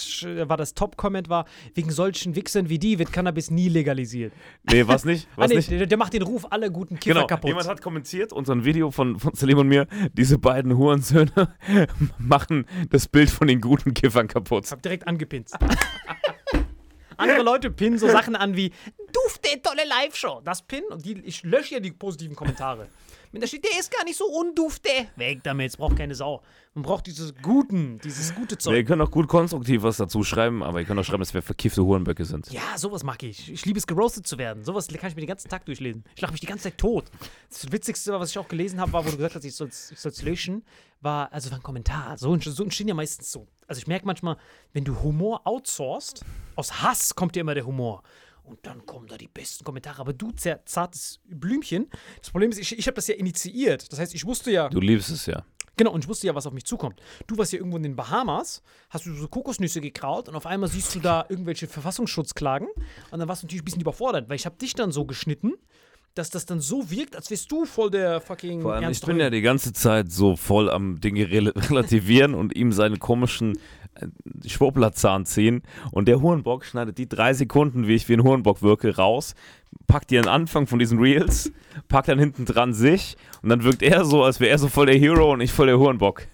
war 0.48 0.56
das 0.56 0.74
Top-Comment 0.74 1.28
war, 1.28 1.44
wegen 1.74 1.92
solchen 1.92 2.34
Wichsern 2.34 2.68
wie 2.68 2.80
die 2.80 2.98
wird 2.98 3.12
Cannabis 3.12 3.52
nie 3.52 3.68
legalisiert. 3.68 4.32
Nee, 4.64 4.84
was 4.88 5.04
nicht? 5.04 5.28
Ah, 5.36 5.42
Was 5.42 5.50
nee, 5.50 5.56
nicht? 5.56 5.70
der, 5.70 5.86
der 5.86 5.96
macht 5.98 6.12
den 6.12 6.22
Ruf 6.22 6.50
aller 6.50 6.70
guten 6.70 6.98
Kiffer 6.98 7.14
Genau, 7.14 7.26
kaputt. 7.28 7.48
jemand 7.48 7.68
hat 7.68 7.80
kommentiert 7.82 8.32
unter 8.32 8.52
ein 8.52 8.64
Video 8.64 8.90
von, 8.90 9.20
von 9.20 9.32
Salim 9.34 9.58
und 9.58 9.68
mir, 9.68 9.86
diese 10.12 10.38
beiden 10.38 10.76
Hurensöhne 10.76 11.54
machen 12.18 12.66
das 12.90 13.06
Bild 13.06 13.30
von 13.30 13.46
den 13.46 13.60
guten 13.60 13.94
Kiffern 13.94 14.26
kaputt. 14.26 14.68
hab 14.72 14.82
direkt 14.82 15.06
angepinnt. 15.06 15.50
Andere 17.18 17.42
Leute 17.42 17.70
pinnen 17.70 17.98
so 17.98 18.08
Sachen 18.08 18.36
an 18.36 18.56
wie 18.56 18.72
Dufte, 19.12 19.62
tolle 19.62 19.82
Live-Show. 19.88 20.42
Das 20.44 20.62
pinnen 20.66 20.88
und 20.90 21.04
die, 21.04 21.18
ich 21.20 21.42
lösche 21.44 21.74
ja 21.74 21.80
die 21.80 21.92
positiven 21.92 22.36
Kommentare. 22.36 22.88
Wenn 23.36 23.42
da 23.42 23.46
steht, 23.46 23.64
der 23.70 23.78
ist 23.78 23.90
gar 23.90 24.02
nicht 24.04 24.16
so 24.16 24.24
undufte. 24.24 24.88
Weg 25.16 25.42
damit, 25.42 25.68
es 25.68 25.76
braucht 25.76 25.98
keine 25.98 26.14
Sau. 26.14 26.40
Man 26.72 26.82
braucht 26.82 27.06
dieses 27.06 27.34
Guten, 27.42 27.98
dieses 28.02 28.34
gute 28.34 28.54
Ihr 28.54 28.58
Zeug. 28.58 28.86
könnt 28.86 29.02
auch 29.02 29.10
gut 29.10 29.28
konstruktiv 29.28 29.82
was 29.82 29.98
dazu 29.98 30.24
schreiben, 30.24 30.62
aber 30.62 30.80
ihr 30.80 30.86
könnt 30.86 30.98
auch 30.98 31.04
schreiben, 31.04 31.20
dass 31.20 31.34
wir 31.34 31.42
verkiffte 31.42 31.84
Hurenböcke 31.84 32.24
sind. 32.24 32.50
Ja, 32.50 32.62
sowas 32.78 33.04
mag 33.04 33.22
ich. 33.22 33.52
Ich 33.52 33.66
liebe 33.66 33.78
es, 33.78 33.86
geroastet 33.86 34.26
zu 34.26 34.38
werden. 34.38 34.64
Sowas 34.64 34.88
kann 34.88 35.10
ich 35.10 35.16
mir 35.16 35.20
den 35.20 35.28
ganzen 35.28 35.50
Tag 35.50 35.66
durchlesen. 35.66 36.02
Ich 36.14 36.22
lache 36.22 36.32
mich 36.32 36.40
die 36.40 36.46
ganze 36.46 36.64
Zeit 36.64 36.78
tot. 36.78 37.10
Das 37.50 37.70
Witzigste, 37.70 38.18
was 38.18 38.30
ich 38.30 38.38
auch 38.38 38.48
gelesen 38.48 38.80
habe, 38.80 38.94
war, 38.94 39.04
wo 39.04 39.10
du 39.10 39.18
gesagt 39.18 39.34
hast, 39.34 39.44
ich 39.44 39.54
soll 39.54 39.68
es 39.68 40.22
löschen, 40.22 40.64
war, 41.02 41.30
also 41.30 41.50
war 41.50 41.58
ein 41.58 41.62
Kommentar. 41.62 42.16
So, 42.16 42.34
so 42.38 42.62
entstehen 42.62 42.88
ja 42.88 42.94
meistens 42.94 43.30
so. 43.30 43.46
Also 43.66 43.80
ich 43.80 43.86
merke 43.86 44.06
manchmal, 44.06 44.38
wenn 44.72 44.84
du 44.84 45.02
Humor 45.02 45.46
outsourcest, 45.46 46.24
aus 46.54 46.80
Hass 46.80 47.14
kommt 47.14 47.34
dir 47.34 47.40
immer 47.40 47.54
der 47.54 47.66
Humor. 47.66 48.02
Und 48.46 48.64
dann 48.64 48.86
kommen 48.86 49.08
da 49.08 49.16
die 49.16 49.26
besten 49.26 49.64
Kommentare. 49.64 50.00
Aber 50.00 50.12
du, 50.12 50.30
zartes 50.30 51.20
Blümchen, 51.26 51.88
das 52.20 52.30
Problem 52.30 52.50
ist, 52.50 52.58
ich, 52.58 52.78
ich 52.78 52.86
habe 52.86 52.94
das 52.94 53.08
ja 53.08 53.16
initiiert. 53.16 53.90
Das 53.90 53.98
heißt, 53.98 54.14
ich 54.14 54.24
wusste 54.24 54.52
ja, 54.52 54.68
Du 54.68 54.80
liebst 54.80 55.10
es 55.10 55.26
ja. 55.26 55.44
Genau, 55.76 55.90
und 55.90 56.04
ich 56.04 56.08
wusste 56.08 56.26
ja, 56.26 56.34
was 56.34 56.46
auf 56.46 56.52
mich 56.52 56.64
zukommt. 56.64 57.00
Du 57.26 57.36
warst 57.36 57.52
ja 57.52 57.58
irgendwo 57.58 57.76
in 57.76 57.82
den 57.82 57.96
Bahamas, 57.96 58.62
hast 58.88 59.04
du 59.04 59.14
so 59.14 59.28
Kokosnüsse 59.28 59.80
gekraut 59.80 60.28
und 60.28 60.34
auf 60.34 60.46
einmal 60.46 60.70
siehst 60.70 60.94
du 60.94 61.00
da 61.00 61.26
irgendwelche 61.28 61.66
Verfassungsschutzklagen 61.66 62.68
und 63.10 63.18
dann 63.18 63.28
warst 63.28 63.42
du 63.42 63.46
natürlich 63.46 63.62
ein 63.62 63.66
bisschen 63.66 63.82
überfordert, 63.82 64.28
weil 64.28 64.36
ich 64.36 64.46
habe 64.46 64.56
dich 64.56 64.74
dann 64.74 64.90
so 64.90 65.04
geschnitten, 65.04 65.52
dass 66.14 66.30
das 66.30 66.46
dann 66.46 66.60
so 66.60 66.90
wirkt, 66.90 67.14
als 67.14 67.30
wärst 67.30 67.52
du 67.52 67.66
voll 67.66 67.90
der 67.90 68.22
fucking 68.22 68.62
Vor 68.62 68.72
allem, 68.72 68.90
ich 68.90 69.02
bin 69.02 69.18
ja 69.18 69.28
die 69.28 69.42
ganze 69.42 69.74
Zeit 69.74 70.10
so 70.10 70.34
voll 70.34 70.70
am 70.70 70.98
Dinge 70.98 71.30
rel 71.30 71.48
relativieren 71.54 72.34
und 72.34 72.56
ihm 72.56 72.72
seine 72.72 72.96
komischen 72.96 73.58
Schwurblerzahn 74.46 75.26
ziehen. 75.26 75.62
Und 75.92 76.08
der 76.08 76.20
Hurenbock 76.20 76.64
schneidet 76.64 76.98
die 76.98 77.08
drei 77.08 77.34
Sekunden, 77.34 77.86
wie 77.86 77.94
ich 77.94 78.08
wie 78.08 78.14
ein 78.14 78.22
Hurenbock 78.22 78.62
wirke, 78.62 78.96
raus, 78.96 79.34
packt 79.86 80.12
ihren 80.12 80.28
Anfang 80.28 80.66
von 80.66 80.78
diesen 80.78 80.98
Reels, 80.98 81.52
packt 81.88 82.08
dann 82.08 82.18
hinten 82.18 82.44
dran 82.44 82.74
sich 82.74 83.16
und 83.42 83.48
dann 83.48 83.64
wirkt 83.64 83.82
er 83.82 84.04
so, 84.04 84.24
als 84.24 84.40
wäre 84.40 84.50
er 84.50 84.58
so 84.58 84.68
voll 84.68 84.86
der 84.86 84.98
Hero 84.98 85.32
und 85.32 85.40
ich 85.40 85.52
voll 85.52 85.66
der 85.66 85.78
Hurenbock. 85.78 86.26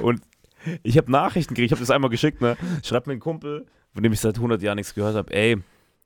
Und 0.00 0.20
ich 0.82 0.98
habe 0.98 1.10
Nachrichten 1.10 1.54
gekriegt, 1.54 1.66
ich 1.66 1.72
habe 1.72 1.80
das 1.80 1.90
einmal 1.90 2.10
geschickt, 2.10 2.40
ne? 2.40 2.56
Schreibt 2.84 3.06
mir 3.06 3.14
ein 3.14 3.20
Kumpel, 3.20 3.66
von 3.92 4.02
dem 4.02 4.12
ich 4.12 4.20
seit 4.20 4.36
100 4.36 4.62
Jahren 4.62 4.76
nichts 4.76 4.94
gehört 4.94 5.16
habe, 5.16 5.34
ey, 5.34 5.56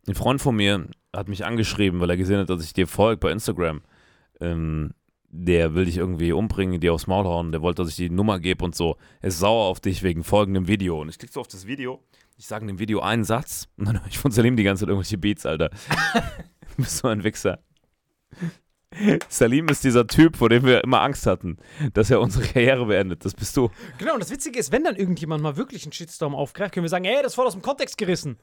ein 0.09 0.15
Freund 0.15 0.41
von 0.41 0.57
mir 0.57 0.87
hat 1.13 1.29
mich 1.29 1.45
angeschrieben, 1.45 2.01
weil 2.01 2.11
er 2.11 2.17
gesehen 2.17 2.39
hat, 2.39 2.49
dass 2.49 2.65
ich 2.65 2.73
dir 2.73 2.87
folge 2.87 3.19
bei 3.19 3.33
Instagram. 3.33 3.83
Ähm, 4.41 4.93
der 5.29 5.75
will 5.75 5.85
dich 5.85 5.97
irgendwie 5.97 6.33
umbringen, 6.33 6.81
dir 6.81 6.95
aufs 6.95 7.07
Maul 7.07 7.25
hauen, 7.25 7.53
der 7.53 7.63
wollte, 7.63 7.83
dass 7.83 7.91
ich 7.91 7.97
die 7.97 8.11
Nummer 8.11 8.39
gebe 8.39 8.65
und 8.65 8.75
so. 8.75 8.97
Er 9.21 9.29
ist 9.29 9.39
sauer 9.39 9.67
auf 9.67 9.81
dich 9.81 10.03
wegen 10.03 10.25
folgendem 10.25 10.69
Video. 10.69 11.01
Und 11.01 11.09
ich 11.09 11.19
klicke 11.19 11.33
so 11.33 11.41
auf 11.41 11.49
das 11.49 11.67
Video, 11.67 12.03
ich 12.37 12.47
sage 12.47 12.63
in 12.63 12.69
dem 12.69 12.79
Video 12.79 13.01
einen 13.01 13.25
Satz 13.25 13.69
und 13.77 13.87
dann 13.87 14.01
höre 14.01 14.09
ich 14.09 14.19
von 14.19 14.31
Salim 14.31 14.57
die 14.57 14.63
ganze 14.63 14.83
Zeit 14.83 14.89
irgendwelche 14.89 15.19
Beats, 15.19 15.47
Alter. 15.47 15.71
du 16.77 16.83
bist 16.83 16.99
so 16.99 17.09
ein 17.09 17.25
Wichser. 17.25 17.61
Salim 19.29 19.69
ist 19.69 19.85
dieser 19.85 20.07
Typ, 20.07 20.37
vor 20.37 20.49
dem 20.49 20.65
wir 20.65 20.83
immer 20.83 21.03
Angst 21.03 21.27
hatten, 21.27 21.59
dass 21.93 22.11
er 22.11 22.21
unsere 22.21 22.47
Karriere 22.47 22.87
beendet. 22.87 23.25
Das 23.25 23.35
bist 23.35 23.57
du. 23.57 23.71
Genau, 23.99 24.15
und 24.15 24.21
das 24.21 24.31
Witzige 24.31 24.59
ist, 24.59 24.73
wenn 24.73 24.85
dann 24.85 24.97
irgendjemand 24.97 25.43
mal 25.43 25.57
wirklich 25.57 25.85
einen 25.85 25.93
Shitstorm 25.93 26.35
aufgreift, 26.35 26.73
können 26.73 26.85
wir 26.85 26.89
sagen, 26.89 27.05
ey, 27.05 27.17
das 27.17 27.33
ist 27.33 27.35
voll 27.35 27.47
aus 27.47 27.53
dem 27.53 27.63
Kontext 27.63 27.99
gerissen. 27.99 28.39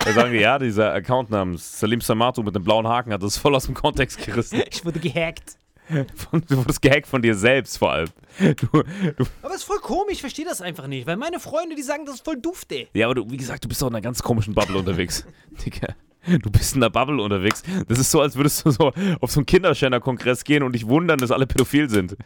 Da 0.00 0.12
sagen 0.12 0.32
wir, 0.32 0.40
ja, 0.40 0.58
dieser 0.58 0.92
Account 0.92 1.30
namens 1.30 1.80
Salim 1.80 2.00
Samato 2.00 2.42
mit 2.42 2.54
dem 2.54 2.62
blauen 2.62 2.86
Haken 2.86 3.12
hat 3.12 3.22
das 3.22 3.36
voll 3.36 3.54
aus 3.54 3.66
dem 3.66 3.74
Kontext 3.74 4.24
gerissen. 4.24 4.62
Ich 4.70 4.84
wurde 4.84 5.00
gehackt. 5.00 5.56
Von, 6.16 6.42
du 6.48 6.56
wurdest 6.56 6.82
gehackt 6.82 7.06
von 7.06 7.22
dir 7.22 7.34
selbst 7.34 7.78
vor 7.78 7.92
allem. 7.92 8.08
Du, 8.38 8.66
du, 8.72 9.24
Aber 9.42 9.50
es 9.54 9.58
ist 9.60 9.64
voll 9.64 9.78
komisch, 9.78 10.14
ich 10.14 10.20
verstehe 10.20 10.44
das 10.44 10.60
einfach 10.60 10.86
nicht, 10.86 11.06
weil 11.06 11.16
meine 11.16 11.40
Freunde, 11.40 11.74
die 11.74 11.82
sagen, 11.82 12.04
das 12.06 12.16
ist 12.16 12.24
voll 12.24 12.40
dufte. 12.40 12.88
ja, 12.92 13.06
aber 13.06 13.14
du, 13.14 13.30
wie 13.30 13.36
gesagt, 13.36 13.64
du 13.64 13.68
bist 13.68 13.80
doch 13.80 13.88
in 13.88 13.94
einer 13.94 14.02
ganz 14.02 14.22
komischen 14.22 14.54
Bubble 14.54 14.76
unterwegs. 14.78 15.24
Digga. 15.64 15.94
Du 16.42 16.50
bist 16.50 16.74
in 16.74 16.82
einer 16.82 16.90
Bubble 16.90 17.22
unterwegs. 17.22 17.62
Das 17.86 18.00
ist 18.00 18.10
so, 18.10 18.20
als 18.20 18.34
würdest 18.34 18.66
du 18.66 18.70
so 18.72 18.92
auf 19.20 19.30
so 19.30 19.38
einen 19.40 19.46
Kinderschänder-Kongress 19.46 20.42
gehen 20.42 20.64
und 20.64 20.72
dich 20.72 20.86
wundern, 20.88 21.18
dass 21.18 21.30
alle 21.30 21.46
pädophil 21.46 21.88
sind. 21.88 22.16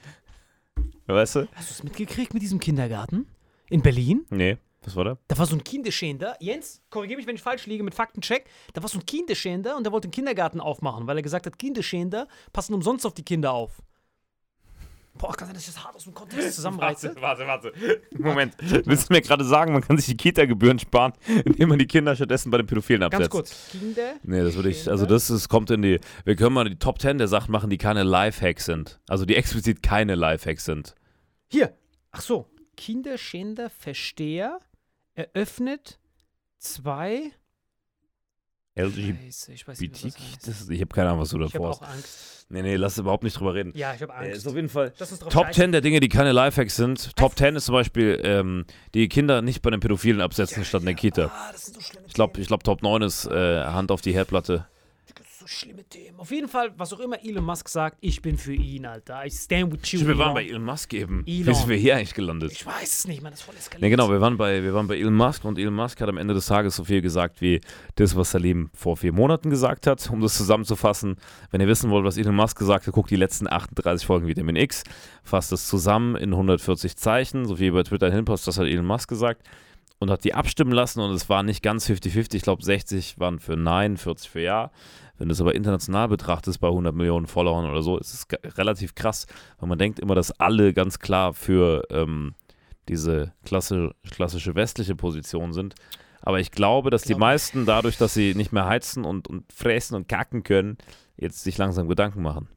Weißt 1.07 1.37
du? 1.37 1.49
Hast 1.55 1.68
du 1.68 1.75
es 1.75 1.83
mitgekriegt 1.85 2.33
mit 2.33 2.42
diesem 2.42 2.61
Kindergarten? 2.61 3.27
In 3.68 3.83
Berlin? 3.83 4.25
Nee. 4.31 4.57
Was 4.83 4.97
war 4.97 5.05
da? 5.05 5.19
Da 5.29 5.37
war 5.37 5.47
so 5.47 5.55
ein 5.55 5.62
Kinderschänder. 5.62 6.37
Jens, 6.40 6.83
korrigiere 6.88 7.19
mich, 7.19 7.27
wenn 7.27 7.37
ich 7.37 7.43
falsch 7.43 7.66
liege 7.66 7.83
mit 7.83 7.95
Faktencheck. 7.95 8.47
Da 8.73 8.83
war 8.83 8.88
so 8.88 8.99
ein 8.99 9.07
Kinderschänder 9.07 9.77
und 9.77 9.85
der 9.85 9.93
wollte 9.93 10.07
einen 10.07 10.12
Kindergarten 10.12 10.61
aufmachen, 10.61 11.07
weil 11.07 11.16
er 11.16 11.23
gesagt 11.23 11.47
hat, 11.47 11.59
Kinderschänder 11.59 12.27
passen 12.53 12.73
umsonst 12.75 13.05
auf 13.07 13.12
die 13.12 13.25
Kinder 13.25 13.53
auf. 13.53 13.83
Boah, 15.14 15.35
kann 15.35 15.49
sein, 15.49 15.55
dass 15.55 15.69
ich 15.69 15.75
das 15.75 15.85
hart 15.85 15.97
aus 15.97 16.05
dem 16.05 16.14
Kontext 16.14 16.55
zusammenreiße. 16.55 17.14
warte, 17.21 17.47
warte. 17.47 17.73
Moment. 18.16 18.55
Willst 18.61 19.11
du 19.11 19.12
mir 19.12 19.21
gerade 19.21 19.45
sagen, 19.45 19.73
man 19.73 19.83
kann 19.83 19.99
sich 19.99 20.07
die 20.07 20.16
Kita-Gebühren 20.16 20.79
sparen, 20.79 21.12
indem 21.45 21.69
man 21.69 21.79
die 21.79 21.87
Kinder 21.87 22.14
stattdessen 22.16 22.51
bei 22.51 22.57
den 22.57 22.66
Pädophilen 22.66 23.03
absetzt? 23.03 23.21
Ganz 23.21 23.31
kurz. 23.31 23.71
Kinder. 23.71 24.14
Nee, 24.23 24.43
das 24.43 24.55
würde 24.55 24.71
ich, 24.71 24.88
also 24.88 25.05
das 25.05 25.29
ist, 25.29 25.49
kommt 25.51 25.71
in 25.71 25.83
die, 25.83 26.01
wir 26.25 26.37
können 26.37 26.55
mal 26.55 26.69
die 26.69 26.79
Top 26.79 27.01
10 27.01 27.19
der 27.19 27.29
Sachen 27.29 27.53
machen, 27.53 27.69
die 27.69 27.77
keine 27.77 28.03
Lifehacks 28.03 28.64
sind. 28.64 28.99
Also 29.09 29.27
die 29.27 29.37
explizit 29.37 29.83
keine 29.83 30.14
Lifehacks 30.14 30.64
sind. 30.64 30.95
Hier. 31.49 31.77
Ach 32.12 32.23
so. 32.23 32.47
Kinderschänder 32.77 33.68
Versteher 33.68 34.61
eröffnet 35.21 35.99
zwei. 36.59 37.33
LGBT, 38.77 39.18
Scheiße, 39.27 39.53
ich 39.53 39.66
was 39.66 39.81
habe 40.81 40.87
keine 40.87 41.09
Ahnung, 41.09 41.21
was 41.23 41.31
du 41.31 41.43
Ich 41.45 41.55
habe 41.55 41.68
auch. 41.68 41.83
Angst. 41.83 42.47
Nee, 42.49 42.62
nee, 42.62 42.77
lass 42.77 42.99
überhaupt 42.99 43.25
nicht 43.25 43.39
drüber 43.39 43.55
reden. 43.55 43.73
Ja, 43.75 43.95
ich 43.95 44.01
habe 44.03 44.12
Äh, 44.12 44.16
Angst. 44.29 44.39
ist 44.39 44.47
auf 44.49 44.55
jeden 44.55 44.68
Fall 44.68 44.91
Top 44.93 45.47
scheißen. 45.47 45.53
10 45.55 45.73
der 45.73 45.81
Dinge, 45.81 46.01
die 46.01 46.09
keine 46.09 46.33
Lifehacks 46.33 46.77
sind. 46.77 47.14
Top 47.16 47.37
10 47.37 47.57
ist 47.57 47.66
zum 47.66 47.75
Beispiel, 47.75 48.21
ähm, 48.25 48.64
die 48.95 49.09
Kinder 49.09 49.43
nicht 49.43 49.61
bei 49.62 49.71
den 49.71 49.81
Pädophilen 49.81 50.21
absetzen 50.21 50.64
statt 50.64 50.81
in 50.83 50.87
der 50.87 50.95
Kita. 50.95 51.27
Ah, 51.33 51.53
das 51.53 51.66
sind 51.66 51.75
so 51.75 51.81
schlimme 51.81 52.07
Ich 52.07 52.14
glaube, 52.14 52.41
ich 52.41 52.47
glaub, 52.47 52.64
Top 52.64 52.83
9 52.83 53.03
ist 53.03 53.27
äh, 53.27 53.64
Hand 53.64 53.91
auf 53.91 54.01
die 54.01 54.12
Herdplatte. 54.14 54.66
Schlimme 55.53 55.82
Themen. 55.82 56.16
Auf 56.20 56.30
jeden 56.30 56.46
Fall, 56.46 56.70
was 56.76 56.92
auch 56.92 57.01
immer 57.01 57.24
Elon 57.24 57.42
Musk 57.44 57.68
sagt, 57.68 57.98
ich 58.01 58.22
bin 58.22 58.38
für 58.38 58.55
ihn, 58.55 58.86
Alter. 58.86 59.26
I 59.26 59.30
stand 59.32 59.72
with 59.72 59.90
you. 59.90 60.07
Wir 60.07 60.16
waren 60.16 60.32
bei 60.32 60.46
Elon 60.46 60.62
Musk 60.62 60.94
eben. 60.94 61.24
Elon. 61.26 61.46
Wie 61.48 61.55
sind 61.55 61.68
wir 61.68 61.76
hier 61.76 61.96
eigentlich 61.96 62.14
gelandet? 62.14 62.53
Ich 62.53 62.64
weiß 62.64 62.98
es 63.01 63.09
nicht, 63.09 63.20
man, 63.20 63.32
das 63.32 63.40
ist 63.40 63.46
voll 63.46 63.57
eskaliert. 63.57 63.82
Ne, 63.82 63.90
genau, 63.90 64.09
wir 64.11 64.20
waren, 64.20 64.36
bei, 64.36 64.62
wir 64.62 64.72
waren 64.74 64.86
bei 64.86 64.96
Elon 64.96 65.12
Musk 65.12 65.44
und 65.44 65.59
Elon 65.59 65.74
Musk 65.74 66.01
hat 66.01 66.09
am 66.09 66.18
Ende 66.18 66.34
des 66.34 66.46
Tages 66.46 66.76
so 66.76 66.84
viel 66.84 67.03
gesagt 67.03 67.40
wie 67.40 67.61
das, 67.96 68.14
was 68.14 68.30
Salim 68.30 68.70
vor 68.74 68.96
vier 68.96 69.12
Monaten 69.12 69.51
gesagt 69.51 69.88
hat. 69.88 70.09
Um 70.09 70.20
das 70.20 70.36
zusammenzufassen, 70.36 71.16
wenn 71.51 71.61
ihr 71.61 71.66
wissen 71.66 71.90
wollt, 71.90 72.05
was 72.05 72.16
Elon 72.16 72.36
Musk 72.36 72.57
gesagt 72.57 72.86
hat, 72.86 72.94
guckt 72.94 73.11
die 73.11 73.16
letzten 73.16 73.53
38 73.53 74.07
Folgen 74.07 74.28
Vitamin 74.28 74.55
X, 74.55 74.84
fasst 75.24 75.51
es 75.51 75.66
zusammen 75.66 76.14
in 76.14 76.30
140 76.30 76.96
Zeichen, 76.96 77.44
so 77.44 77.59
wie 77.59 77.72
bei 77.72 77.82
Twitter 77.82 78.12
hinpasst, 78.12 78.46
das 78.46 78.57
hat 78.57 78.68
Elon 78.68 78.86
Musk 78.86 79.09
gesagt 79.09 79.42
und 80.01 80.11
hat 80.11 80.24
die 80.24 80.34
abstimmen 80.34 80.72
lassen 80.72 81.01
und 81.01 81.12
es 81.12 81.28
war 81.28 81.42
nicht 81.42 81.62
ganz 81.62 81.88
50-50. 81.88 82.34
Ich 82.34 82.42
glaube, 82.42 82.64
60 82.64 83.18
waren 83.18 83.38
für 83.38 83.57
Nein, 83.57 83.96
40 83.96 84.30
für 84.30 84.40
Ja. 84.40 84.70
Wenn 85.21 85.29
du 85.29 85.35
es 85.35 85.41
aber 85.43 85.55
international 85.55 86.09
betrachtest, 86.09 86.61
bei 86.61 86.68
100 86.68 86.95
Millionen 86.95 87.27
Followern 87.27 87.71
oder 87.71 87.83
so, 87.83 87.99
ist 87.99 88.14
es 88.14 88.57
relativ 88.57 88.95
krass, 88.95 89.27
weil 89.59 89.68
man 89.68 89.77
denkt 89.79 90.01
immer, 90.01 90.14
dass 90.14 90.33
alle 90.41 90.73
ganz 90.73 90.99
klar 90.99 91.35
für 91.35 91.83
ähm, 91.91 92.35
diese 92.89 93.35
klasse, 93.45 93.95
klassische 94.11 94.55
westliche 94.55 94.95
Position 94.97 95.53
sind. 95.53 95.75
Aber 96.23 96.41
ich 96.41 96.53
glaube, 96.53 96.89
dass 96.89 97.03
die 97.03 97.09
Glaube- 97.09 97.21
meisten 97.21 97.66
dadurch, 97.66 97.99
dass 97.99 98.14
sie 98.14 98.35
nicht 98.35 98.53
mehr 98.53 98.64
heizen 98.64 99.05
und, 99.05 99.29
und 99.29 99.53
fräsen 99.53 99.95
und 99.95 100.09
kacken 100.09 100.43
können, 100.43 100.79
jetzt 101.18 101.45
sich 101.45 101.59
langsam 101.59 101.87
Gedanken 101.87 102.23
machen. 102.23 102.49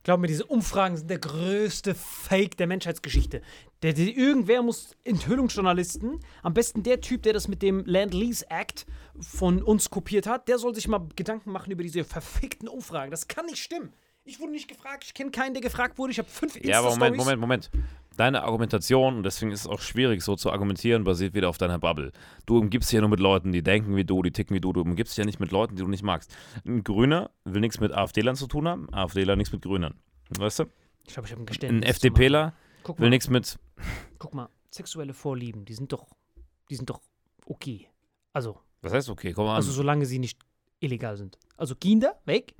Ich 0.00 0.04
glaube 0.04 0.22
mir, 0.22 0.28
diese 0.28 0.46
Umfragen 0.46 0.96
sind 0.96 1.10
der 1.10 1.18
größte 1.18 1.94
Fake 1.94 2.56
der 2.56 2.66
Menschheitsgeschichte. 2.66 3.42
Der, 3.82 3.92
der, 3.92 4.06
irgendwer 4.16 4.62
muss 4.62 4.96
Enthüllungsjournalisten, 5.04 6.20
am 6.42 6.54
besten 6.54 6.82
der 6.82 7.02
Typ, 7.02 7.22
der 7.22 7.34
das 7.34 7.48
mit 7.48 7.60
dem 7.60 7.84
Land-Lease 7.84 8.50
Act 8.50 8.86
von 9.20 9.62
uns 9.62 9.90
kopiert 9.90 10.26
hat, 10.26 10.48
der 10.48 10.56
soll 10.56 10.74
sich 10.74 10.88
mal 10.88 11.06
Gedanken 11.16 11.52
machen 11.52 11.70
über 11.70 11.82
diese 11.82 12.02
verfickten 12.04 12.66
Umfragen. 12.66 13.10
Das 13.10 13.28
kann 13.28 13.44
nicht 13.44 13.62
stimmen. 13.62 13.92
Ich 14.24 14.40
wurde 14.40 14.52
nicht 14.52 14.68
gefragt, 14.68 15.04
ich 15.04 15.12
kenne 15.12 15.32
keinen, 15.32 15.52
der 15.52 15.62
gefragt 15.62 15.98
wurde. 15.98 16.12
Ich 16.12 16.18
habe 16.18 16.30
fünf 16.30 16.56
Ja, 16.64 16.78
aber 16.78 16.90
Moment, 16.90 17.16
Insta-Stories. 17.16 17.38
Moment, 17.38 17.40
Moment. 17.40 17.70
Deine 18.16 18.42
Argumentation, 18.42 19.16
und 19.18 19.22
deswegen 19.22 19.50
ist 19.52 19.60
es 19.60 19.66
auch 19.66 19.80
schwierig, 19.80 20.22
so 20.22 20.36
zu 20.36 20.50
argumentieren, 20.50 21.04
basiert 21.04 21.32
wieder 21.32 21.48
auf 21.48 21.58
deiner 21.58 21.78
Bubble. 21.78 22.12
Du 22.44 22.58
umgibst 22.58 22.90
dich 22.90 22.96
ja 22.96 23.00
nur 23.00 23.08
mit 23.08 23.20
Leuten, 23.20 23.52
die 23.52 23.62
denken 23.62 23.96
wie 23.96 24.04
du, 24.04 24.20
die 24.22 24.32
ticken 24.32 24.54
wie 24.54 24.60
du. 24.60 24.72
Du 24.72 24.80
umgibst 24.82 25.12
dich 25.12 25.18
ja 25.18 25.24
nicht 25.24 25.40
mit 25.40 25.52
Leuten, 25.52 25.76
die 25.76 25.82
du 25.82 25.88
nicht 25.88 26.02
magst. 26.02 26.34
Ein 26.66 26.82
Grüner 26.84 27.30
will 27.44 27.60
nichts 27.60 27.80
mit 27.80 27.92
AfDlern 27.92 28.36
zu 28.36 28.46
tun 28.46 28.68
haben, 28.68 28.92
AfDler 28.92 29.36
nichts 29.36 29.52
mit 29.52 29.62
Grünern. 29.62 29.94
Weißt 30.36 30.58
du? 30.58 30.64
Ich 31.06 31.14
glaube, 31.14 31.26
ich 31.28 31.32
habe 31.32 31.40
ein 31.40 31.44
Ein 31.44 31.46
Geständnis. 31.46 31.84
zu 31.86 31.90
FDPler 31.90 32.52
will 32.96 33.10
nichts 33.10 33.30
mit. 33.30 33.58
guck 34.18 34.34
mal, 34.34 34.48
sexuelle 34.70 35.14
Vorlieben, 35.14 35.64
die 35.64 35.74
sind 35.74 35.92
doch, 35.92 36.06
die 36.68 36.76
sind 36.76 36.90
doch 36.90 37.00
okay. 37.46 37.88
Also, 38.32 38.58
Was 38.82 38.92
heißt 38.92 39.08
okay? 39.08 39.32
Komm 39.32 39.44
mal 39.46 39.52
an. 39.52 39.56
Also 39.56 39.72
solange 39.72 40.04
sie 40.04 40.18
nicht 40.18 40.38
illegal 40.80 41.16
sind. 41.16 41.38
Also 41.56 41.74
Kinder, 41.74 42.20
weg. 42.26 42.54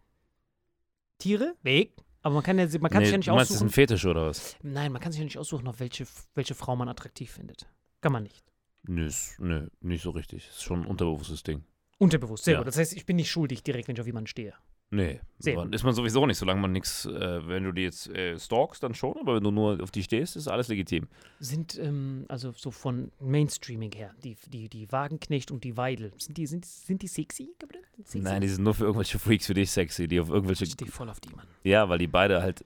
Tiere, 1.18 1.54
weg. 1.62 1.92
Aber 2.22 2.34
man 2.34 2.42
kann, 2.42 2.58
ja, 2.58 2.66
man 2.80 2.90
kann 2.90 3.00
nee, 3.00 3.06
sich 3.06 3.12
ja 3.12 3.18
nicht 3.18 3.28
du 3.28 3.32
meinst, 3.32 3.50
das 3.50 3.56
ist 3.56 3.62
ein 3.62 3.66
aussuchen. 3.66 3.70
Fetisch 3.74 4.04
oder 4.04 4.26
was? 4.26 4.56
Nein, 4.62 4.92
man 4.92 5.00
kann 5.00 5.12
sich 5.12 5.20
ja 5.20 5.24
nicht 5.24 5.38
aussuchen, 5.38 5.66
auf 5.68 5.80
welche, 5.80 6.06
welche 6.34 6.54
Frau 6.54 6.76
man 6.76 6.88
attraktiv 6.88 7.30
findet. 7.30 7.66
Kann 8.00 8.12
man 8.12 8.22
nicht. 8.24 8.52
Nö, 8.82 9.10
nö, 9.38 9.68
nicht 9.80 10.02
so 10.02 10.10
richtig. 10.10 10.48
Ist 10.48 10.62
schon 10.62 10.82
ein 10.82 10.86
unterbewusstes 10.86 11.42
Ding. 11.42 11.64
Unterbewusst, 11.98 12.44
sehr 12.44 12.54
Ja. 12.54 12.60
gut. 12.60 12.66
Das 12.68 12.76
heißt, 12.78 12.94
ich 12.94 13.04
bin 13.06 13.16
nicht 13.16 13.30
schuldig 13.30 13.62
direkt, 13.62 13.88
wenn 13.88 13.94
ich 13.96 14.00
auf 14.00 14.06
jemanden 14.06 14.26
stehe. 14.26 14.54
Nee, 14.92 15.20
gut. 15.40 15.72
ist 15.72 15.84
man 15.84 15.94
sowieso 15.94 16.26
nicht, 16.26 16.36
solange 16.36 16.60
man 16.60 16.72
nichts, 16.72 17.06
äh, 17.06 17.46
wenn 17.46 17.62
du 17.62 17.70
die 17.70 17.82
jetzt 17.82 18.08
äh, 18.08 18.36
stalkst, 18.36 18.82
dann 18.82 18.92
schon, 18.92 19.16
aber 19.18 19.36
wenn 19.36 19.44
du 19.44 19.52
nur 19.52 19.80
auf 19.80 19.92
die 19.92 20.02
stehst, 20.02 20.34
ist 20.34 20.48
alles 20.48 20.66
legitim. 20.66 21.06
Sind, 21.38 21.78
ähm, 21.78 22.24
also 22.26 22.50
so 22.50 22.72
von 22.72 23.12
Mainstreaming 23.20 23.92
her, 23.92 24.12
die, 24.24 24.36
die, 24.48 24.68
die 24.68 24.90
Wagenknecht 24.90 25.52
und 25.52 25.62
die 25.62 25.76
Weidel, 25.76 26.12
sind 26.18 26.36
die, 26.36 26.46
sind, 26.46 26.64
sind 26.64 27.02
die 27.02 27.06
sexy? 27.06 27.54
Sexy? 27.98 28.18
Nein, 28.18 28.40
die 28.40 28.48
sind 28.48 28.64
nur 28.64 28.74
für 28.74 28.82
irgendwelche 28.84 29.20
Freaks 29.20 29.48
wie 29.48 29.54
dich 29.54 29.70
sexy, 29.70 30.08
die 30.08 30.18
auf 30.18 30.28
irgendwelche. 30.28 30.64
ich 30.64 30.72
stehe 30.72 30.90
voll 30.90 31.08
auf 31.08 31.20
die, 31.20 31.30
Mann. 31.30 31.46
Ja, 31.62 31.88
weil 31.88 31.98
die 31.98 32.08
beide 32.08 32.42
halt. 32.42 32.64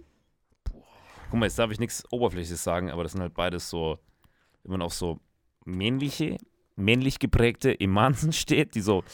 Guck 1.31 1.41
mal, 1.41 1.47
jetzt 1.47 1.59
darf 1.59 1.71
ich 1.71 1.79
nichts 1.79 2.05
Oberflächliches 2.11 2.65
sagen, 2.65 2.91
aber 2.91 3.03
das 3.03 3.13
sind 3.13 3.21
halt 3.21 3.35
beides 3.35 3.69
so, 3.69 3.99
wenn 4.63 4.73
man 4.73 4.83
auf 4.83 4.95
so 4.95 5.21
männliche, 5.67 6.39
männlich 6.77 7.19
geprägte 7.19 7.79
Emanzen 7.79 8.33
steht, 8.33 8.75
die 8.75 8.81
so, 8.81 9.05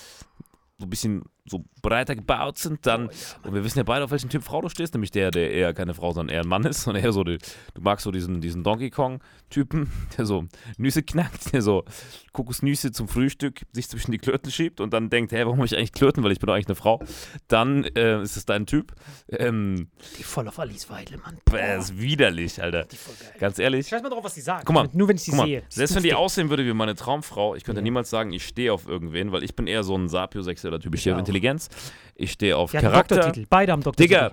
so 0.78 0.86
ein 0.86 0.90
bisschen 0.90 1.24
so 1.50 1.64
breiter 1.82 2.14
gebaut 2.14 2.58
sind, 2.58 2.86
dann, 2.86 3.08
und 3.42 3.54
wir 3.54 3.64
wissen 3.64 3.78
ja 3.78 3.84
beide, 3.84 4.04
auf 4.04 4.10
welchen 4.10 4.30
Typ 4.30 4.42
Frau 4.44 4.60
du 4.60 4.68
stehst, 4.68 4.94
nämlich 4.94 5.10
der, 5.10 5.30
der 5.30 5.50
eher 5.52 5.74
keine 5.74 5.94
Frau, 5.94 6.12
sondern 6.12 6.34
eher 6.34 6.42
ein 6.42 6.48
Mann 6.48 6.64
ist, 6.64 6.86
und 6.86 6.96
eher 6.96 7.12
so, 7.12 7.24
die, 7.24 7.38
du 7.74 7.80
magst 7.80 8.04
so 8.04 8.10
diesen, 8.10 8.40
diesen 8.40 8.62
Donkey 8.64 8.90
Kong-Typen, 8.90 9.90
der 10.18 10.26
so 10.26 10.44
Nüsse 10.78 11.02
knackt, 11.02 11.52
der 11.52 11.62
so 11.62 11.84
Kokosnüsse 12.32 12.92
zum 12.92 13.08
Frühstück 13.08 13.62
sich 13.72 13.88
zwischen 13.88 14.12
die 14.12 14.18
Klöten 14.18 14.50
schiebt 14.52 14.80
und 14.80 14.92
dann 14.92 15.10
denkt, 15.10 15.32
hä, 15.32 15.40
warum 15.44 15.56
habe 15.56 15.66
ich 15.66 15.76
eigentlich 15.76 15.92
Klöten, 15.92 16.22
weil 16.22 16.32
ich 16.32 16.38
bin 16.38 16.46
doch 16.46 16.54
eigentlich 16.54 16.68
eine 16.68 16.74
Frau. 16.76 17.00
Dann 17.48 17.84
äh, 17.84 18.22
ist 18.22 18.36
es 18.36 18.44
dein 18.46 18.66
Typ. 18.66 18.92
Ähm, 19.30 19.88
Die 20.18 20.22
voll 20.22 20.46
auf 20.46 20.58
Alice 20.58 20.88
Weidel, 20.90 21.18
Mann. 21.18 21.38
Bäh, 21.44 21.78
ist 21.78 21.98
widerlich, 22.00 22.62
Alter. 22.62 22.84
Die 22.84 22.96
voll 22.96 23.14
geil. 23.20 23.32
Ganz 23.40 23.58
ehrlich. 23.58 23.86
Ich 23.86 23.92
weiß 23.92 24.02
mal 24.02 24.10
drauf, 24.10 24.22
was 24.24 24.34
sie 24.34 24.40
sagen. 24.42 24.62
Guck 24.64 24.74
mal, 24.74 24.88
Nur 24.92 25.08
wenn 25.08 25.16
ich 25.16 25.22
sie 25.22 25.32
sehe. 25.32 25.62
selbst 25.68 25.96
wenn 25.96 26.02
die 26.04 26.14
aussehen 26.14 26.50
würde 26.50 26.64
wie 26.64 26.72
meine 26.72 26.94
Traumfrau, 26.94 27.54
ich 27.56 27.64
könnte 27.64 27.80
Ja. 27.80 27.82
niemals 27.82 28.10
sagen, 28.10 28.32
ich 28.32 28.44
stehe 28.46 28.72
auf 28.72 28.86
irgendwen, 28.86 29.32
weil 29.32 29.42
ich 29.42 29.56
bin 29.56 29.66
eher 29.66 29.82
so 29.82 29.96
ein 29.96 30.08
sapiosexueller 30.08 30.78
Typ. 30.78 30.94
Ich 30.94 31.00
stehe 31.00 31.16
auf 31.16 31.22
auch. 31.22 31.24
Intelligenz, 31.40 31.68
ich 32.14 32.32
stehe 32.32 32.56
auf 32.56 32.74
einen 32.74 32.82
Charakter. 32.82 33.14
Doktortitel. 33.16 33.46
Beide 33.48 33.72
haben 33.72 33.82
Doktortitel. 33.82 34.14
Digga, 34.14 34.32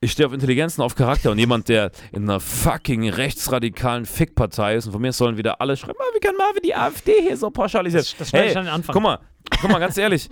ich 0.00 0.12
stehe 0.12 0.26
auf 0.26 0.32
Intelligenz 0.32 0.78
und 0.78 0.84
auf 0.84 0.94
Charakter 0.94 1.30
und 1.30 1.38
jemand, 1.38 1.68
der 1.68 1.90
in 2.12 2.22
einer 2.24 2.40
fucking 2.40 3.08
rechtsradikalen 3.10 4.06
Fickpartei 4.06 4.76
ist 4.76 4.86
und 4.86 4.92
von 4.92 5.02
mir 5.02 5.12
sollen 5.12 5.36
wieder 5.36 5.60
alle 5.60 5.76
schreiben, 5.76 5.98
"Ah, 6.00 6.04
wie 6.14 6.20
kann 6.20 6.34
Marvin 6.36 6.62
die 6.64 6.74
AfD 6.74 7.12
hier 7.20 7.36
so 7.36 7.50
pauschalisieren? 7.50 8.04
Das- 8.04 8.16
das 8.16 8.32
hey, 8.32 8.50
ich 8.50 8.56
an 8.56 8.64
den 8.64 8.72
Anfang. 8.74 8.94
guck 8.94 9.02
mal, 9.02 9.18
guck 9.60 9.70
mal, 9.70 9.78
ganz 9.78 9.96
ehrlich, 9.98 10.28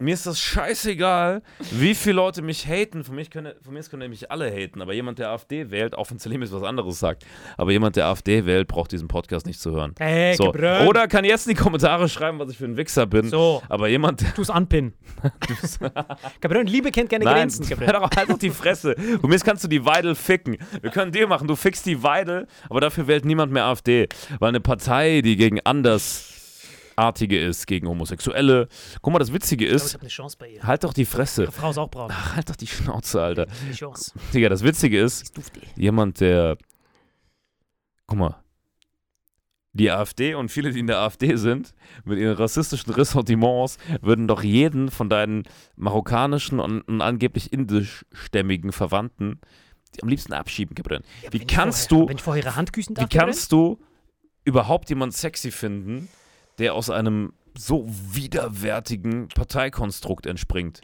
mir 0.00 0.14
ist 0.14 0.26
das 0.26 0.40
scheißegal, 0.40 1.42
wie 1.70 1.94
viele 1.94 2.16
Leute 2.16 2.42
mich 2.42 2.66
haten. 2.66 3.04
Von, 3.04 3.14
mich 3.14 3.30
können, 3.30 3.52
von 3.62 3.72
mir 3.72 3.78
aus 3.78 3.90
können 3.90 4.10
mich 4.10 4.30
alle 4.30 4.50
haten, 4.50 4.82
aber 4.82 4.92
jemand, 4.92 5.20
der 5.20 5.30
AfD 5.30 5.70
wählt, 5.70 5.94
auch 5.96 6.10
wenn 6.10 6.18
Salim 6.18 6.42
jetzt 6.42 6.52
was 6.52 6.64
anderes 6.64 6.98
sagt, 6.98 7.24
aber 7.56 7.70
jemand, 7.70 7.94
der 7.94 8.06
AfD 8.06 8.44
wählt, 8.44 8.66
braucht 8.66 8.90
diesen 8.90 9.06
Podcast 9.06 9.46
nicht 9.46 9.60
zu 9.60 9.70
hören. 9.70 9.94
Hey, 9.98 10.34
So. 10.34 10.52
Oder 10.52 11.06
kann 11.06 11.24
jetzt 11.24 11.46
in 11.46 11.54
die 11.54 11.60
Kommentare 11.62 12.08
schreiben, 12.08 12.40
was 12.40 12.50
ich 12.50 12.58
für 12.58 12.64
ein 12.64 12.76
Wichser 12.76 13.06
bin. 13.06 13.28
So. 13.28 13.62
Aber 13.68 13.88
jemand, 13.88 14.20
der 14.20 14.34
Tu's 14.34 14.50
anpinnen. 14.50 14.94
Gabriel, 16.40 16.64
Liebe 16.66 16.90
kennt 16.90 17.10
keine 17.10 17.24
Nein, 17.24 17.34
Grenzen, 17.34 17.68
hör 17.68 17.76
Gabriel. 17.76 18.00
doch 18.00 18.10
halt 18.16 18.42
die 18.42 18.50
Fresse. 18.50 18.96
Von 19.20 19.30
mir 19.30 19.38
kannst 19.38 19.62
du 19.62 19.68
die 19.68 19.84
Weidel 19.84 20.14
ficken. 20.16 20.56
Wir 20.82 20.90
können 20.90 21.12
dir 21.12 21.28
machen, 21.28 21.46
du 21.46 21.54
fickst 21.54 21.86
die 21.86 22.02
Weidel, 22.02 22.48
aber 22.68 22.80
dafür 22.80 23.06
wählt 23.06 23.24
niemand 23.24 23.52
mehr 23.52 23.64
AfD. 23.64 24.08
Weil 24.40 24.48
eine 24.48 24.60
Partei, 24.60 25.20
die 25.20 25.36
gegen 25.36 25.60
Andersartige 26.96 27.40
ist, 27.40 27.66
gegen 27.66 27.88
Homosexuelle. 27.88 28.68
Guck 29.02 29.12
mal, 29.12 29.18
das 29.18 29.32
Witzige 29.32 29.64
Ich 29.64 29.70
glaube, 29.70 29.80
ich 29.80 29.86
ist, 29.86 29.94
habe 29.94 30.02
eine 30.02 30.08
Chance 30.10 30.36
bei 30.38 30.48
ihr. 30.50 30.62
halt 30.62 30.84
doch 30.84 30.92
die 30.92 31.04
Fresse. 31.04 31.42
Ihre 31.42 31.52
Frau 31.52 31.70
ist 31.70 31.78
auch 31.78 31.90
braun. 31.90 32.12
Halt 32.36 32.50
doch 32.50 32.56
die 32.56 32.66
Schnauze, 32.66 33.22
Alter. 33.22 33.46
Eine 33.64 33.74
Chance. 33.74 34.12
Digga, 34.32 34.48
das 34.48 34.62
Witzige 34.62 35.00
ist, 35.00 35.36
ist 35.36 35.52
jemand, 35.76 36.20
der. 36.20 36.56
Guck 38.06 38.18
mal. 38.18 38.36
Die 39.76 39.90
AfD 39.90 40.34
und 40.34 40.50
viele, 40.50 40.70
die 40.70 40.78
in 40.78 40.86
der 40.86 40.98
AfD 40.98 41.34
sind, 41.34 41.74
mit 42.04 42.20
ihren 42.20 42.36
rassistischen 42.36 42.92
Ressentiments, 42.94 43.76
würden 44.02 44.28
doch 44.28 44.44
jeden 44.44 44.88
von 44.88 45.08
deinen 45.08 45.42
marokkanischen 45.74 46.60
und, 46.60 46.82
und 46.82 47.00
angeblich 47.00 47.52
indischstämmigen 47.52 48.70
Verwandten 48.70 49.40
die 49.94 50.02
am 50.02 50.08
liebsten 50.08 50.32
abschieben, 50.32 50.74
Gabriel. 50.74 51.02
Ja, 51.22 51.32
Wie 51.32 51.38
kannst 51.46 51.88
vorher, 51.88 52.04
du, 52.04 52.08
Wenn 52.08 52.16
ich 52.16 52.22
vorher 52.22 52.42
ihre 52.42 52.56
Hand 52.56 52.72
küssen 52.72 52.94
darf, 52.94 53.04
wie 53.04 53.16
kannst 53.16 53.52
du 53.52 53.78
überhaupt 54.44 54.88
jemanden 54.90 55.14
sexy 55.14 55.50
finden, 55.50 56.08
der 56.58 56.74
aus 56.74 56.90
einem 56.90 57.32
so 57.56 57.84
widerwärtigen 57.88 59.28
Parteikonstrukt 59.28 60.26
entspringt? 60.26 60.80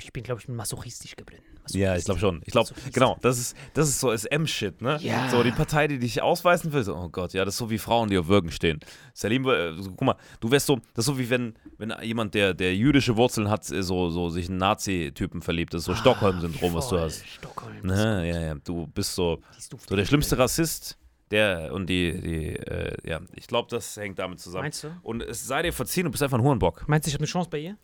Ich 0.00 0.12
bin, 0.12 0.22
glaube 0.22 0.40
ich, 0.40 0.48
masochistisch, 0.48 1.16
Gabriel. 1.16 1.40
Ja, 1.70 1.96
ich 1.96 2.04
glaube 2.04 2.20
schon. 2.20 2.42
Ich 2.44 2.52
glaube, 2.52 2.68
Masochist. 2.70 2.92
genau, 2.92 3.16
das 3.22 3.38
ist, 3.38 3.56
das 3.72 3.88
ist 3.88 3.98
so 4.00 4.14
SM-Shit, 4.14 4.82
ne? 4.82 4.98
Ja. 5.00 5.30
So 5.30 5.42
die 5.42 5.50
Partei, 5.50 5.88
die 5.88 5.98
dich 5.98 6.20
ausweisen 6.20 6.72
will, 6.74 6.82
so, 6.82 6.94
oh 6.94 7.08
Gott, 7.08 7.32
ja, 7.32 7.44
das 7.46 7.54
ist 7.54 7.58
so 7.58 7.70
wie 7.70 7.78
Frauen, 7.78 8.10
die 8.10 8.18
auf 8.18 8.28
Würgen 8.28 8.50
stehen. 8.50 8.80
Salim, 9.14 9.46
äh, 9.48 9.72
so, 9.80 9.90
guck 9.92 10.02
mal, 10.02 10.16
du 10.40 10.50
wärst 10.50 10.66
so, 10.66 10.76
das 10.92 11.04
ist 11.04 11.06
so 11.06 11.18
wie 11.18 11.30
wenn, 11.30 11.54
wenn 11.78 11.94
jemand, 12.02 12.34
der, 12.34 12.52
der 12.52 12.76
jüdische 12.76 13.16
Wurzeln 13.16 13.48
hat, 13.48 13.70
äh, 13.70 13.82
so, 13.82 14.10
so 14.10 14.28
sich 14.28 14.50
einen 14.50 14.58
Nazi-Typen 14.58 15.40
verliebt. 15.40 15.72
Das 15.72 15.82
ist 15.82 15.86
so 15.86 15.94
Stockholm-Syndrom, 15.94 16.74
was 16.74 16.88
du 16.88 16.96
Ah, 16.98 17.02
hast. 17.02 17.26
Stockholm. 17.26 17.80
Ne, 17.82 18.28
ja, 18.28 18.40
ja, 18.40 18.54
du 18.56 18.86
bist 18.88 19.14
so, 19.14 19.40
so 19.88 19.96
der 19.96 20.04
schlimmste 20.04 20.36
Rassist, 20.36 20.98
der 21.30 21.72
und 21.72 21.88
die, 21.88 22.20
die, 22.20 22.56
äh, 22.56 22.96
ja, 23.08 23.20
ich 23.34 23.46
glaube, 23.46 23.68
das 23.70 23.96
hängt 23.96 24.18
damit 24.18 24.40
zusammen. 24.40 24.64
Meinst 24.64 24.84
du? 24.84 24.96
Und 25.02 25.22
es 25.22 25.46
sei 25.46 25.62
dir 25.62 25.72
verziehen, 25.72 26.04
du 26.04 26.10
bist 26.10 26.22
einfach 26.22 26.38
ein 26.38 26.44
Hurenbock. 26.44 26.84
Meinst 26.88 27.06
du, 27.06 27.08
ich 27.08 27.14
habe 27.14 27.22
eine 27.22 27.28
Chance 27.28 27.50
bei 27.50 27.58
ihr? 27.58 27.76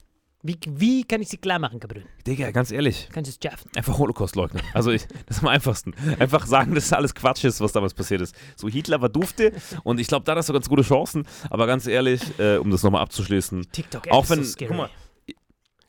Wie, 0.43 0.59
wie 0.67 1.05
kann 1.05 1.21
ich 1.21 1.29
sie 1.29 1.37
klar 1.37 1.59
machen, 1.59 1.81
Gabriel? 1.81 2.07
Digga, 2.27 2.51
ganz 2.51 2.73
ehrlich. 2.73 3.11
Kann 3.13 3.25
ich 3.25 3.31
es 3.31 3.39
schaffen? 3.43 3.71
Einfach 3.77 3.99
Holocaust 3.99 4.37
leugnen. 4.37 4.63
Also 4.73 4.91
ich, 4.91 5.07
das 5.27 5.37
ist 5.37 5.43
am 5.43 5.49
einfachsten. 5.49 5.93
Einfach 6.19 6.47
sagen, 6.47 6.75
dass 6.75 6.91
alles 6.95 7.15
Quatsch 7.15 7.45
ist, 7.45 7.61
was 7.61 7.73
damals 7.73 7.93
passiert 7.93 8.23
ist. 8.23 8.35
So 8.57 8.67
Hitler 8.67 9.03
war 9.03 9.11
dufte 9.11 9.53
und 9.85 10.01
ich 10.01 10.07
glaube, 10.07 10.25
da 10.25 10.35
hast 10.35 10.49
du 10.49 10.55
ganz 10.55 10.67
gute 10.67 10.81
Chancen. 10.81 11.27
Aber 11.51 11.67
ganz 11.67 11.87
ehrlich, 11.87 12.23
äh, 12.39 12.57
um 12.57 12.71
das 12.71 12.83
nochmal 12.83 13.03
abzuschließen, 13.03 13.71
TikTok 13.71 14.11
auch 14.11 14.31
wenn, 14.31 14.43
so 14.43 14.51
scary. 14.51 14.69
guck 14.69 14.77
mal, 14.79 14.91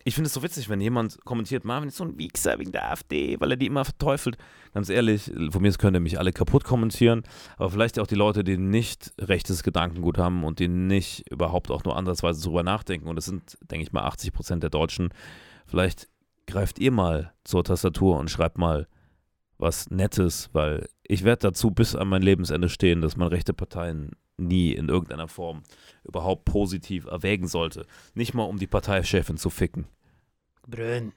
ich- 0.05 0.15
finde 0.15 0.27
es 0.27 0.33
so 0.33 0.43
witzig, 0.43 0.69
wenn 0.69 0.81
jemand 0.81 1.23
kommentiert, 1.25 1.65
Marvin 1.65 1.89
ist 1.89 1.97
so 1.97 2.03
ein 2.03 2.17
Wichser 2.17 2.57
wegen 2.59 2.71
der 2.71 2.91
AfD, 2.91 3.39
weil 3.39 3.51
er 3.51 3.57
die 3.57 3.67
immer 3.67 3.85
verteufelt. 3.85 4.37
Ganz 4.73 4.89
ehrlich, 4.89 5.31
von 5.49 5.61
mir 5.61 5.71
können 5.73 6.03
mich 6.03 6.17
alle 6.19 6.31
kaputt 6.33 6.63
kommentieren, 6.63 7.23
aber 7.57 7.69
vielleicht 7.69 7.99
auch 7.99 8.07
die 8.07 8.15
Leute, 8.15 8.43
die 8.43 8.57
nicht 8.57 9.13
rechtes 9.19 9.63
Gedankengut 9.63 10.17
haben 10.17 10.43
und 10.43 10.59
die 10.59 10.67
nicht 10.67 11.29
überhaupt 11.31 11.71
auch 11.71 11.83
nur 11.83 11.95
ansatzweise 11.97 12.41
darüber 12.41 12.63
nachdenken. 12.63 13.07
Und 13.07 13.15
das 13.15 13.25
sind, 13.25 13.57
denke 13.69 13.83
ich 13.83 13.91
mal, 13.91 14.03
80 14.03 14.31
Prozent 14.33 14.63
der 14.63 14.69
Deutschen. 14.69 15.09
Vielleicht 15.65 16.07
greift 16.47 16.79
ihr 16.79 16.91
mal 16.91 17.33
zur 17.43 17.63
Tastatur 17.63 18.17
und 18.17 18.29
schreibt 18.29 18.57
mal 18.57 18.87
was 19.57 19.89
Nettes, 19.91 20.49
weil 20.53 20.87
ich 21.03 21.23
werde 21.23 21.49
dazu 21.49 21.69
bis 21.71 21.95
an 21.95 22.07
mein 22.07 22.21
Lebensende 22.23 22.67
stehen, 22.67 23.01
dass 23.01 23.15
man 23.15 23.27
rechte 23.27 23.53
Parteien 23.53 24.11
nie 24.41 24.73
in 24.73 24.89
irgendeiner 24.89 25.27
Form 25.27 25.63
überhaupt 26.03 26.45
positiv 26.45 27.05
erwägen 27.05 27.47
sollte. 27.47 27.85
Nicht 28.13 28.33
mal 28.33 28.43
um 28.43 28.57
die 28.59 28.67
Parteichefin 28.67 29.37
zu 29.37 29.49
ficken. 29.49 29.85
Gebrünn. 30.63 31.13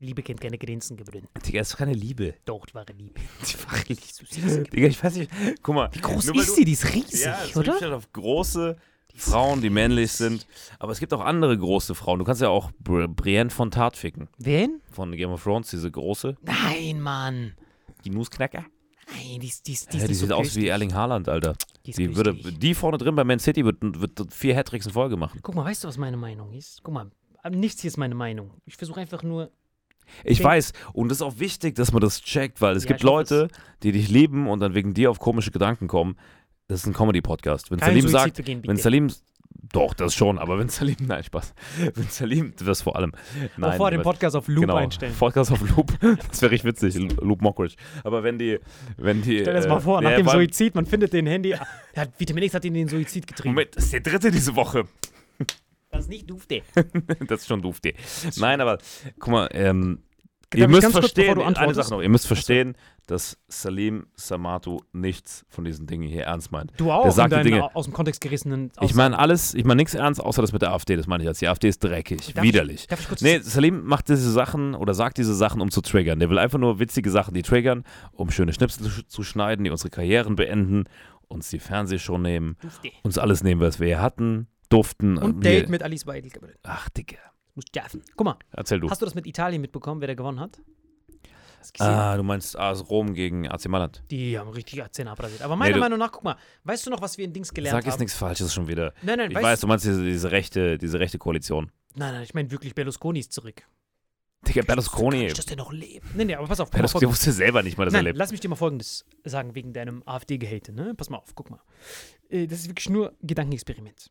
Liebe 0.00 0.22
kennt 0.22 0.40
keine 0.40 0.58
Grenzen, 0.58 0.96
Gebrünn. 0.96 1.26
Digga, 1.44 1.60
ist 1.60 1.72
doch 1.72 1.78
keine 1.78 1.92
Liebe. 1.92 2.34
Doch, 2.44 2.64
die 2.66 2.74
wahre 2.74 2.92
Liebe. 2.92 3.20
Die 3.48 3.64
war 3.66 3.74
richtig. 3.88 4.70
Digga, 4.70 4.86
ich 4.86 5.02
weiß 5.02 5.16
nicht. 5.16 5.30
Guck 5.62 5.74
mal. 5.74 5.88
Wie 5.92 5.98
groß 6.00 6.28
ist 6.28 6.54
sie? 6.54 6.64
Die 6.64 6.72
ist 6.72 6.94
riesig, 6.94 7.24
Ja, 7.24 7.42
es 7.42 7.56
oder? 7.56 7.80
halt 7.80 7.92
auf 7.92 8.12
große 8.12 8.76
Frauen, 9.16 9.60
die 9.60 9.70
männlich 9.70 10.12
sind. 10.12 10.46
Aber 10.78 10.92
es 10.92 11.00
gibt 11.00 11.12
auch 11.12 11.20
andere 11.20 11.58
große 11.58 11.96
Frauen. 11.96 12.20
Du 12.20 12.24
kannst 12.24 12.40
ja 12.40 12.48
auch 12.48 12.70
Bri 12.78 13.08
Brienne 13.08 13.50
von 13.50 13.72
Tat 13.72 13.96
ficken. 13.96 14.28
Wen? 14.38 14.80
Von 14.92 15.10
Game 15.16 15.30
of 15.30 15.42
Thrones, 15.42 15.70
diese 15.70 15.90
große. 15.90 16.36
Nein, 16.42 17.00
Mann. 17.00 17.54
Die 18.04 18.10
Nussknacker. 18.10 18.64
Nein, 19.10 19.40
die 19.40 19.48
ist, 19.48 19.66
die 19.66 19.72
ist, 19.72 19.92
die 19.92 19.96
Ja, 19.96 20.04
ist 20.04 20.10
die 20.10 20.14
sieht 20.14 20.28
so 20.28 20.34
aus 20.36 20.54
wie. 20.54 20.68
Erling 20.68 20.94
Haaland, 20.94 21.28
Alter. 21.28 21.56
Die, 21.96 22.08
Die, 22.08 22.16
würde, 22.16 22.34
die 22.34 22.74
vorne 22.74 22.98
drin 22.98 23.14
bei 23.14 23.24
Man 23.24 23.38
City 23.38 23.64
wird, 23.64 23.76
wird 23.80 24.32
vier 24.32 24.54
Hattricks 24.56 24.86
in 24.86 24.92
Folge 24.92 25.16
machen. 25.16 25.40
Guck 25.42 25.54
mal, 25.54 25.64
weißt 25.64 25.84
du, 25.84 25.88
was 25.88 25.96
meine 25.98 26.16
Meinung 26.16 26.52
ist? 26.52 26.82
Guck 26.82 26.94
mal, 26.94 27.10
nichts 27.50 27.80
hier 27.82 27.88
ist 27.88 27.96
meine 27.96 28.14
Meinung. 28.14 28.50
Ich 28.66 28.76
versuche 28.76 29.00
einfach 29.00 29.22
nur. 29.22 29.50
Ich 30.24 30.38
Denk- 30.38 30.48
weiß. 30.48 30.72
Und 30.94 31.12
es 31.12 31.18
ist 31.18 31.22
auch 31.22 31.38
wichtig, 31.38 31.74
dass 31.74 31.92
man 31.92 32.00
das 32.00 32.22
checkt, 32.22 32.60
weil 32.60 32.76
es 32.76 32.84
Ja, 32.84 32.88
gibt 32.88 33.02
Leute, 33.02 33.48
die 33.82 33.92
dich 33.92 34.08
lieben 34.08 34.48
und 34.48 34.60
dann 34.60 34.74
wegen 34.74 34.94
dir 34.94 35.10
auf 35.10 35.18
komische 35.18 35.50
Gedanken 35.50 35.86
kommen. 35.88 36.16
Das 36.66 36.80
ist 36.80 36.86
ein 36.86 36.92
Comedy-Podcast. 36.94 37.70
Wenn 37.70 37.78
Kein 37.78 37.88
Salim 37.90 38.02
Suizid 38.02 38.12
sagt, 38.20 38.36
begehen, 38.36 38.62
wenn. 38.66 38.76
Salim, 38.76 39.10
doch, 39.60 39.94
das 39.94 40.14
schon, 40.14 40.38
aber 40.38 40.58
wenn 40.58 40.68
Salim, 40.68 40.96
nein, 41.00 41.22
Spaß. 41.22 41.54
Wenn 41.94 42.08
Salim, 42.08 42.54
das 42.64 42.82
vor 42.82 42.96
allem. 42.96 43.12
Nein, 43.56 43.76
vor 43.76 43.90
dem 43.90 44.02
Podcast 44.02 44.36
auf 44.36 44.48
Loop 44.48 44.62
genau, 44.62 44.76
einstellen. 44.76 45.14
Podcast 45.18 45.52
auf 45.52 45.60
Loop. 45.60 45.92
Das 46.28 46.42
wäre 46.42 46.52
richtig 46.52 46.70
witzig. 46.70 46.96
Loop 47.20 47.42
Mockridge. 47.42 47.74
Aber 48.04 48.22
wenn 48.22 48.38
die, 48.38 48.58
wenn 48.96 49.22
die. 49.22 49.40
Stell 49.40 49.44
dir 49.44 49.52
das 49.54 49.66
äh, 49.66 49.68
mal 49.68 49.80
vor, 49.80 50.00
nach 50.00 50.10
ja, 50.12 50.16
dem 50.18 50.28
Suizid, 50.28 50.74
man 50.74 50.86
findet 50.86 51.12
den 51.12 51.26
Handy. 51.26 51.50
Der 51.94 52.02
hat, 52.02 52.10
Vitamin 52.18 52.44
X 52.44 52.54
hat 52.54 52.64
ihn 52.64 52.74
in 52.74 52.86
den 52.86 52.88
Suizid 52.88 53.26
getrieben. 53.26 53.54
Moment, 53.54 53.76
das 53.76 53.84
ist 53.84 53.92
der 53.92 54.00
dritte 54.00 54.30
diese 54.30 54.54
Woche. 54.54 54.84
Das 55.90 56.02
ist 56.02 56.08
nicht 56.08 56.30
dufte. 56.30 56.62
Das 57.26 57.40
ist 57.40 57.48
schon 57.48 57.62
die. 57.62 57.94
Nein, 58.36 58.60
aber 58.60 58.78
guck 59.18 59.32
mal, 59.32 59.48
ähm, 59.52 60.02
ihr 60.54 60.68
müsst 60.68 60.90
verstehen, 60.90 61.38
eine? 61.40 61.74
Sache 61.74 61.90
noch, 61.90 62.00
ihr 62.00 62.08
müsst 62.08 62.26
verstehen, 62.26 62.74
dass 63.06 63.38
Salim 63.48 64.06
Samatu 64.14 64.80
nichts 64.92 65.44
von 65.48 65.64
diesen 65.64 65.86
Dingen 65.86 66.08
hier 66.08 66.24
ernst 66.24 66.52
meint. 66.52 66.72
Du 66.76 66.90
auch 66.90 67.02
Der 67.02 67.12
sagt 67.12 67.32
die 67.34 67.42
Dinge. 67.42 67.64
au- 67.64 67.70
aus 67.74 67.84
dem 67.86 67.94
Kontext 67.94 68.20
gerissenen 68.20 68.70
Ich 68.80 68.94
meine 68.94 69.18
alles, 69.18 69.54
ich 69.54 69.64
meine 69.64 69.76
nichts 69.78 69.94
ernst, 69.94 70.20
außer 70.20 70.42
das 70.42 70.52
mit 70.52 70.62
der 70.62 70.72
AfD, 70.72 70.96
das 70.96 71.06
meine 71.06 71.22
ich 71.22 71.28
als 71.28 71.38
die 71.38 71.48
AfD 71.48 71.68
ist 71.68 71.82
dreckig, 71.84 72.34
Darf 72.34 72.42
widerlich. 72.44 72.80
Ich, 72.82 72.86
darf 72.86 73.00
ich 73.00 73.08
kurz 73.08 73.20
Nee, 73.22 73.38
Salim 73.40 73.84
macht 73.84 74.08
diese 74.08 74.30
Sachen 74.30 74.74
oder 74.74 74.94
sagt 74.94 75.18
diese 75.18 75.34
Sachen, 75.34 75.60
um 75.60 75.70
zu 75.70 75.80
triggern. 75.80 76.18
Der 76.18 76.30
will 76.30 76.38
einfach 76.38 76.58
nur 76.58 76.78
witzige 76.78 77.10
Sachen, 77.10 77.34
die 77.34 77.42
triggern, 77.42 77.84
um 78.12 78.30
schöne 78.30 78.52
Schnipsel 78.52 78.84
zu, 78.90 79.06
zu 79.06 79.22
schneiden, 79.22 79.64
die 79.64 79.70
unsere 79.70 79.90
Karrieren 79.90 80.36
beenden, 80.36 80.84
uns 81.28 81.48
die 81.50 81.58
Fernsehshow 81.60 82.16
nehmen, 82.18 82.56
uns 83.02 83.18
alles 83.18 83.42
nehmen, 83.42 83.60
was 83.60 83.80
wir 83.80 83.86
hier 83.86 84.00
hatten, 84.02 84.48
duften. 84.70 85.18
Und 85.18 85.42
wir- 85.44 85.50
Date 85.50 85.68
mit 85.70 85.82
Alice 85.82 86.06
Weidel. 86.06 86.30
Ach, 86.62 86.88
Digga. 86.90 87.16
Muss 87.58 87.64
schaffen. 87.74 88.02
Guck 88.16 88.24
mal, 88.24 88.36
Erzähl 88.52 88.80
du. 88.80 88.88
hast 88.90 89.00
du 89.02 89.06
das 89.06 89.14
mit 89.14 89.26
Italien 89.26 89.60
mitbekommen, 89.60 90.00
wer 90.00 90.08
da 90.08 90.14
gewonnen 90.14 90.40
hat? 90.40 90.60
Ah, 91.80 92.16
du 92.16 92.22
meinst 92.22 92.56
AS 92.58 92.88
Rom 92.88 93.14
gegen 93.14 93.48
AC 93.48 93.66
Mailand. 93.68 94.02
Die 94.10 94.38
haben 94.38 94.48
richtig 94.50 94.80
Zähne 94.92 95.10
abrasiert. 95.10 95.42
Aber 95.42 95.56
meiner 95.56 95.74
du- 95.74 95.80
Meinung 95.80 95.98
nach, 95.98 96.12
guck 96.12 96.22
mal, 96.24 96.36
weißt 96.64 96.86
du 96.86 96.90
noch, 96.90 97.02
was 97.02 97.18
wir 97.18 97.24
in 97.24 97.32
Dings 97.32 97.52
gelernt 97.52 97.76
Sag 97.76 97.84
jetzt 97.84 97.94
haben? 97.94 98.00
nichts 98.00 98.14
Falsches 98.16 98.54
schon 98.54 98.68
wieder. 98.68 98.94
Nein, 99.02 99.18
nein, 99.18 99.30
Ich 99.32 99.36
weiß, 99.36 99.60
du 99.60 99.66
meinst 99.66 99.84
diese, 99.84 100.02
diese, 100.04 100.30
rechte, 100.30 100.78
diese 100.78 100.98
rechte 101.00 101.18
Koalition. 101.18 101.70
Nein, 101.96 102.14
nein, 102.14 102.22
ich 102.22 102.32
meine 102.32 102.50
wirklich, 102.52 102.74
Berlusconi 102.74 103.18
ist 103.18 103.32
zurück. 103.32 103.62
Digga, 104.46 104.60
Kann 104.60 104.66
Berlusconi. 104.68 105.26
ich, 105.26 105.34
dass 105.34 105.46
der 105.46 105.56
noch 105.56 105.72
lebt? 105.72 106.14
Nee, 106.14 106.24
nee, 106.24 106.34
aber 106.36 106.46
pass 106.46 106.60
auf. 106.60 106.68
Mal, 106.70 106.76
Berlusconi 106.76 107.02
folgendes. 107.06 107.26
wusste 107.26 107.32
selber 107.32 107.62
nicht 107.64 107.76
mal, 107.76 107.86
dass 107.86 107.92
er 107.92 107.98
Nein, 107.98 108.04
lebt. 108.06 108.18
lass 108.18 108.30
mich 108.30 108.38
dir 108.40 108.48
mal 108.48 108.54
Folgendes 108.56 109.04
sagen, 109.24 109.54
wegen 109.56 109.72
deinem 109.72 110.02
AfD-Gehate, 110.06 110.72
ne? 110.72 110.94
Pass 110.94 111.10
mal 111.10 111.18
auf, 111.18 111.34
guck 111.34 111.50
mal. 111.50 111.60
Äh, 112.30 112.46
Das 112.46 112.60
ist 112.60 112.68
wirklich 112.68 112.88
nur 112.88 113.14
Gedankenexperiment. 113.20 114.10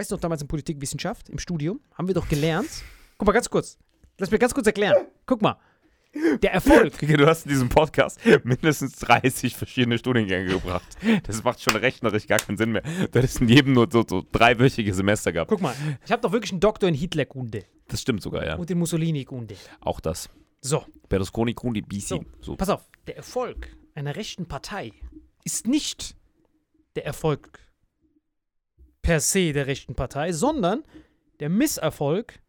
Weißt 0.00 0.10
du 0.10 0.14
noch, 0.14 0.20
damals 0.22 0.40
in 0.40 0.48
Politikwissenschaft, 0.48 1.28
im 1.28 1.38
Studium, 1.38 1.78
haben 1.92 2.08
wir 2.08 2.14
doch 2.14 2.26
gelernt. 2.26 2.70
Guck 3.18 3.26
mal, 3.26 3.32
ganz 3.34 3.50
kurz. 3.50 3.76
Lass 4.16 4.30
mir 4.30 4.38
ganz 4.38 4.54
kurz 4.54 4.66
erklären. 4.66 4.96
Guck 5.26 5.42
mal. 5.42 5.58
Der 6.40 6.54
Erfolg. 6.54 6.94
Du 7.06 7.26
hast 7.26 7.44
in 7.44 7.50
diesem 7.50 7.68
Podcast 7.68 8.18
mindestens 8.42 8.96
30 8.96 9.54
verschiedene 9.54 9.98
Studiengänge 9.98 10.46
gebracht. 10.54 10.88
Das 11.24 11.44
macht 11.44 11.60
schon 11.60 11.76
rechnerisch 11.76 12.26
gar 12.26 12.38
keinen 12.38 12.56
Sinn 12.56 12.72
mehr. 12.72 12.80
Du 12.80 13.18
hättest 13.18 13.42
in 13.42 13.48
jedem 13.50 13.74
nur 13.74 13.88
so, 13.92 14.02
so 14.08 14.24
dreiwöchige 14.32 14.94
Semester 14.94 15.32
gehabt. 15.34 15.50
Guck 15.50 15.60
mal, 15.60 15.74
ich 16.02 16.10
habe 16.10 16.22
doch 16.22 16.32
wirklich 16.32 16.52
einen 16.52 16.60
Doktor 16.60 16.88
in 16.88 16.94
Hitlerkunde 16.94 17.66
Das 17.88 18.00
stimmt 18.00 18.22
sogar, 18.22 18.46
ja. 18.46 18.54
und 18.56 18.70
in 18.70 18.78
Mussolini-Kunde. 18.78 19.56
Auch 19.82 20.00
das. 20.00 20.30
So, 20.62 20.82
Berlusconi, 21.10 21.52
Kundi, 21.52 21.82
BC. 21.82 22.00
So, 22.08 22.24
So. 22.40 22.56
pass 22.56 22.70
auf. 22.70 22.88
Der 23.06 23.18
Erfolg 23.18 23.68
einer 23.94 24.16
rechten 24.16 24.46
Partei 24.46 24.92
ist 25.44 25.66
nicht 25.66 26.16
der 26.96 27.04
Erfolg 27.04 27.60
per 29.02 29.20
se 29.20 29.52
der 29.52 29.66
rechten 29.66 29.94
Partei, 29.94 30.32
sondern 30.32 30.82
der 31.40 31.48
Misserfolg 31.48 32.40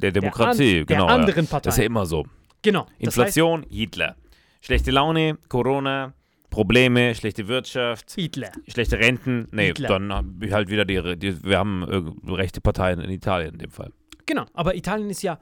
Der 0.00 0.10
der, 0.12 0.12
Demokratie, 0.12 0.80
an, 0.80 0.86
genau. 0.86 1.06
der 1.06 1.14
ja. 1.16 1.20
anderen 1.20 1.46
Partei. 1.46 1.68
Das 1.68 1.74
ist 1.74 1.78
ja 1.78 1.84
immer 1.86 2.06
so. 2.06 2.26
genau. 2.62 2.84
Das 2.84 2.98
Inflation, 2.98 3.64
Hitler. 3.70 4.16
Schlechte 4.60 4.90
Laune, 4.90 5.38
Corona, 5.48 6.14
Probleme, 6.48 7.14
schlechte 7.14 7.48
Wirtschaft, 7.48 8.10
heißt 8.10 8.14
Hitler. 8.14 8.52
schlechte 8.68 8.98
Renten. 8.98 9.48
Nee, 9.50 9.66
Hitler. 9.68 9.88
dann 9.88 10.12
halt 10.52 10.68
wieder 10.70 10.84
die, 10.84 11.18
die 11.18 11.44
wir 11.44 11.58
haben 11.58 11.82
äh, 11.82 12.30
rechte 12.32 12.60
Parteien 12.60 13.00
in 13.00 13.10
Italien 13.10 13.54
in 13.54 13.58
dem 13.58 13.70
Fall. 13.70 13.92
Genau. 14.26 14.44
Aber 14.54 14.74
Italien 14.74 15.10
ist 15.10 15.22
ja 15.22 15.38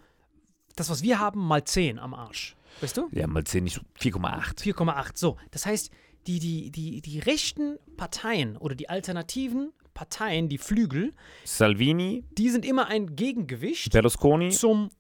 das, 0.75 0.91
was 0.91 1.03
wir 1.03 1.19
haben, 1.19 1.41
mal 1.47 1.63
10 1.65 1.99
am 1.99 2.15
Arsch. 2.15 2.57
Weißt 2.81 2.97
du? 2.97 3.09
Ja, 3.13 3.27
mal 3.27 3.45
10, 3.45 3.65
nicht 3.65 3.75
so 3.75 3.83
4,8. 4.01 4.63
4,8. 4.63 5.11
So. 5.15 5.37
Das 5.51 5.67
heißt, 5.67 5.93
die, 6.27 6.39
die, 6.39 6.71
die, 6.71 7.01
die 7.03 7.19
rechten 7.19 7.77
Parteien 7.97 8.57
oder 8.57 8.75
die 8.75 8.89
alternativen 8.89 9.73
Parteien, 9.95 10.49
die 10.49 10.59
Flügel, 10.59 11.13
Salvini, 11.45 12.25
die 12.33 12.49
sind 12.51 12.65
immer 12.65 12.87
ein 12.89 13.15
Gegengewicht 13.17 13.93
Berlusconi. 13.93 14.51
zum, 14.51 14.91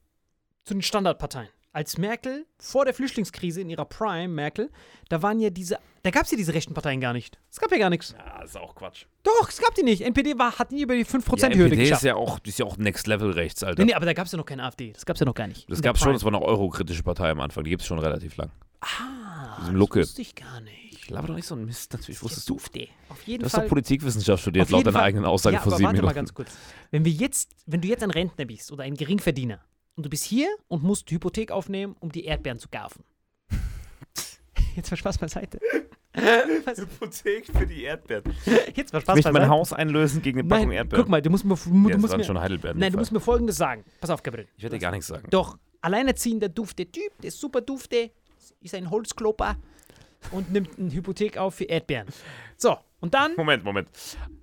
zu 0.64 0.74
den 0.74 0.82
Standardparteien. 0.82 1.48
Als 1.74 1.96
Merkel 1.96 2.44
vor 2.58 2.84
der 2.84 2.92
Flüchtlingskrise 2.92 3.62
in 3.62 3.70
ihrer 3.70 3.86
Prime, 3.86 4.28
Merkel, 4.28 4.70
da 5.08 5.22
waren 5.22 5.40
ja 5.40 5.48
diese, 5.48 5.78
da 6.02 6.10
gab 6.10 6.24
es 6.24 6.30
ja 6.30 6.36
diese 6.36 6.52
rechten 6.52 6.74
Parteien 6.74 7.00
gar 7.00 7.14
nicht. 7.14 7.38
Es 7.50 7.58
gab 7.58 7.72
ja 7.72 7.78
gar 7.78 7.88
nichts. 7.88 8.14
Ja, 8.14 8.42
ist 8.42 8.58
auch 8.58 8.74
Quatsch. 8.74 9.06
Doch, 9.22 9.48
es 9.48 9.58
gab 9.58 9.74
die 9.74 9.82
nicht. 9.82 10.02
NPD 10.02 10.38
war, 10.38 10.58
hat 10.58 10.70
nie 10.70 10.82
über 10.82 10.94
die 10.94 11.00
Ja, 11.00 11.06
5%-Hürde 11.06 11.46
NPD 11.46 11.72
ist 11.76 11.78
geschafft. 11.88 12.02
ja 12.02 12.14
auch, 12.16 12.38
ist 12.44 12.58
ja 12.58 12.66
auch 12.66 12.76
Next 12.76 13.06
Level 13.06 13.30
rechts, 13.30 13.62
Alter. 13.64 13.80
nee, 13.80 13.86
nee, 13.86 13.94
aber 13.94 14.04
da 14.04 14.12
gab 14.12 14.26
es 14.26 14.32
ja 14.32 14.36
noch 14.38 14.44
keine 14.44 14.64
AfD. 14.64 14.92
Das 14.92 15.06
gab 15.06 15.16
es 15.16 15.20
ja 15.20 15.24
noch 15.24 15.34
gar 15.34 15.46
nicht. 15.46 15.64
Das 15.70 15.80
gab 15.80 15.96
schon, 15.96 16.08
Prime. 16.08 16.14
das 16.16 16.24
war 16.24 16.34
eine 16.34 16.42
eurokritische 16.42 17.02
Partei 17.04 17.30
am 17.30 17.40
Anfang. 17.40 17.64
Die 17.64 17.70
gibt 17.70 17.80
es 17.80 17.88
schon 17.88 17.98
relativ 17.98 18.36
lang. 18.36 18.50
Ah, 18.82 19.70
das 19.72 19.74
wusste 19.74 20.20
ich 20.20 20.34
gar 20.34 20.60
nicht. 20.60 20.91
Ich 21.02 21.08
glaube 21.08 21.26
doch 21.26 21.34
nicht 21.34 21.46
so 21.48 21.56
ein 21.56 21.64
Mist, 21.64 21.92
natürlich 21.92 22.22
wusstest 22.22 22.48
du. 22.48 22.54
Dufte. 22.54 22.86
Auf 23.08 23.20
jeden 23.24 23.40
Du 23.40 23.46
hast 23.46 23.52
Fall. 23.56 23.62
doch 23.64 23.70
Politikwissenschaft 23.70 24.40
studiert, 24.42 24.70
laut 24.70 24.86
deiner 24.86 24.92
Fall- 24.92 25.02
eigenen 25.02 25.24
Aussage 25.24 25.56
ja, 25.56 25.60
vor 25.60 25.72
sieben 25.72 25.82
warte 25.86 25.94
Minuten. 25.96 26.06
mal 26.06 26.14
ganz 26.14 26.32
kurz. 26.32 26.52
Wenn 26.92 27.04
wir 27.04 27.10
jetzt, 27.10 27.50
wenn 27.66 27.80
du 27.80 27.88
jetzt 27.88 28.04
ein 28.04 28.10
Rentner 28.12 28.44
bist 28.44 28.70
oder 28.70 28.84
ein 28.84 28.94
Geringverdiener 28.94 29.60
und 29.96 30.06
du 30.06 30.10
bist 30.10 30.22
hier 30.24 30.46
und 30.68 30.84
musst 30.84 31.10
Hypothek 31.10 31.50
aufnehmen, 31.50 31.96
um 31.98 32.12
die 32.12 32.24
Erdbeeren 32.24 32.60
zu 32.60 32.68
kaufen. 32.68 33.02
Jetzt 34.76 34.90
war 34.90 34.96
Spaß 34.96 35.18
beiseite. 35.18 35.58
Was? 36.64 36.78
Hypothek 36.78 37.46
für 37.46 37.66
die 37.66 37.82
Erdbeeren. 37.82 38.24
Jetzt 38.74 38.92
war 38.92 39.00
Ich 39.00 39.04
Spaß 39.04 39.16
möchte 39.16 39.32
mein. 39.32 39.48
Haus 39.48 39.72
einlösen 39.72 40.22
gegen 40.22 40.38
eine 40.40 40.48
Packung 40.48 40.68
Nein, 40.68 40.76
Erdbeeren. 40.78 41.02
guck 41.04 41.10
mal, 41.10 41.20
du 41.20 41.30
musst 41.30 41.44
mir, 41.44 41.56
du 41.56 41.88
ja, 41.90 41.98
musst 41.98 42.16
mir, 42.16 42.24
schon 42.24 42.40
Heidelbeeren. 42.40 42.78
nein, 42.78 42.92
du 42.92 42.98
musst 42.98 43.12
mir 43.12 43.20
Folgendes 43.20 43.56
sagen. 43.56 43.84
Pass 44.00 44.08
auf, 44.10 44.22
Gabriel. 44.22 44.46
Ich 44.56 44.62
werde 44.62 44.76
dir 44.76 44.80
gar 44.80 44.92
nichts 44.92 45.08
sagen. 45.08 45.26
Doch, 45.30 45.58
alleinerziehender 45.80 46.48
dufte 46.48 46.86
Typ, 46.90 47.12
der 47.22 47.30
super 47.32 47.60
dufte, 47.60 48.10
ist 48.60 48.74
ein 48.74 48.88
Holzklopper 48.90 49.56
und 50.30 50.52
nimmt 50.52 50.78
eine 50.78 50.92
Hypothek 50.92 51.36
auf 51.36 51.54
für 51.56 51.64
Erdbeeren. 51.64 52.08
So, 52.56 52.76
und 53.00 53.14
dann 53.14 53.34
Moment, 53.36 53.64
Moment. 53.64 53.88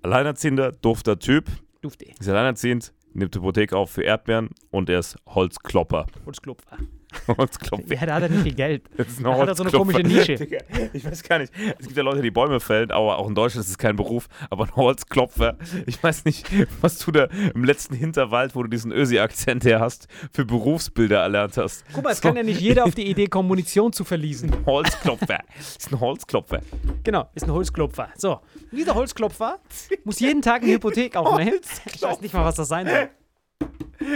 Alleinerziehender, 0.02 0.72
dufter 0.72 1.18
Typ, 1.20 1.50
dufte, 1.82 2.06
ist 2.20 2.28
alleinerziehend, 2.28 2.94
nimmt 3.14 3.36
Hypothek 3.36 3.74
auf 3.74 3.92
für 3.92 4.04
Erdbeeren 4.04 4.50
und 4.72 4.90
er 4.90 5.00
ist 5.00 5.18
Holzklopper. 5.26 6.06
Holzklopfer. 6.26 6.78
Holzklopfer. 7.28 7.94
Ja, 7.94 8.06
da 8.06 8.16
hat 8.16 8.24
er 8.24 8.30
nicht 8.30 8.44
viel 8.44 8.54
Geld. 8.54 8.84
Das 8.98 9.08
ist 9.08 9.20
ein 9.20 9.24
Da 9.24 9.38
hat 9.38 9.48
er 9.48 9.56
so 9.56 9.64
eine 9.64 9.72
komische 9.72 10.02
Nische. 10.02 10.36
Ich 10.94 11.06
weiß 11.06 11.24
gar 11.24 11.40
nicht. 11.40 11.52
Es 11.80 11.86
gibt 11.86 11.98
ja 11.98 12.04
Leute, 12.04 12.22
die 12.22 12.32
Bäume 12.32 12.60
fällen, 12.60 12.92
aber 12.92 13.18
auch 13.18 13.28
in 13.28 13.36
Deutschland 13.36 13.66
ist 13.66 13.72
es 13.72 13.78
kein 13.78 13.96
Beruf. 13.96 14.28
Aber 14.50 14.66
ein 14.66 14.76
Holzklopfer, 14.76 15.58
ich 15.86 16.02
weiß 16.02 16.26
nicht, 16.26 16.48
was 16.82 17.00
du 17.00 17.12
da 17.12 17.26
im 17.54 17.64
letzten 17.64 17.96
Hinterwald, 17.96 18.56
wo 18.56 18.64
du 18.64 18.70
diesen 18.70 18.92
Ösi-Akzent 18.92 19.66
her 19.66 19.80
hast, 19.80 20.08
für 20.32 20.46
Berufsbilder 20.46 21.20
erlernt 21.22 21.58
hast. 21.58 21.84
Guck 21.94 22.04
mal, 22.04 22.12
es 22.12 22.18
So, 22.18 22.28
kann 22.28 22.38
ja 22.38 22.44
nicht 22.44 22.62
jeder 22.62 22.86
auf 22.86 22.96
die 22.96 23.08
Idee 23.08 23.28
kommen, 23.28 23.48
Munition 23.48 23.92
zu 23.94 24.04
verließen. 24.04 24.66
Holzklopfer. 24.66 25.40
Ist 25.60 25.92
ein 25.92 26.00
Holzklopfer. 26.00 26.62
Genau, 27.04 27.30
ist 27.36 27.44
ein 27.46 27.52
Holzklopfer. 27.52 28.10
So, 28.18 28.40
dieser 28.72 28.96
Holzklopfer 28.96 29.60
muss 30.04 30.20
jeden 30.20 30.42
Tag 30.42 30.64
eine 30.64 30.74
Hypothek 30.74 31.16
aufnehmen. 31.16 31.60
Ich 31.94 32.02
weiß 32.02 32.22
nicht 32.22 32.34
mal, 32.34 32.46
was 32.46 32.56
das 32.56 32.68
sein 32.68 32.88
soll. 32.88 33.10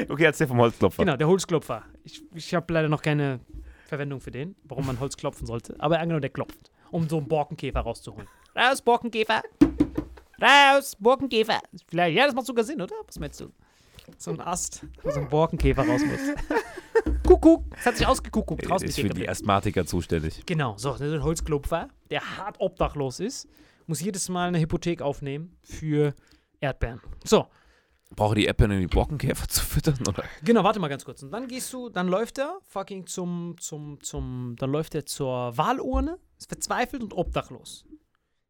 Okay, 0.09 0.23
erzähl 0.23 0.47
vom 0.47 0.59
Holzklopfer. 0.59 1.03
Genau, 1.03 1.17
der 1.17 1.27
Holzklopfer. 1.27 1.83
Ich, 2.03 2.23
ich 2.33 2.53
habe 2.55 2.73
leider 2.73 2.89
noch 2.89 3.01
keine 3.01 3.39
Verwendung 3.85 4.19
für 4.19 4.31
den, 4.31 4.55
warum 4.63 4.85
man 4.85 4.99
Holz 4.99 5.17
klopfen 5.17 5.45
sollte. 5.45 5.75
Aber 5.79 5.99
angenommen, 5.99 6.21
der 6.21 6.29
klopft, 6.29 6.71
um 6.91 7.07
so 7.07 7.17
einen 7.17 7.27
Borkenkäfer 7.27 7.81
rauszuholen. 7.81 8.27
Raus, 8.55 8.81
Borkenkäfer! 8.81 9.41
Raus, 10.41 10.95
Borkenkäfer! 10.99 11.59
Vielleicht, 11.87 12.17
ja, 12.17 12.25
das 12.25 12.33
macht 12.33 12.45
sogar 12.45 12.63
Sinn, 12.63 12.81
oder? 12.81 12.95
Was 13.05 13.19
meinst 13.19 13.39
du? 13.39 13.51
So 14.17 14.31
ein 14.31 14.41
Ast, 14.41 14.85
wo 15.01 15.11
so 15.11 15.19
ein 15.19 15.29
Borkenkäfer 15.29 15.87
raus 15.87 16.01
muss. 16.05 17.13
Kuckuck. 17.25 17.63
Es 17.77 17.85
hat 17.85 17.97
sich 17.97 18.05
ausgekuckuckt. 18.05 18.67
Draußen 18.67 18.87
ist 18.87 18.97
die 18.97 19.03
für 19.03 19.09
die. 19.09 19.29
Asthmatiker 19.29 19.85
zuständig. 19.85 20.45
Genau, 20.45 20.75
so, 20.77 20.91
das 20.91 21.01
ist 21.01 21.13
ein 21.13 21.23
Holzklopfer, 21.23 21.87
der 22.09 22.37
hart 22.37 22.59
obdachlos 22.59 23.19
ist, 23.19 23.47
muss 23.87 24.01
jedes 24.01 24.27
Mal 24.29 24.49
eine 24.49 24.59
Hypothek 24.59 25.01
aufnehmen 25.01 25.55
für 25.61 26.13
Erdbeeren. 26.59 27.01
So, 27.23 27.47
Brauche 28.16 28.36
die 28.36 28.45
Erdbeeren, 28.45 28.74
um 28.74 28.80
die 28.80 28.88
Borkenkäfer 28.88 29.47
zu 29.49 29.64
füttern? 29.64 29.97
Oder? 30.07 30.24
genau, 30.43 30.64
warte 30.64 30.80
mal 30.80 30.88
ganz 30.88 31.05
kurz. 31.05 31.24
Und 31.24 31.32
dann 31.32 31.47
gehst 31.47 31.72
du, 31.74 31.89
dann 31.89 32.07
läuft 32.07 32.38
er 32.39 32.59
fucking 32.64 33.05
zum, 33.07 33.55
zum, 33.59 34.01
zum, 34.01 34.55
dann 34.57 34.72
läuft 34.72 34.95
er 34.95 35.05
zur 35.05 35.57
Wahlurne, 35.57 36.20
ist 36.38 36.47
verzweifelt 36.49 37.03
und 37.03 37.14
obdachlos. 37.14 37.86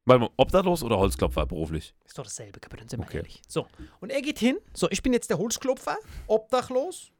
Warte 0.05 0.21
mal, 0.21 0.29
obdachlos 0.35 0.83
oder 0.83 0.97
Holzklopfer 0.97 1.45
beruflich? 1.45 1.95
Ist 2.05 2.17
doch 2.17 2.25
dasselbe, 2.25 2.59
Kapitän, 2.59 2.89
sind 2.89 2.99
wir 2.99 3.05
Okay. 3.05 3.17
ehrlich. 3.17 3.41
So, 3.47 3.67
und 4.01 4.11
er 4.11 4.21
geht 4.21 4.37
hin, 4.39 4.57
so, 4.73 4.89
ich 4.91 5.01
bin 5.01 5.13
jetzt 5.13 5.29
der 5.29 5.37
Holzklopfer, 5.37 5.97
obdachlos, 6.27 7.11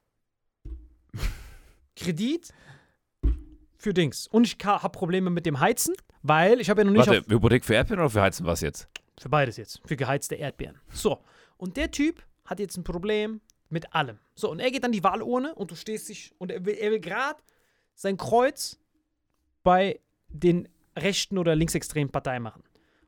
Kredit 1.96 2.54
für 3.78 3.94
Dings. 3.94 4.28
Und 4.28 4.46
ich 4.48 4.58
habe 4.66 4.90
Probleme 4.90 5.30
mit 5.30 5.46
dem 5.46 5.60
Heizen, 5.60 5.96
weil 6.22 6.60
ich 6.60 6.70
habe 6.70 6.82
ja 6.82 6.86
noch 6.86 6.92
nicht 6.92 7.08
Warte, 7.08 7.22
auf, 7.22 7.28
Hypothek 7.28 7.64
für 7.66 7.74
Erdbeeren 7.76 8.02
oder 8.02 8.10
für 8.10 8.22
Heizen 8.22 8.46
was 8.46 8.62
jetzt? 8.62 8.90
Für 9.20 9.30
beides 9.30 9.58
jetzt. 9.58 9.82
Für 9.86 9.96
geheizte 9.96 10.36
Erdbeeren. 10.36 10.80
So. 10.92 11.20
Und 11.58 11.78
der 11.78 11.92
Typ 11.92 12.24
hat 12.46 12.60
jetzt 12.60 12.78
ein 12.78 12.84
Problem 12.84 13.42
mit 13.70 13.94
allem. 13.94 14.20
So, 14.36 14.52
und 14.52 14.60
er 14.60 14.72
geht 14.72 14.84
an 14.86 14.92
die 14.92 15.04
Wahlurne 15.04 15.54
und 15.56 15.72
du 15.72 15.76
stehst 15.76 16.10
dich. 16.10 16.34
Und 16.38 16.52
er 16.52 16.66
will, 16.66 16.76
er 16.76 16.92
will 16.92 17.00
gerade 17.00 17.42
sein 17.96 18.18
Kreuz 18.18 18.80
bei 19.64 20.00
den 20.30 20.70
rechten 20.96 21.38
oder 21.38 21.56
linksextremen 21.56 22.12
Parteien 22.12 22.44
machen. 22.44 22.64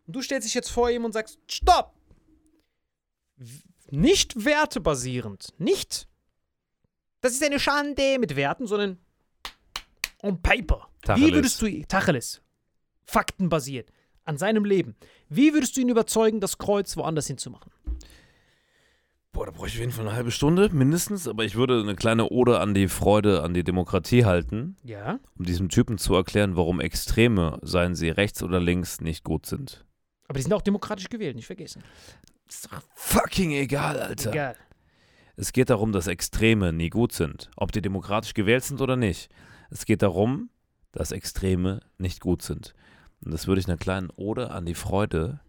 Und 0.07 0.15
du 0.15 0.21
stellst 0.21 0.47
dich 0.47 0.53
jetzt 0.53 0.69
vor 0.69 0.89
ihm 0.89 1.05
und 1.05 1.11
sagst: 1.11 1.39
Stopp! 1.47 1.93
Nicht 3.91 4.45
wertebasierend. 4.45 5.53
Nicht. 5.59 6.07
Das 7.21 7.33
ist 7.33 7.43
eine 7.43 7.59
Schande 7.59 8.17
mit 8.19 8.35
Werten, 8.35 8.67
sondern 8.67 8.99
on 10.21 10.41
paper. 10.41 10.89
Wie 11.01 11.05
Tacheles. 11.05 11.33
würdest 11.33 11.61
du 11.61 11.83
Tacheles? 11.87 12.41
Faktenbasiert. 13.03 13.91
An 14.23 14.37
seinem 14.37 14.65
Leben. 14.65 14.95
Wie 15.29 15.53
würdest 15.53 15.77
du 15.77 15.81
ihn 15.81 15.89
überzeugen, 15.89 16.39
das 16.39 16.57
Kreuz 16.57 16.97
woanders 16.97 17.27
hinzumachen? 17.27 17.71
Boah, 19.35 19.45
da 19.47 19.51
brauche 19.51 19.67
ich 19.67 19.73
auf 19.73 19.79
jeden 19.81 19.91
Fall 19.91 20.07
eine 20.07 20.15
halbe 20.15 20.31
Stunde, 20.31 20.69
mindestens. 20.71 21.27
Aber 21.27 21.43
ich 21.43 21.55
würde 21.55 21.81
eine 21.81 21.95
kleine 21.95 22.29
Ode 22.29 22.61
an 22.61 22.73
die 22.73 22.87
Freude, 22.87 23.43
an 23.43 23.53
die 23.53 23.65
Demokratie 23.65 24.23
halten, 24.23 24.77
Ja. 24.81 25.19
um 25.37 25.43
diesem 25.43 25.67
Typen 25.67 25.97
zu 25.97 26.15
erklären, 26.15 26.55
warum 26.55 26.79
Extreme, 26.79 27.59
seien 27.61 27.95
sie 27.95 28.09
rechts 28.09 28.41
oder 28.43 28.61
links, 28.61 29.01
nicht 29.01 29.25
gut 29.25 29.45
sind. 29.45 29.85
Aber 30.29 30.37
die 30.37 30.43
sind 30.43 30.53
auch 30.53 30.61
demokratisch 30.61 31.09
gewählt, 31.09 31.35
nicht 31.35 31.47
vergessen. 31.47 31.83
Ist 32.47 32.71
doch 32.71 32.81
fucking 32.95 33.51
egal, 33.51 33.99
Alter. 33.99 34.31
Egal. 34.31 34.55
Es 35.35 35.51
geht 35.51 35.69
darum, 35.69 35.91
dass 35.91 36.07
Extreme 36.07 36.71
nie 36.71 36.89
gut 36.89 37.11
sind. 37.11 37.51
Ob 37.57 37.73
die 37.73 37.81
demokratisch 37.81 38.35
gewählt 38.35 38.63
sind 38.63 38.79
oder 38.79 38.95
nicht. 38.95 39.29
Es 39.69 39.83
geht 39.83 40.01
darum, 40.01 40.49
dass 40.93 41.11
Extreme 41.11 41.81
nicht 41.97 42.21
gut 42.21 42.41
sind. 42.41 42.73
Und 43.19 43.33
das 43.33 43.47
würde 43.47 43.59
ich 43.59 43.67
in 43.67 43.71
einer 43.71 43.77
kleinen 43.79 44.11
Ode 44.15 44.51
an 44.51 44.65
die 44.65 44.75
Freude 44.75 45.41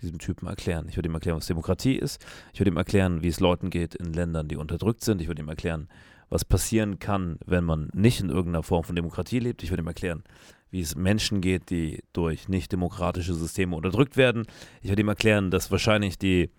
diesem 0.00 0.18
Typen 0.18 0.46
erklären. 0.46 0.86
Ich 0.88 0.96
würde 0.96 1.08
ihm 1.08 1.14
erklären, 1.14 1.36
was 1.36 1.46
Demokratie 1.46 1.94
ist. 1.94 2.24
Ich 2.52 2.60
würde 2.60 2.70
ihm 2.70 2.76
erklären, 2.76 3.22
wie 3.22 3.28
es 3.28 3.40
Leuten 3.40 3.70
geht 3.70 3.94
in 3.94 4.12
Ländern, 4.12 4.48
die 4.48 4.56
unterdrückt 4.56 5.02
sind. 5.02 5.20
Ich 5.20 5.28
würde 5.28 5.42
ihm 5.42 5.48
erklären, 5.48 5.88
was 6.28 6.44
passieren 6.44 6.98
kann, 6.98 7.38
wenn 7.46 7.64
man 7.64 7.90
nicht 7.94 8.20
in 8.20 8.28
irgendeiner 8.28 8.62
Form 8.62 8.84
von 8.84 8.96
Demokratie 8.96 9.38
lebt. 9.38 9.62
Ich 9.62 9.70
würde 9.70 9.82
ihm 9.82 9.88
erklären, 9.88 10.24
wie 10.70 10.80
es 10.80 10.96
Menschen 10.96 11.40
geht, 11.40 11.70
die 11.70 12.02
durch 12.12 12.48
nicht 12.48 12.72
demokratische 12.72 13.34
Systeme 13.34 13.76
unterdrückt 13.76 14.16
werden. 14.16 14.46
Ich 14.82 14.90
würde 14.90 15.02
ihm 15.02 15.08
erklären, 15.08 15.50
dass 15.50 15.70
wahrscheinlich 15.70 16.18
die 16.18 16.50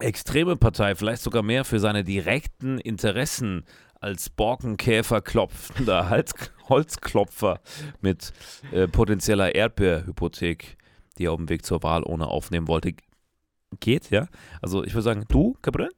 extreme 0.00 0.56
Partei 0.56 0.94
vielleicht 0.94 1.22
sogar 1.22 1.42
mehr 1.42 1.64
für 1.64 1.80
seine 1.80 2.04
direkten 2.04 2.78
Interessen 2.78 3.64
als 4.00 4.30
Borkenkäfer 4.30 5.20
klopfender 5.20 6.10
Holzklopfer 6.68 7.60
mit 8.00 8.32
äh, 8.72 8.86
potenzieller 8.86 9.54
Erdbeerhypothek, 9.54 10.76
die 11.18 11.26
er 11.26 11.32
auf 11.32 11.38
dem 11.38 11.48
Weg 11.48 11.64
zur 11.64 11.82
Wahl 11.82 12.02
ohne 12.04 12.26
aufnehmen 12.28 12.68
wollte, 12.68 12.94
geht, 13.80 14.10
ja. 14.10 14.28
Also 14.62 14.84
ich 14.84 14.94
würde 14.94 15.02
sagen, 15.02 15.24
du, 15.28 15.56
Gabriel, 15.62 15.90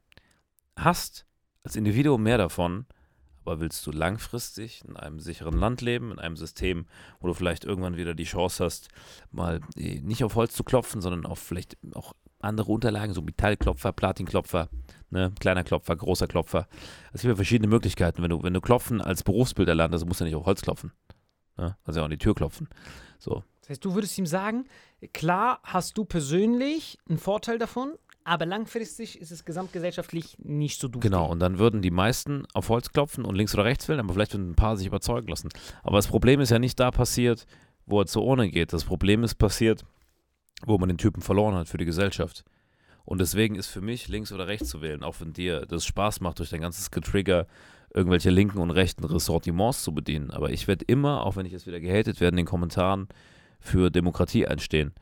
hast 0.75 1.25
als 1.63 1.75
Individuum 1.75 2.23
mehr 2.23 2.37
davon, 2.37 2.85
aber 3.43 3.59
willst 3.59 3.85
du 3.85 3.91
langfristig 3.91 4.83
in 4.87 4.95
einem 4.95 5.19
sicheren 5.19 5.57
Land 5.57 5.81
leben, 5.81 6.11
in 6.11 6.19
einem 6.19 6.37
System, 6.37 6.85
wo 7.19 7.27
du 7.27 7.33
vielleicht 7.33 7.65
irgendwann 7.65 7.97
wieder 7.97 8.13
die 8.13 8.23
Chance 8.23 8.63
hast, 8.63 8.89
mal 9.31 9.61
äh, 9.77 9.99
nicht 10.01 10.23
auf 10.23 10.35
Holz 10.35 10.53
zu 10.53 10.63
klopfen, 10.63 11.01
sondern 11.01 11.25
auf 11.25 11.39
vielleicht 11.39 11.77
auch 11.93 12.13
andere 12.39 12.71
Unterlagen, 12.71 13.13
so 13.13 13.21
Metallklopfer, 13.21 13.91
Platinklopfer, 13.91 14.69
ne, 15.09 15.31
kleiner 15.39 15.63
Klopfer, 15.63 15.95
großer 15.95 16.27
Klopfer. 16.27 16.67
Es 17.13 17.21
gibt 17.21 17.31
ja 17.31 17.35
verschiedene 17.35 17.67
Möglichkeiten. 17.67 18.21
Wenn 18.21 18.29
du, 18.29 18.41
wenn 18.43 18.53
du 18.53 18.61
Klopfen 18.61 19.01
als 19.01 19.23
Berufsbild 19.23 19.69
erlernst, 19.69 20.05
musst 20.05 20.19
du 20.19 20.23
ja 20.23 20.29
nicht 20.29 20.35
auf 20.35 20.45
Holz 20.45 20.61
klopfen. 20.61 20.91
Ne? 21.57 21.77
Also 21.83 21.99
ja 21.99 22.03
auch 22.03 22.05
an 22.05 22.11
die 22.11 22.17
Tür 22.17 22.33
klopfen. 22.33 22.67
So. 23.19 23.43
Heißt, 23.71 23.85
du 23.85 23.95
würdest 23.95 24.17
ihm 24.17 24.25
sagen, 24.25 24.65
klar 25.13 25.59
hast 25.63 25.97
du 25.97 26.05
persönlich 26.05 26.97
einen 27.07 27.17
Vorteil 27.17 27.57
davon, 27.57 27.93
aber 28.23 28.45
langfristig 28.45 29.19
ist 29.19 29.31
es 29.31 29.45
gesamtgesellschaftlich 29.45 30.37
nicht 30.39 30.79
so 30.79 30.87
duftig. 30.87 31.09
Genau, 31.09 31.31
und 31.31 31.39
dann 31.39 31.57
würden 31.57 31.81
die 31.81 31.89
meisten 31.89 32.45
auf 32.53 32.69
Holz 32.69 32.91
klopfen 32.91 33.25
und 33.25 33.35
links 33.35 33.53
oder 33.53 33.63
rechts 33.63 33.87
wählen, 33.87 34.01
aber 34.01 34.13
vielleicht 34.13 34.33
würden 34.33 34.51
ein 34.51 34.55
paar 34.55 34.77
sich 34.77 34.87
überzeugen 34.87 35.27
lassen. 35.27 35.49
Aber 35.83 35.97
das 35.97 36.07
Problem 36.07 36.39
ist 36.41 36.51
ja 36.51 36.59
nicht 36.59 36.79
da 36.79 36.91
passiert, 36.91 37.47
wo 37.85 38.01
er 38.01 38.05
zur 38.05 38.23
Urne 38.23 38.49
geht. 38.49 38.73
Das 38.73 38.83
Problem 38.83 39.23
ist 39.23 39.35
passiert, 39.35 39.85
wo 40.65 40.77
man 40.77 40.89
den 40.89 40.97
Typen 40.97 41.21
verloren 41.21 41.55
hat 41.55 41.67
für 41.67 41.77
die 41.77 41.85
Gesellschaft. 41.85 42.43
Und 43.05 43.19
deswegen 43.19 43.55
ist 43.55 43.67
für 43.67 43.81
mich 43.81 44.07
links 44.07 44.31
oder 44.31 44.47
rechts 44.47 44.69
zu 44.69 44.81
wählen, 44.81 45.01
auch 45.01 45.15
wenn 45.19 45.33
dir 45.33 45.65
das 45.65 45.85
Spaß 45.85 46.19
macht, 46.19 46.39
durch 46.39 46.49
dein 46.49 46.61
ganzes 46.61 46.91
Getrigger 46.91 47.47
irgendwelche 47.93 48.29
linken 48.29 48.59
und 48.59 48.69
rechten 48.69 49.03
Ressortiments 49.03 49.81
zu 49.83 49.93
bedienen. 49.93 50.31
Aber 50.31 50.51
ich 50.51 50.67
werde 50.67 50.85
immer, 50.85 51.25
auch 51.25 51.35
wenn 51.35 51.45
ich 51.45 51.51
jetzt 51.51 51.67
wieder 51.67 51.79
gehatet 51.79 52.19
werde, 52.21 52.35
in 52.35 52.37
den 52.37 52.45
Kommentaren 52.45 53.07
für 53.61 53.89
Demokratie 53.89 54.47
einstehen. 54.47 54.93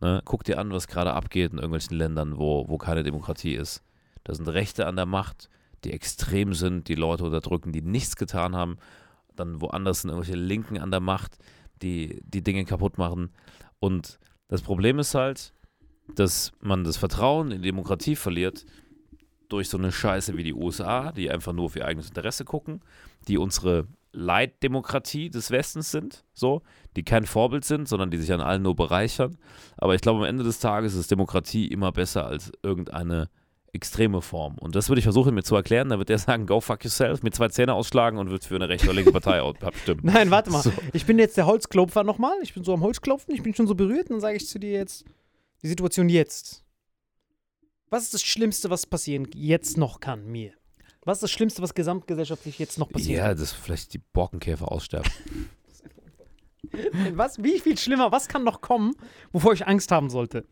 Ne? 0.00 0.22
Guck 0.24 0.44
dir 0.44 0.58
an, 0.58 0.70
was 0.70 0.88
gerade 0.88 1.12
abgeht 1.12 1.52
in 1.52 1.58
irgendwelchen 1.58 1.96
Ländern, 1.96 2.38
wo, 2.38 2.66
wo 2.68 2.78
keine 2.78 3.02
Demokratie 3.02 3.54
ist. 3.54 3.82
Da 4.22 4.34
sind 4.34 4.48
Rechte 4.48 4.86
an 4.86 4.96
der 4.96 5.06
Macht, 5.06 5.50
die 5.84 5.92
extrem 5.92 6.54
sind, 6.54 6.88
die 6.88 6.94
Leute 6.94 7.24
unterdrücken, 7.24 7.72
die 7.72 7.82
nichts 7.82 8.16
getan 8.16 8.56
haben. 8.56 8.78
Dann 9.36 9.60
woanders 9.60 10.02
sind 10.02 10.10
irgendwelche 10.10 10.38
Linken 10.38 10.78
an 10.78 10.90
der 10.90 11.00
Macht, 11.00 11.36
die 11.82 12.22
die 12.24 12.42
Dinge 12.42 12.64
kaputt 12.64 12.96
machen. 12.96 13.30
Und 13.80 14.18
das 14.48 14.62
Problem 14.62 14.98
ist 14.98 15.14
halt, 15.14 15.52
dass 16.14 16.52
man 16.60 16.84
das 16.84 16.96
Vertrauen 16.96 17.50
in 17.50 17.62
die 17.62 17.68
Demokratie 17.68 18.16
verliert 18.16 18.64
durch 19.48 19.68
so 19.68 19.76
eine 19.76 19.92
Scheiße 19.92 20.36
wie 20.36 20.44
die 20.44 20.54
USA, 20.54 21.12
die 21.12 21.30
einfach 21.30 21.52
nur 21.52 21.66
auf 21.66 21.76
ihr 21.76 21.84
eigenes 21.84 22.08
Interesse 22.08 22.44
gucken, 22.44 22.80
die 23.28 23.38
unsere 23.38 23.86
Leitdemokratie 24.14 25.30
des 25.30 25.50
Westens 25.50 25.90
sind, 25.90 26.24
so, 26.32 26.62
die 26.96 27.02
kein 27.02 27.26
Vorbild 27.26 27.64
sind, 27.64 27.88
sondern 27.88 28.10
die 28.10 28.18
sich 28.18 28.32
an 28.32 28.40
allen 28.40 28.62
nur 28.62 28.76
bereichern. 28.76 29.36
Aber 29.76 29.94
ich 29.94 30.00
glaube, 30.00 30.20
am 30.20 30.26
Ende 30.26 30.44
des 30.44 30.60
Tages 30.60 30.94
ist 30.94 31.10
Demokratie 31.10 31.66
immer 31.66 31.92
besser 31.92 32.26
als 32.26 32.52
irgendeine 32.62 33.28
extreme 33.74 34.22
Form. 34.22 34.56
Und 34.58 34.76
das 34.76 34.88
würde 34.88 35.00
ich 35.00 35.04
versuchen 35.04 35.34
mir 35.34 35.42
zu 35.42 35.56
erklären. 35.56 35.88
Da 35.88 35.98
wird 35.98 36.08
der 36.08 36.18
sagen, 36.18 36.46
go 36.46 36.60
fuck 36.60 36.84
yourself, 36.84 37.22
mit 37.22 37.34
zwei 37.34 37.48
Zähne 37.48 37.74
ausschlagen 37.74 38.18
und 38.18 38.30
wird 38.30 38.44
für 38.44 38.54
eine 38.54 38.68
rechte 38.68 38.86
oder 38.86 38.94
linke 38.94 39.12
Partei 39.12 39.40
abstimmen. 39.40 40.00
Nein, 40.04 40.30
warte 40.30 40.50
mal. 40.50 40.62
So. 40.62 40.72
Ich 40.92 41.04
bin 41.06 41.18
jetzt 41.18 41.36
der 41.36 41.46
Holzklopfer 41.46 42.04
nochmal. 42.04 42.36
Ich 42.42 42.54
bin 42.54 42.62
so 42.64 42.72
am 42.72 42.82
Holzklopfen. 42.82 43.34
Ich 43.34 43.42
bin 43.42 43.54
schon 43.54 43.66
so 43.66 43.74
berührt. 43.74 44.08
Und 44.10 44.16
dann 44.16 44.20
sage 44.20 44.36
ich 44.36 44.46
zu 44.46 44.58
dir 44.58 44.70
jetzt 44.70 45.04
die 45.62 45.68
Situation 45.68 46.08
jetzt. 46.08 46.64
Was 47.90 48.04
ist 48.04 48.14
das 48.14 48.22
Schlimmste, 48.22 48.70
was 48.70 48.86
passieren 48.86 49.28
jetzt 49.34 49.76
noch 49.76 50.00
kann 50.00 50.26
mir? 50.26 50.52
Was 51.04 51.18
ist 51.18 51.22
das 51.24 51.30
Schlimmste, 51.32 51.62
was 51.62 51.74
gesamtgesellschaftlich 51.74 52.58
jetzt 52.58 52.78
noch 52.78 52.88
passiert? 52.88 53.18
Ja, 53.18 53.34
dass 53.34 53.52
vielleicht 53.52 53.92
die 53.94 53.98
Borkenkäfer 53.98 54.70
aussterben. 54.72 55.10
Was? 57.14 57.42
Wie 57.42 57.60
viel 57.60 57.76
schlimmer? 57.78 58.10
Was 58.10 58.26
kann 58.26 58.42
noch 58.42 58.60
kommen, 58.60 58.94
wovor 59.32 59.52
ich 59.52 59.66
Angst 59.66 59.90
haben 59.92 60.10
sollte? 60.10 60.44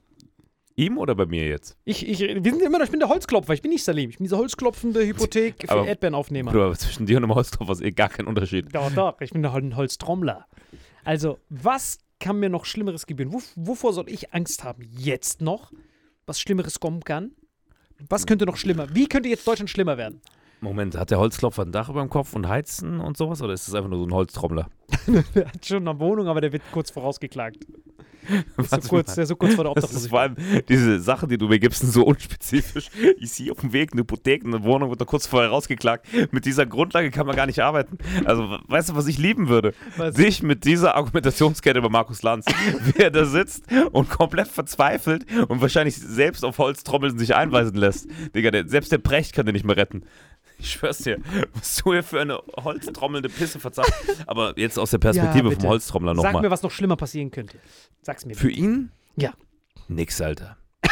Ihm 0.76 0.96
oder 0.98 1.14
bei 1.14 1.26
mir 1.26 1.46
jetzt? 1.48 1.76
Ich, 1.84 2.06
ich, 2.08 2.20
wir 2.20 2.42
sind 2.52 2.62
immer 2.62 2.78
noch, 2.78 2.84
ich 2.84 2.90
bin 2.90 3.00
der 3.00 3.08
Holzklopfer, 3.08 3.52
ich 3.54 3.60
bin 3.62 3.70
nicht 3.72 3.84
Salim. 3.84 4.08
Ich 4.10 4.18
bin 4.18 4.24
dieser 4.24 4.38
holzklopfende 4.38 5.04
Hypothek 5.06 5.62
für 5.62 5.70
Aber- 5.70 5.86
Erdbeerenaufnehmer. 5.86 6.50
Oder 6.54 6.74
zwischen 6.76 7.06
dir 7.06 7.16
und 7.18 7.24
einem 7.24 7.34
Holzklopfer 7.34 7.72
ist 7.72 7.82
eh 7.82 7.90
gar 7.90 8.08
kein 8.08 8.26
Unterschied. 8.26 8.74
Doch, 8.74 8.90
doch, 8.92 9.20
ich 9.20 9.30
bin 9.32 9.42
der 9.42 9.52
Hol- 9.52 9.62
ein 9.62 9.76
Holztrommler. 9.76 10.46
Also, 11.04 11.38
was 11.50 11.98
kann 12.20 12.38
mir 12.38 12.48
noch 12.48 12.64
Schlimmeres 12.64 13.06
gebühren? 13.06 13.32
Wo, 13.32 13.42
wovor 13.56 13.92
soll 13.92 14.08
ich 14.08 14.32
Angst 14.32 14.64
haben? 14.64 14.82
Jetzt 14.96 15.40
noch? 15.40 15.72
Was 16.24 16.40
Schlimmeres 16.40 16.78
kommen 16.80 17.00
kann? 17.02 17.32
Was 18.08 18.26
könnte 18.26 18.46
noch 18.46 18.56
schlimmer? 18.56 18.94
Wie 18.94 19.08
könnte 19.08 19.28
jetzt 19.28 19.46
Deutschland 19.46 19.68
schlimmer 19.70 19.98
werden? 19.98 20.20
Moment, 20.62 20.96
hat 20.96 21.10
der 21.10 21.18
Holzklopfer 21.18 21.62
ein 21.62 21.72
Dach 21.72 21.88
über 21.88 22.00
dem 22.00 22.08
Kopf 22.08 22.34
und 22.34 22.48
Heizen 22.48 23.00
und 23.00 23.16
sowas? 23.16 23.42
Oder 23.42 23.52
ist 23.52 23.66
das 23.66 23.74
einfach 23.74 23.90
nur 23.90 23.98
so 23.98 24.06
ein 24.06 24.14
Holztrommler? 24.14 24.68
Der 25.34 25.46
hat 25.48 25.66
schon 25.66 25.88
eine 25.88 25.98
Wohnung, 25.98 26.28
aber 26.28 26.40
der 26.40 26.52
wird 26.52 26.62
kurz 26.70 26.90
vorausgeklagt. 26.90 27.66
Der 28.28 28.44
ist 28.58 28.70
so 28.70 28.88
kurz, 28.88 29.14
der 29.14 29.22
ist 29.24 29.28
so 29.30 29.36
kurz 29.36 29.54
vor 29.54 29.64
der 29.64 29.72
Das 29.74 29.92
ist 29.92 30.08
vor 30.08 30.22
Obdachlosigkeit. 30.24 30.54
allem 30.56 30.66
diese 30.68 31.00
Sachen, 31.00 31.28
die 31.28 31.38
du 31.38 31.48
mir 31.48 31.58
gibst, 31.58 31.80
sind 31.80 31.92
so 31.92 32.04
unspezifisch. 32.04 32.88
Ich 33.18 33.32
sehe 33.32 33.50
auf 33.50 33.60
dem 33.60 33.72
Weg 33.72 33.92
eine 33.92 34.02
Hypothek, 34.02 34.44
eine 34.44 34.62
Wohnung 34.62 34.90
wird 34.90 35.00
da 35.00 35.04
kurz 35.04 35.26
vorher 35.26 35.50
rausgeklagt. 35.50 36.06
Mit 36.30 36.44
dieser 36.44 36.66
Grundlage 36.66 37.10
kann 37.10 37.26
man 37.26 37.34
gar 37.34 37.46
nicht 37.46 37.60
arbeiten. 37.60 37.98
Also, 38.24 38.58
weißt 38.68 38.90
du, 38.90 38.94
was 38.94 39.06
ich 39.08 39.18
lieben 39.18 39.48
würde? 39.48 39.74
Was? 39.96 40.14
Dich 40.14 40.42
mit 40.42 40.64
dieser 40.64 40.94
Argumentationskette 40.94 41.78
über 41.78 41.90
Markus 41.90 42.22
Lanz, 42.22 42.46
wie 42.84 43.00
er 43.00 43.10
da 43.10 43.24
sitzt 43.24 43.64
und 43.90 44.08
komplett 44.08 44.48
verzweifelt 44.48 45.26
und 45.48 45.60
wahrscheinlich 45.60 45.96
selbst 45.96 46.44
auf 46.44 46.58
Holztrommeln 46.58 47.18
sich 47.18 47.34
einweisen 47.34 47.74
lässt. 47.76 48.08
Digga, 48.34 48.50
der, 48.52 48.68
selbst 48.68 48.92
der 48.92 48.98
Precht 48.98 49.32
kann 49.34 49.46
den 49.46 49.54
nicht 49.54 49.64
mehr 49.64 49.76
retten. 49.76 50.04
Ich 50.62 50.70
schwör's 50.74 50.98
dir, 50.98 51.18
was 51.54 51.76
du 51.82 51.92
hier 51.92 52.04
für 52.04 52.20
eine 52.20 52.38
holztrommelnde 52.56 53.28
Pisse 53.28 53.58
verzapft. 53.58 53.92
Aber 54.28 54.56
jetzt 54.56 54.78
aus 54.78 54.92
der 54.92 54.98
Perspektive 54.98 55.48
bitte. 55.48 55.62
vom 55.62 55.70
Holztrommler 55.70 56.14
Sag 56.14 56.22
mir, 56.22 56.32
nochmal. 56.34 56.50
was 56.52 56.62
noch 56.62 56.70
schlimmer 56.70 56.94
passieren 56.96 57.32
könnte. 57.32 57.58
Sag's 58.02 58.24
mir. 58.24 58.36
Für 58.36 58.50
ihn? 58.50 58.92
Ja. 59.16 59.32
Nix, 59.88 60.20
Alter. 60.20 60.56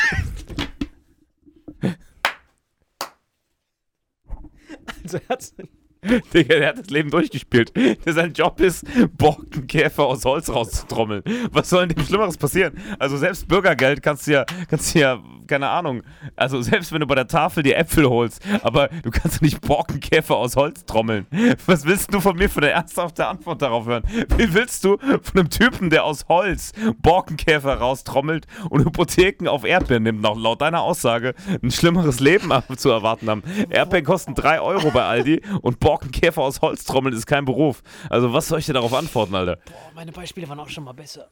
Also, 5.04 5.18
er 5.18 5.28
hat's- 5.28 5.54
Digga, 6.34 6.58
der 6.58 6.68
hat 6.68 6.78
das 6.78 6.90
Leben 6.90 7.10
durchgespielt. 7.10 7.72
Der 8.04 8.12
sein 8.12 8.32
Job 8.32 8.60
ist, 8.60 8.84
Borkenkäfer 9.16 10.06
aus 10.06 10.24
Holz 10.24 10.48
rauszutrommeln. 10.48 11.22
Was 11.52 11.68
soll 11.68 11.86
denn 11.86 11.96
dem 11.96 12.06
Schlimmeres 12.06 12.38
passieren? 12.38 12.78
Also 12.98 13.16
selbst 13.16 13.46
Bürgergeld 13.48 14.02
kannst 14.02 14.26
du 14.26 14.32
ja, 14.32 14.44
kannst 14.68 14.94
du 14.94 15.00
ja, 15.00 15.22
keine 15.46 15.68
Ahnung, 15.68 16.02
also 16.36 16.62
selbst 16.62 16.92
wenn 16.92 17.00
du 17.00 17.06
bei 17.06 17.16
der 17.16 17.26
Tafel 17.26 17.62
die 17.62 17.74
Äpfel 17.74 18.08
holst, 18.08 18.40
aber 18.62 18.88
du 19.02 19.10
kannst 19.10 19.42
nicht 19.42 19.60
Borkenkäfer 19.60 20.36
aus 20.36 20.56
Holz 20.56 20.84
trommeln. 20.86 21.26
Was 21.66 21.84
willst 21.84 22.14
du 22.14 22.20
von 22.20 22.36
mir 22.36 22.48
für 22.48 22.60
eine 22.60 22.70
ernsthafte 22.70 23.26
Antwort 23.26 23.60
darauf 23.60 23.86
hören? 23.86 24.04
Wie 24.36 24.54
willst 24.54 24.84
du 24.84 24.96
von 24.98 25.40
einem 25.40 25.50
Typen, 25.50 25.90
der 25.90 26.04
aus 26.04 26.26
Holz 26.28 26.72
Borkenkäfer 27.02 27.74
raustrommelt 27.74 28.46
und 28.70 28.84
Hypotheken 28.84 29.48
auf 29.48 29.64
Erdbeeren 29.64 30.04
nimmt, 30.04 30.22
noch 30.22 30.38
laut 30.38 30.62
deiner 30.62 30.82
Aussage, 30.82 31.34
ein 31.62 31.70
schlimmeres 31.70 32.20
Leben 32.20 32.52
zu 32.76 32.90
erwarten 32.90 33.28
haben? 33.28 33.42
Erdbeeren 33.68 34.04
kosten 34.04 34.34
3 34.34 34.60
Euro 34.60 34.90
bei 34.92 35.02
Aldi 35.02 35.42
und 35.62 35.80
Borkenkäfer 35.80 35.89
aus 36.36 36.60
Holz 36.60 36.84
trommeln 36.84 37.14
ist 37.14 37.26
kein 37.26 37.44
Beruf. 37.44 37.82
Also 38.08 38.32
was 38.32 38.48
soll 38.48 38.58
ich 38.58 38.66
dir 38.66 38.74
darauf 38.74 38.94
antworten, 38.94 39.34
Alter? 39.34 39.56
Boah, 39.64 39.92
meine 39.94 40.12
Beispiele 40.12 40.48
waren 40.48 40.60
auch 40.60 40.68
schon 40.68 40.84
mal 40.84 40.92
besser. 40.92 41.28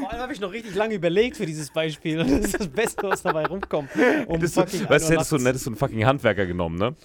Vor 0.00 0.10
allem 0.10 0.22
habe 0.22 0.32
ich 0.32 0.40
noch 0.40 0.52
richtig 0.52 0.74
lange 0.74 0.94
überlegt 0.94 1.36
für 1.36 1.46
dieses 1.46 1.70
Beispiel. 1.70 2.20
Und 2.20 2.30
das 2.42 2.46
ist 2.46 2.60
das 2.60 2.68
Beste, 2.68 3.02
was 3.08 3.22
dabei 3.22 3.44
rumkommt. 3.46 3.90
Um 4.26 4.36
Hättest 4.36 4.56
du, 4.56 4.60
weißt 4.60 5.08
du, 5.08 5.12
hättest 5.14 5.32
du, 5.32 5.38
hättest 5.38 5.66
du 5.66 5.70
einen 5.70 5.76
fucking 5.76 6.04
Handwerker 6.04 6.46
genommen, 6.46 6.78
ne? 6.78 6.96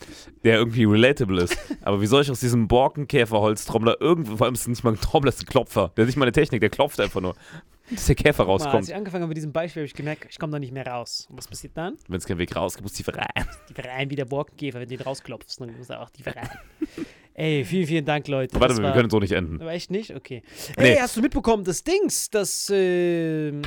Der 0.43 0.57
irgendwie 0.57 0.85
relatable 0.85 1.43
ist. 1.43 1.57
Aber 1.81 2.01
wie 2.01 2.07
soll 2.07 2.21
ich 2.23 2.31
aus 2.31 2.39
diesem 2.39 2.67
Borkenkäfer-Holztrommler 2.67 3.97
irgendwo, 3.99 4.37
vor 4.37 4.45
allem 4.45 4.55
ist 4.55 4.61
es 4.61 4.67
nicht 4.67 4.83
mal 4.83 4.93
ein 4.93 4.99
Trommler, 4.99 5.29
ist 5.29 5.41
ein 5.41 5.45
Klopfer. 5.45 5.91
Der 5.95 6.03
ist 6.03 6.07
nicht 6.07 6.17
mal 6.17 6.25
eine 6.25 6.31
Technik, 6.31 6.61
der 6.61 6.69
klopft 6.69 6.99
einfach 6.99 7.21
nur. 7.21 7.35
Dass 7.91 8.05
der 8.07 8.15
Käfer 8.15 8.45
Mal, 8.45 8.53
als 8.53 8.63
rauskommt. 8.65 8.87
ich 8.89 8.95
angefangen 8.95 9.21
habe 9.23 9.29
mit 9.29 9.37
diesem 9.37 9.51
Beispiel, 9.53 9.81
habe 9.81 9.87
ich 9.87 9.93
gemerkt, 9.93 10.25
ich 10.29 10.39
komme 10.39 10.51
da 10.51 10.59
nicht 10.59 10.71
mehr 10.73 10.87
raus. 10.87 11.27
Und 11.29 11.37
was 11.37 11.47
passiert 11.47 11.77
dann? 11.77 11.97
Wenn 12.07 12.17
es 12.17 12.25
keinen 12.25 12.39
Weg 12.39 12.55
raus 12.55 12.73
gibt, 12.75 12.83
muss 12.83 12.93
tiefer 12.93 13.15
rein. 13.15 13.47
Die 13.69 13.79
rein 13.81 14.09
wie 14.09 14.15
der 14.15 14.25
Borkenkäfer, 14.25 14.79
wenn 14.79 14.89
du 14.89 14.97
den 14.97 15.03
rausklopfst, 15.05 15.59
dann 15.59 15.77
muss 15.77 15.89
er 15.89 16.01
auch 16.01 16.09
tiefer 16.09 16.35
rein. 16.35 16.49
Ey, 17.35 17.65
vielen, 17.65 17.85
vielen 17.85 18.05
Dank, 18.05 18.27
Leute. 18.27 18.59
Warte 18.59 18.75
mal, 18.75 18.83
wir 18.87 18.93
können 18.93 19.09
so 19.09 19.19
nicht 19.19 19.33
enden. 19.33 19.61
Aber 19.61 19.71
echt 19.73 19.91
nicht? 19.91 20.15
Okay. 20.15 20.41
Nee. 20.77 20.91
Ey, 20.93 20.95
hast 20.97 21.17
du 21.17 21.21
mitbekommen, 21.21 21.63
das 21.65 21.83
Dings, 21.83 22.29
das, 22.29 22.69
ähm... 22.73 23.61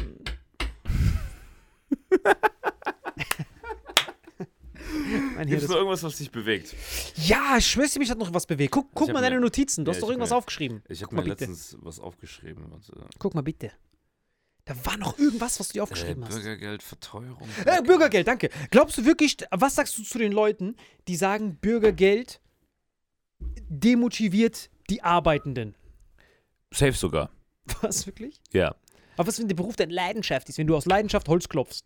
mein 5.37 5.47
Gibt 5.47 5.59
es 5.59 5.65
ist 5.65 5.69
noch 5.71 5.77
irgendwas, 5.77 6.03
was 6.03 6.17
dich 6.17 6.31
bewegt? 6.31 6.75
Ja, 7.17 7.57
ich 7.59 7.67
schwör's 7.67 7.93
dir, 7.93 7.99
mich 7.99 8.11
hat 8.11 8.19
noch 8.19 8.33
was 8.33 8.47
bewegt. 8.47 8.73
Guck, 8.73 8.89
guck 8.95 9.13
mal 9.13 9.21
deine 9.21 9.37
mir- 9.37 9.43
Notizen. 9.43 9.85
Du 9.85 9.91
Ja, 9.91 9.95
hast 9.95 10.03
doch 10.03 10.09
irgendwas 10.09 10.31
mir- 10.31 10.37
aufgeschrieben. 10.37 10.83
Ich 10.89 11.03
habe 11.03 11.15
mir 11.15 11.23
letztens 11.23 11.77
was 11.81 12.01
aufgeschrieben. 12.01 12.65
Warte. 12.71 12.93
Guck 13.19 13.35
mal 13.35 13.43
bitte. 13.43 13.71
Da 14.69 14.75
war 14.85 14.99
noch 14.99 15.19
irgendwas, 15.19 15.59
was 15.59 15.69
du 15.69 15.73
dir 15.73 15.79
Äh, 15.79 15.83
aufgeschrieben 15.85 16.25
hast. 16.27 16.35
Bürgergeldverteuerung. 16.35 17.49
Äh, 17.65 17.81
Bürgergeld, 17.83 18.29
danke. 18.29 18.51
Glaubst 18.71 18.99
du 18.99 19.07
wirklich, 19.07 19.39
was 19.51 19.77
sagst 19.77 19.97
du 19.97 20.03
zu 20.03 20.19
den 20.19 20.31
Leuten, 20.31 20.77
die 21.09 21.17
sagen, 21.17 21.57
Bürgergeld 21.57 22.41
demotiviert 23.69 24.69
die 24.91 25.03
Arbeitenden? 25.03 25.75
Safe 26.71 26.93
sogar. 26.93 27.31
Was, 27.81 28.07
wirklich? 28.07 28.41
Ja. 28.53 28.75
Aber 29.17 29.27
was, 29.29 29.39
wenn 29.41 29.49
der 29.49 29.57
Beruf 29.57 29.77
deine 29.77 29.93
Leidenschaft 29.93 30.49
ist, 30.51 30.59
wenn 30.59 30.67
du 30.67 30.77
aus 30.77 30.85
Leidenschaft 30.85 31.29
Holz 31.29 31.49
klopfst? 31.49 31.85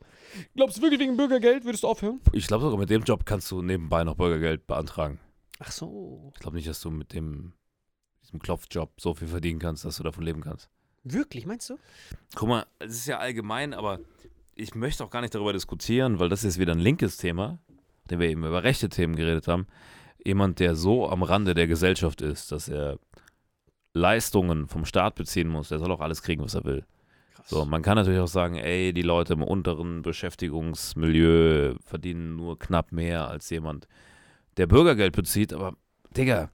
Glaubst 0.56 0.76
du 0.78 0.82
wirklich, 0.82 1.00
wegen 1.00 1.16
Bürgergeld 1.16 1.64
würdest 1.64 1.84
du 1.84 1.88
aufhören? 1.88 2.20
Ich 2.32 2.46
glaube 2.48 2.64
sogar, 2.64 2.78
mit 2.78 2.90
dem 2.90 3.04
Job 3.04 3.24
kannst 3.24 3.48
du 3.52 3.62
nebenbei 3.62 4.02
noch 4.02 4.16
Bürgergeld 4.16 4.66
beantragen. 4.66 5.20
Ach 5.60 5.70
so. 5.70 6.32
Ich 6.34 6.40
glaube 6.40 6.56
nicht, 6.56 6.68
dass 6.68 6.80
du 6.80 6.90
mit 6.90 7.12
dem 7.12 7.52
diesem 8.22 8.40
Klopfjob 8.40 9.00
so 9.00 9.14
viel 9.14 9.28
verdienen 9.28 9.60
kannst, 9.60 9.84
dass 9.84 9.96
du 9.98 10.02
davon 10.02 10.24
leben 10.24 10.40
kannst. 10.42 10.68
Wirklich, 11.04 11.46
meinst 11.46 11.68
du? 11.70 11.78
Guck 12.34 12.48
mal, 12.48 12.66
es 12.78 12.92
ist 12.92 13.06
ja 13.06 13.18
allgemein, 13.18 13.74
aber 13.74 13.98
ich 14.54 14.74
möchte 14.74 15.04
auch 15.04 15.10
gar 15.10 15.20
nicht 15.20 15.34
darüber 15.34 15.52
diskutieren, 15.52 16.18
weil 16.18 16.28
das 16.28 16.44
ist 16.44 16.58
wieder 16.58 16.72
ein 16.72 16.78
linkes 16.78 17.16
Thema, 17.16 17.58
denn 18.10 18.20
wir 18.20 18.28
eben 18.28 18.44
über 18.44 18.62
rechte 18.62 18.88
Themen 18.88 19.16
geredet 19.16 19.48
haben. 19.48 19.66
Jemand, 20.24 20.60
der 20.60 20.76
so 20.76 21.08
am 21.08 21.22
Rande 21.22 21.54
der 21.54 21.66
Gesellschaft 21.66 22.22
ist, 22.22 22.52
dass 22.52 22.68
er 22.68 22.98
Leistungen 23.94 24.68
vom 24.68 24.84
Staat 24.84 25.16
beziehen 25.16 25.48
muss, 25.48 25.68
der 25.68 25.78
soll 25.78 25.90
auch 25.90 26.00
alles 26.00 26.22
kriegen, 26.22 26.42
was 26.42 26.54
er 26.54 26.64
will. 26.64 26.84
Krass. 27.34 27.48
So, 27.48 27.64
man 27.64 27.82
kann 27.82 27.96
natürlich 27.96 28.20
auch 28.20 28.28
sagen, 28.28 28.56
ey, 28.56 28.92
die 28.92 29.02
Leute 29.02 29.32
im 29.32 29.42
unteren 29.42 30.02
Beschäftigungsmilieu 30.02 31.74
verdienen 31.84 32.36
nur 32.36 32.58
knapp 32.58 32.92
mehr 32.92 33.28
als 33.28 33.50
jemand, 33.50 33.88
der 34.56 34.66
Bürgergeld 34.66 35.14
bezieht, 35.14 35.52
aber 35.52 35.74
Digga, 36.16 36.50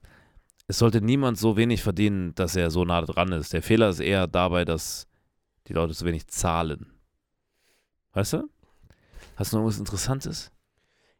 es 0.69 0.77
sollte 0.77 1.01
niemand 1.01 1.39
so 1.39 1.57
wenig 1.57 1.81
verdienen, 1.81 2.35
dass 2.35 2.55
er 2.55 2.69
so 2.69 2.85
nah 2.85 3.01
dran 3.01 3.31
ist. 3.31 3.53
Der 3.53 3.63
Fehler 3.63 3.89
ist 3.89 3.99
eher 3.99 4.27
dabei, 4.27 4.65
dass 4.65 5.07
die 5.67 5.73
Leute 5.73 5.95
so 5.95 6.05
wenig 6.05 6.27
zahlen. 6.27 6.93
Weißt 8.13 8.33
du? 8.33 8.49
Hast 9.35 9.51
du 9.51 9.57
noch 9.57 9.63
irgendwas 9.63 9.79
Interessantes? 9.79 10.51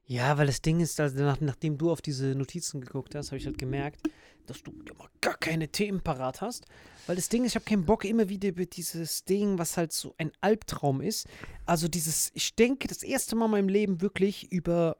Ja, 0.06 0.38
weil 0.38 0.46
das 0.46 0.62
Ding 0.62 0.80
ist, 0.80 1.00
also 1.00 1.24
nach, 1.24 1.42
nachdem 1.42 1.80
du 1.80 1.92
auf 1.92 2.02
diese 2.02 2.36
Notizen 2.36 2.80
geguckt 2.80 3.16
hast, 3.16 3.32
habe 3.32 3.38
ich 3.38 3.48
halt 3.48 3.58
gemerkt, 3.58 4.08
dass 4.46 4.62
du 4.62 4.72
gar 5.20 5.38
keine 5.38 5.68
Themen 5.70 6.02
parat 6.02 6.42
hast. 6.42 6.66
Weil 7.08 7.16
das 7.16 7.30
Ding 7.30 7.44
ist, 7.44 7.54
ich 7.54 7.56
habe 7.56 7.66
keinen 7.66 7.86
Bock 7.86 8.06
immer 8.06 8.30
wieder 8.30 8.50
über 8.50 8.68
dieses 8.68 9.26
Ding, 9.26 9.58
was 9.58 9.78
halt 9.78 9.94
so 9.94 10.14
ein 10.20 10.32
Albtraum 10.42 11.02
ist. 11.02 11.28
Also 11.66 11.88
dieses, 11.88 12.30
ich 12.36 12.56
denke 12.56 12.88
das 12.88 13.02
erste 13.02 13.36
Mal 13.36 13.46
in 13.46 13.52
meinem 13.52 13.70
Leben 13.70 14.02
wirklich 14.02 14.52
über 14.52 14.96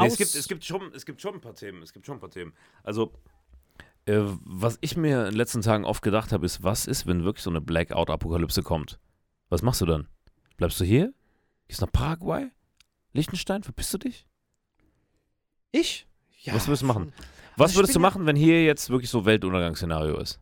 Nee, 0.00 0.08
es, 0.08 0.16
gibt, 0.16 0.34
es, 0.34 0.48
gibt 0.48 0.64
schon, 0.64 0.92
es 0.94 1.06
gibt 1.06 1.20
schon 1.20 1.34
ein 1.34 1.40
paar 1.40 1.54
Themen. 1.54 1.82
Es 1.82 1.92
gibt 1.92 2.06
schon 2.06 2.16
ein 2.16 2.20
paar 2.20 2.30
Themen. 2.30 2.52
Also, 2.82 3.12
äh, 4.06 4.20
was 4.44 4.78
ich 4.80 4.96
mir 4.96 5.20
in 5.20 5.24
den 5.26 5.34
letzten 5.36 5.62
Tagen 5.62 5.84
oft 5.84 6.02
gedacht 6.02 6.32
habe, 6.32 6.46
ist, 6.46 6.62
was 6.62 6.86
ist, 6.86 7.06
wenn 7.06 7.24
wirklich 7.24 7.42
so 7.42 7.50
eine 7.50 7.60
Blackout-Apokalypse 7.60 8.62
kommt? 8.62 8.98
Was 9.48 9.62
machst 9.62 9.80
du 9.80 9.86
dann? 9.86 10.08
Bleibst 10.56 10.80
du 10.80 10.84
hier? 10.84 11.12
Gehst 11.68 11.80
nach 11.80 11.92
Paraguay? 11.92 12.50
Liechtenstein? 13.12 13.62
Verpisst 13.62 13.92
du 13.94 13.98
dich? 13.98 14.26
ich. 15.72 16.06
Ja, 16.42 16.54
Was 16.54 16.66
würdest 16.66 16.82
du 16.82 16.86
machen? 16.86 17.12
Was 17.56 17.70
Also 17.70 17.80
würdest 17.80 17.94
du 17.94 18.00
machen, 18.00 18.24
wenn 18.26 18.36
hier 18.36 18.64
jetzt 18.64 18.88
wirklich 18.90 19.10
so 19.10 19.26
Weltuntergangsszenario 19.26 20.18
ist? 20.18 20.40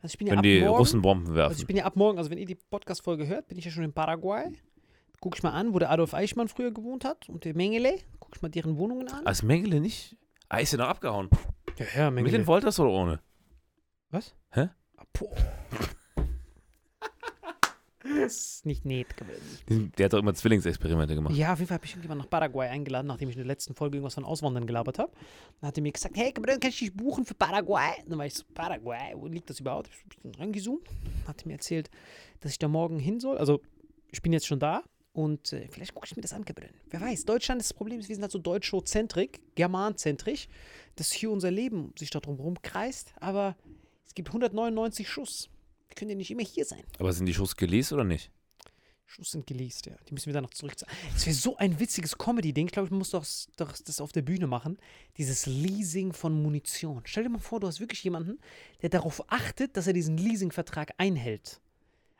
Also 0.00 0.12
ich 0.14 0.18
bin 0.18 0.26
ja 0.26 0.32
Wenn 0.32 0.38
ab 0.38 0.42
die 0.42 0.60
morgen, 0.60 0.76
Russen 0.78 1.02
Bomben 1.02 1.34
werfen? 1.34 1.50
Also 1.50 1.60
ich 1.62 1.66
bin 1.66 1.76
ja 1.76 1.84
ab 1.84 1.96
morgen, 1.96 2.18
also 2.18 2.30
wenn 2.30 2.38
ihr 2.38 2.46
die 2.46 2.54
Podcast-Folge 2.54 3.26
hört, 3.26 3.48
bin 3.48 3.58
ich 3.58 3.64
ja 3.64 3.70
schon 3.70 3.84
in 3.84 3.92
Paraguay. 3.92 4.50
Guck 5.24 5.36
ich 5.36 5.42
mal 5.42 5.52
an, 5.52 5.72
wo 5.72 5.78
der 5.78 5.90
Adolf 5.90 6.12
Eichmann 6.12 6.48
früher 6.48 6.70
gewohnt 6.70 7.06
hat 7.06 7.30
und 7.30 7.46
der 7.46 7.54
Mengele. 7.54 7.98
Guck 8.20 8.36
ich 8.36 8.42
mal 8.42 8.50
deren 8.50 8.76
Wohnungen 8.76 9.08
an. 9.08 9.24
Als 9.26 9.42
Mengele 9.42 9.80
nicht? 9.80 10.18
Ah, 10.50 10.58
ist 10.58 10.72
ja 10.72 10.76
noch 10.76 10.88
abgehauen. 10.88 11.30
ja, 11.78 11.86
ja, 11.96 12.10
Mit 12.10 12.30
den 12.30 12.46
Wolters 12.46 12.78
oder 12.78 12.90
ohne? 12.90 13.20
Was? 14.10 14.34
Hä? 14.50 14.68
Ah, 14.98 15.04
Boah. 15.14 15.34
Das 18.20 18.36
ist 18.36 18.66
nicht 18.66 18.84
nett 18.84 19.16
gewesen. 19.16 19.92
Der 19.96 20.04
hat 20.04 20.12
doch 20.12 20.18
immer 20.18 20.34
Zwillingsexperimente 20.34 21.14
gemacht. 21.14 21.34
Ja, 21.34 21.54
auf 21.54 21.58
jeden 21.58 21.68
Fall 21.68 21.76
habe 21.78 21.86
ich 21.86 21.92
irgendjemand 21.92 22.20
nach 22.20 22.28
Paraguay 22.28 22.68
eingeladen, 22.68 23.06
nachdem 23.06 23.30
ich 23.30 23.36
in 23.36 23.40
der 23.40 23.46
letzten 23.46 23.74
Folge 23.74 23.96
irgendwas 23.96 24.16
von 24.16 24.26
Auswandern 24.26 24.66
gelabert 24.66 24.98
habe. 24.98 25.10
Dann 25.62 25.68
hat 25.68 25.78
er 25.78 25.82
mir 25.82 25.92
gesagt, 25.92 26.18
hey, 26.18 26.32
kann 26.32 26.44
ich 26.68 26.78
dich 26.78 26.94
buchen 26.94 27.24
für 27.24 27.32
Paraguay? 27.34 27.92
Dann 28.06 28.18
war 28.18 28.26
ich 28.26 28.34
so, 28.34 28.44
Paraguay, 28.52 29.14
wo 29.16 29.26
liegt 29.26 29.48
das 29.48 29.58
überhaupt? 29.58 29.88
Ich 30.10 30.18
bin 30.18 30.34
rangezoomt. 30.34 30.86
Dann 30.86 31.28
hat 31.28 31.42
er 31.44 31.46
mir 31.46 31.54
erzählt, 31.54 31.90
dass 32.40 32.52
ich 32.52 32.58
da 32.58 32.68
morgen 32.68 32.98
hin 32.98 33.20
soll. 33.20 33.38
Also, 33.38 33.62
ich 34.12 34.20
bin 34.20 34.34
jetzt 34.34 34.46
schon 34.46 34.58
da 34.58 34.82
und 35.14 35.52
äh, 35.52 35.68
vielleicht 35.70 35.94
gucke 35.94 36.06
ich 36.06 36.16
mir 36.16 36.22
das 36.22 36.32
an, 36.32 36.44
Gabriel. 36.44 36.74
Wer 36.90 37.00
weiß, 37.00 37.24
Deutschland 37.24 37.60
ist 37.60 37.70
das 37.70 37.76
Problem, 37.76 38.00
wir 38.00 38.04
sind 38.04 38.20
halt 38.20 38.32
so 38.32 38.38
deutschozentrik, 38.38 39.40
germanzentrisch, 39.54 40.48
dass 40.96 41.12
hier 41.12 41.30
unser 41.30 41.52
Leben 41.52 41.92
sich 41.96 42.10
da 42.10 42.20
herum 42.20 42.60
kreist, 42.62 43.14
aber 43.20 43.56
es 44.04 44.14
gibt 44.14 44.28
199 44.28 45.08
Schuss. 45.08 45.48
Wir 45.86 45.94
können 45.94 46.10
ja 46.10 46.16
nicht 46.16 46.32
immer 46.32 46.42
hier 46.42 46.64
sein. 46.64 46.82
Aber 46.98 47.12
sind 47.12 47.26
die 47.26 47.34
Schuss 47.34 47.54
geleast 47.54 47.92
oder 47.92 48.02
nicht? 48.02 48.32
Schuss 49.06 49.30
sind 49.30 49.46
geleast, 49.46 49.86
ja. 49.86 49.94
Die 50.08 50.14
müssen 50.14 50.26
wir 50.26 50.32
dann 50.32 50.42
noch 50.42 50.54
zurückzahlen. 50.54 50.92
Das 51.12 51.26
wäre 51.26 51.36
so 51.36 51.56
ein 51.58 51.78
witziges 51.78 52.18
Comedy-Ding. 52.18 52.66
Ich 52.66 52.72
glaube, 52.72 52.90
man 52.90 52.98
muss 52.98 53.10
doch, 53.10 53.24
doch 53.56 53.72
das 53.72 54.00
auf 54.00 54.10
der 54.10 54.22
Bühne 54.22 54.48
machen. 54.48 54.78
Dieses 55.16 55.46
Leasing 55.46 56.12
von 56.12 56.42
Munition. 56.42 57.02
Stell 57.04 57.22
dir 57.22 57.28
mal 57.28 57.38
vor, 57.38 57.60
du 57.60 57.68
hast 57.68 57.78
wirklich 57.78 58.02
jemanden, 58.02 58.40
der 58.82 58.88
darauf 58.88 59.22
achtet, 59.30 59.76
dass 59.76 59.86
er 59.86 59.92
diesen 59.92 60.16
Leasingvertrag 60.16 60.94
einhält. 60.98 61.60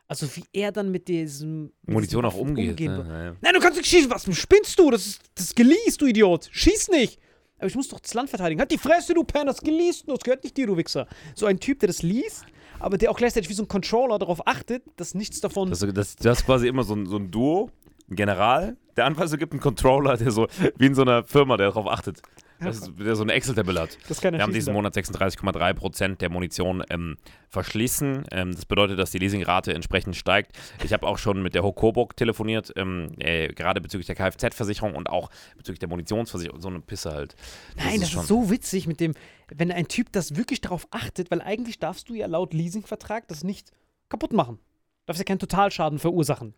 Also 0.07 0.27
wie 0.35 0.43
er 0.53 0.71
dann 0.71 0.91
mit 0.91 1.07
diesem 1.07 1.71
mit 1.81 1.93
Munition 1.93 2.25
auch 2.25 2.35
umgeht. 2.35 2.71
umgehen 2.71 2.91
Ne? 2.91 2.97
wird. 2.97 3.07
Ja, 3.07 3.23
ja. 3.25 3.35
Nein, 3.41 3.53
du 3.53 3.59
kannst 3.59 3.77
nicht 3.77 3.89
schießen. 3.89 4.09
Was 4.11 4.23
spinnst 4.37 4.77
du? 4.77 4.91
Das 4.91 5.05
ist, 5.05 5.21
das 5.33 5.45
ist 5.45 5.55
geleast, 5.55 6.01
du 6.01 6.05
Idiot. 6.05 6.47
Schieß 6.51 6.89
nicht. 6.89 7.19
Aber 7.57 7.67
ich 7.67 7.75
muss 7.75 7.87
doch 7.87 7.99
das 7.99 8.13
Land 8.13 8.29
verteidigen. 8.29 8.59
Halt 8.59 8.69
die 8.69 8.77
Fresse, 8.77 9.13
du 9.13 9.23
Penner. 9.23 9.45
Das 9.45 9.61
geleast. 9.61 10.03
Das 10.07 10.19
gehört 10.19 10.43
nicht 10.43 10.55
dir, 10.57 10.67
du 10.67 10.77
Wichser. 10.77 11.07
So 11.33 11.45
ein 11.47 11.59
Typ, 11.59 11.79
der 11.79 11.87
das 11.87 12.03
liest, 12.03 12.45
aber 12.79 12.97
der 12.97 13.09
auch 13.09 13.17
gleichzeitig 13.17 13.49
wie 13.49 13.53
so 13.53 13.63
ein 13.63 13.67
Controller 13.67 14.19
darauf 14.19 14.45
achtet, 14.45 14.83
dass 14.97 15.15
nichts 15.15 15.41
davon 15.41 15.69
Das, 15.69 15.79
das, 15.79 16.15
das 16.15 16.39
ist 16.39 16.45
quasi 16.45 16.67
immer 16.67 16.83
so 16.83 16.93
ein, 16.93 17.05
so 17.07 17.17
ein 17.17 17.31
Duo, 17.31 17.71
ein 18.09 18.15
General, 18.15 18.77
der 18.97 19.05
Anweisung 19.05 19.39
gibt, 19.39 19.53
einen 19.53 19.61
Controller, 19.61 20.17
der 20.17 20.31
so, 20.31 20.47
wie 20.77 20.85
in 20.85 20.95
so 20.95 21.01
einer 21.01 21.23
Firma, 21.23 21.57
der 21.57 21.67
darauf 21.67 21.87
achtet. 21.87 22.21
Das 22.65 22.77
ist 22.77 22.99
wieder 22.99 23.15
so 23.15 23.23
eine 23.23 23.33
Excel-Tabelle 23.33 23.81
hat. 23.81 23.97
Das 24.07 24.21
Wir 24.21 24.41
haben 24.41 24.53
diesen 24.53 24.73
Monat 24.73 24.95
36,3% 24.95 26.17
der 26.17 26.29
Munition 26.29 26.83
ähm, 26.89 27.17
verschließen. 27.49 28.25
Ähm, 28.31 28.51
das 28.53 28.65
bedeutet, 28.65 28.99
dass 28.99 29.11
die 29.11 29.19
Leasingrate 29.19 29.73
entsprechend 29.73 30.15
steigt. 30.15 30.51
Ich 30.83 30.93
habe 30.93 31.07
auch 31.07 31.17
schon 31.17 31.41
mit 31.41 31.55
der 31.55 31.63
Hokoburg 31.63 32.15
telefoniert, 32.17 32.73
ähm, 32.75 33.09
äh, 33.19 33.49
gerade 33.49 33.81
bezüglich 33.81 34.07
der 34.07 34.15
Kfz-Versicherung 34.15 34.95
und 34.95 35.09
auch 35.09 35.29
bezüglich 35.57 35.79
der 35.79 35.89
Munitionsversicherung. 35.89 36.61
So 36.61 36.69
eine 36.69 36.81
Pisse 36.81 37.11
halt. 37.11 37.35
Nein, 37.77 38.01
das 38.01 38.13
ist 38.13 38.27
so 38.27 38.49
witzig 38.49 38.87
mit 38.87 38.99
dem, 38.99 39.13
wenn 39.53 39.71
ein 39.71 39.87
Typ 39.87 40.11
das 40.11 40.35
wirklich 40.35 40.61
darauf 40.61 40.87
achtet, 40.91 41.31
weil 41.31 41.41
eigentlich 41.41 41.79
darfst 41.79 42.09
du 42.09 42.13
ja 42.13 42.27
laut 42.27 42.53
Leasingvertrag 42.53 43.27
das 43.27 43.43
nicht 43.43 43.71
kaputt 44.09 44.33
machen. 44.33 44.57
Du 44.57 45.07
darfst 45.07 45.19
ja 45.19 45.25
keinen 45.25 45.39
Totalschaden 45.39 45.99
verursachen. 45.99 46.53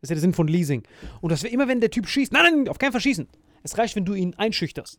Das 0.00 0.08
ist 0.08 0.10
ja 0.10 0.14
der 0.16 0.22
Sinn 0.22 0.34
von 0.34 0.48
Leasing. 0.48 0.82
Und 1.20 1.30
das 1.30 1.44
wäre 1.44 1.54
immer, 1.54 1.68
wenn 1.68 1.80
der 1.80 1.90
Typ 1.90 2.08
schießt. 2.08 2.32
Nein, 2.32 2.42
nein, 2.42 2.68
auf 2.68 2.78
keinen 2.78 2.90
Fall 2.90 3.00
schießen. 3.00 3.28
Es 3.62 3.78
reicht, 3.78 3.94
wenn 3.94 4.04
du 4.04 4.14
ihn 4.14 4.34
einschüchterst. 4.34 4.98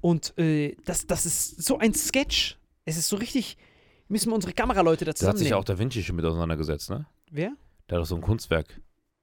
Und 0.00 0.36
äh, 0.38 0.76
das, 0.84 1.06
das 1.06 1.26
ist 1.26 1.62
so 1.62 1.78
ein 1.78 1.94
Sketch. 1.94 2.58
Es 2.84 2.96
ist 2.96 3.08
so 3.08 3.16
richtig. 3.16 3.56
Müssen 4.08 4.30
wir 4.30 4.34
unsere 4.34 4.52
Kameraleute 4.52 5.04
dazu 5.04 5.24
Da 5.24 5.30
hat 5.30 5.38
sich 5.38 5.54
auch 5.54 5.62
Da 5.64 5.78
Vinci 5.78 6.02
schon 6.02 6.16
mit 6.16 6.24
auseinandergesetzt, 6.24 6.90
ne? 6.90 7.06
Wer? 7.30 7.52
Der 7.88 7.96
hat 7.96 8.02
doch 8.02 8.08
so 8.08 8.16
ein 8.16 8.22
Kunstwerk 8.22 8.80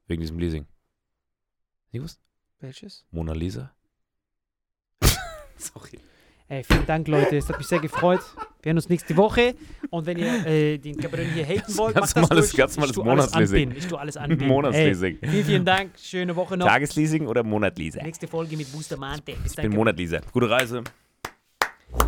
wegen 0.08 0.22
diesem 0.22 0.40
Leasing. 0.40 0.66
Sie 1.92 1.98
gewusst? 1.98 2.22
Welches? 2.60 3.06
Mona 3.12 3.34
Lisa? 3.34 3.76
Sorry. 5.58 6.00
Ey, 6.48 6.64
vielen 6.64 6.86
Dank, 6.86 7.08
Leute. 7.08 7.36
Es 7.36 7.50
hat 7.50 7.58
mich 7.58 7.68
sehr 7.68 7.80
gefreut. 7.80 8.22
Wir 8.68 8.72
hören 8.72 8.80
uns 8.80 8.90
nächste 8.90 9.16
Woche. 9.16 9.56
Und 9.92 10.06
wenn 10.08 10.18
ihr 10.18 10.46
äh, 10.46 10.78
den 10.78 10.98
Cabaret 10.98 11.26
hier 11.34 11.46
haten 11.46 11.78
wollt, 11.78 11.96
macht 11.96 12.18
das 12.18 12.28
durch. 12.28 12.54
ganz 12.58 12.76
Ich 12.76 12.92
tu 12.92 13.02
alles 13.02 13.32
Monatsleasing. 13.32 13.72
Ich 13.78 13.88
tue 13.88 13.98
alles 13.98 14.18
anbinden. 14.18 14.46
Monatsleasing. 14.50 15.20
Ey, 15.22 15.30
vielen, 15.30 15.46
vielen 15.46 15.66
Dank. 15.66 15.92
Schöne 15.98 16.36
Woche 16.36 16.58
noch. 16.58 16.68
Tagesleasing 16.68 17.28
oder 17.28 17.44
Monatleasing? 17.44 18.04
Nächste 18.04 18.28
Folge 18.28 18.58
mit 18.58 18.70
Bustamante. 18.70 19.22
Bis 19.42 19.52
Ich 19.52 19.56
dann. 19.56 19.70
bin 19.70 19.74
Monatleaser. 19.74 20.20
Gute 20.34 20.50
Reise. 20.50 20.84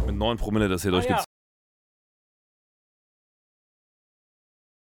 Mit 0.05 0.17
9 0.17 0.35
Promille, 0.35 0.67
das 0.67 0.81
hier 0.81 0.91
Ah, 0.91 0.95
ja. 0.95 0.99
durchgezogen. 0.99 1.25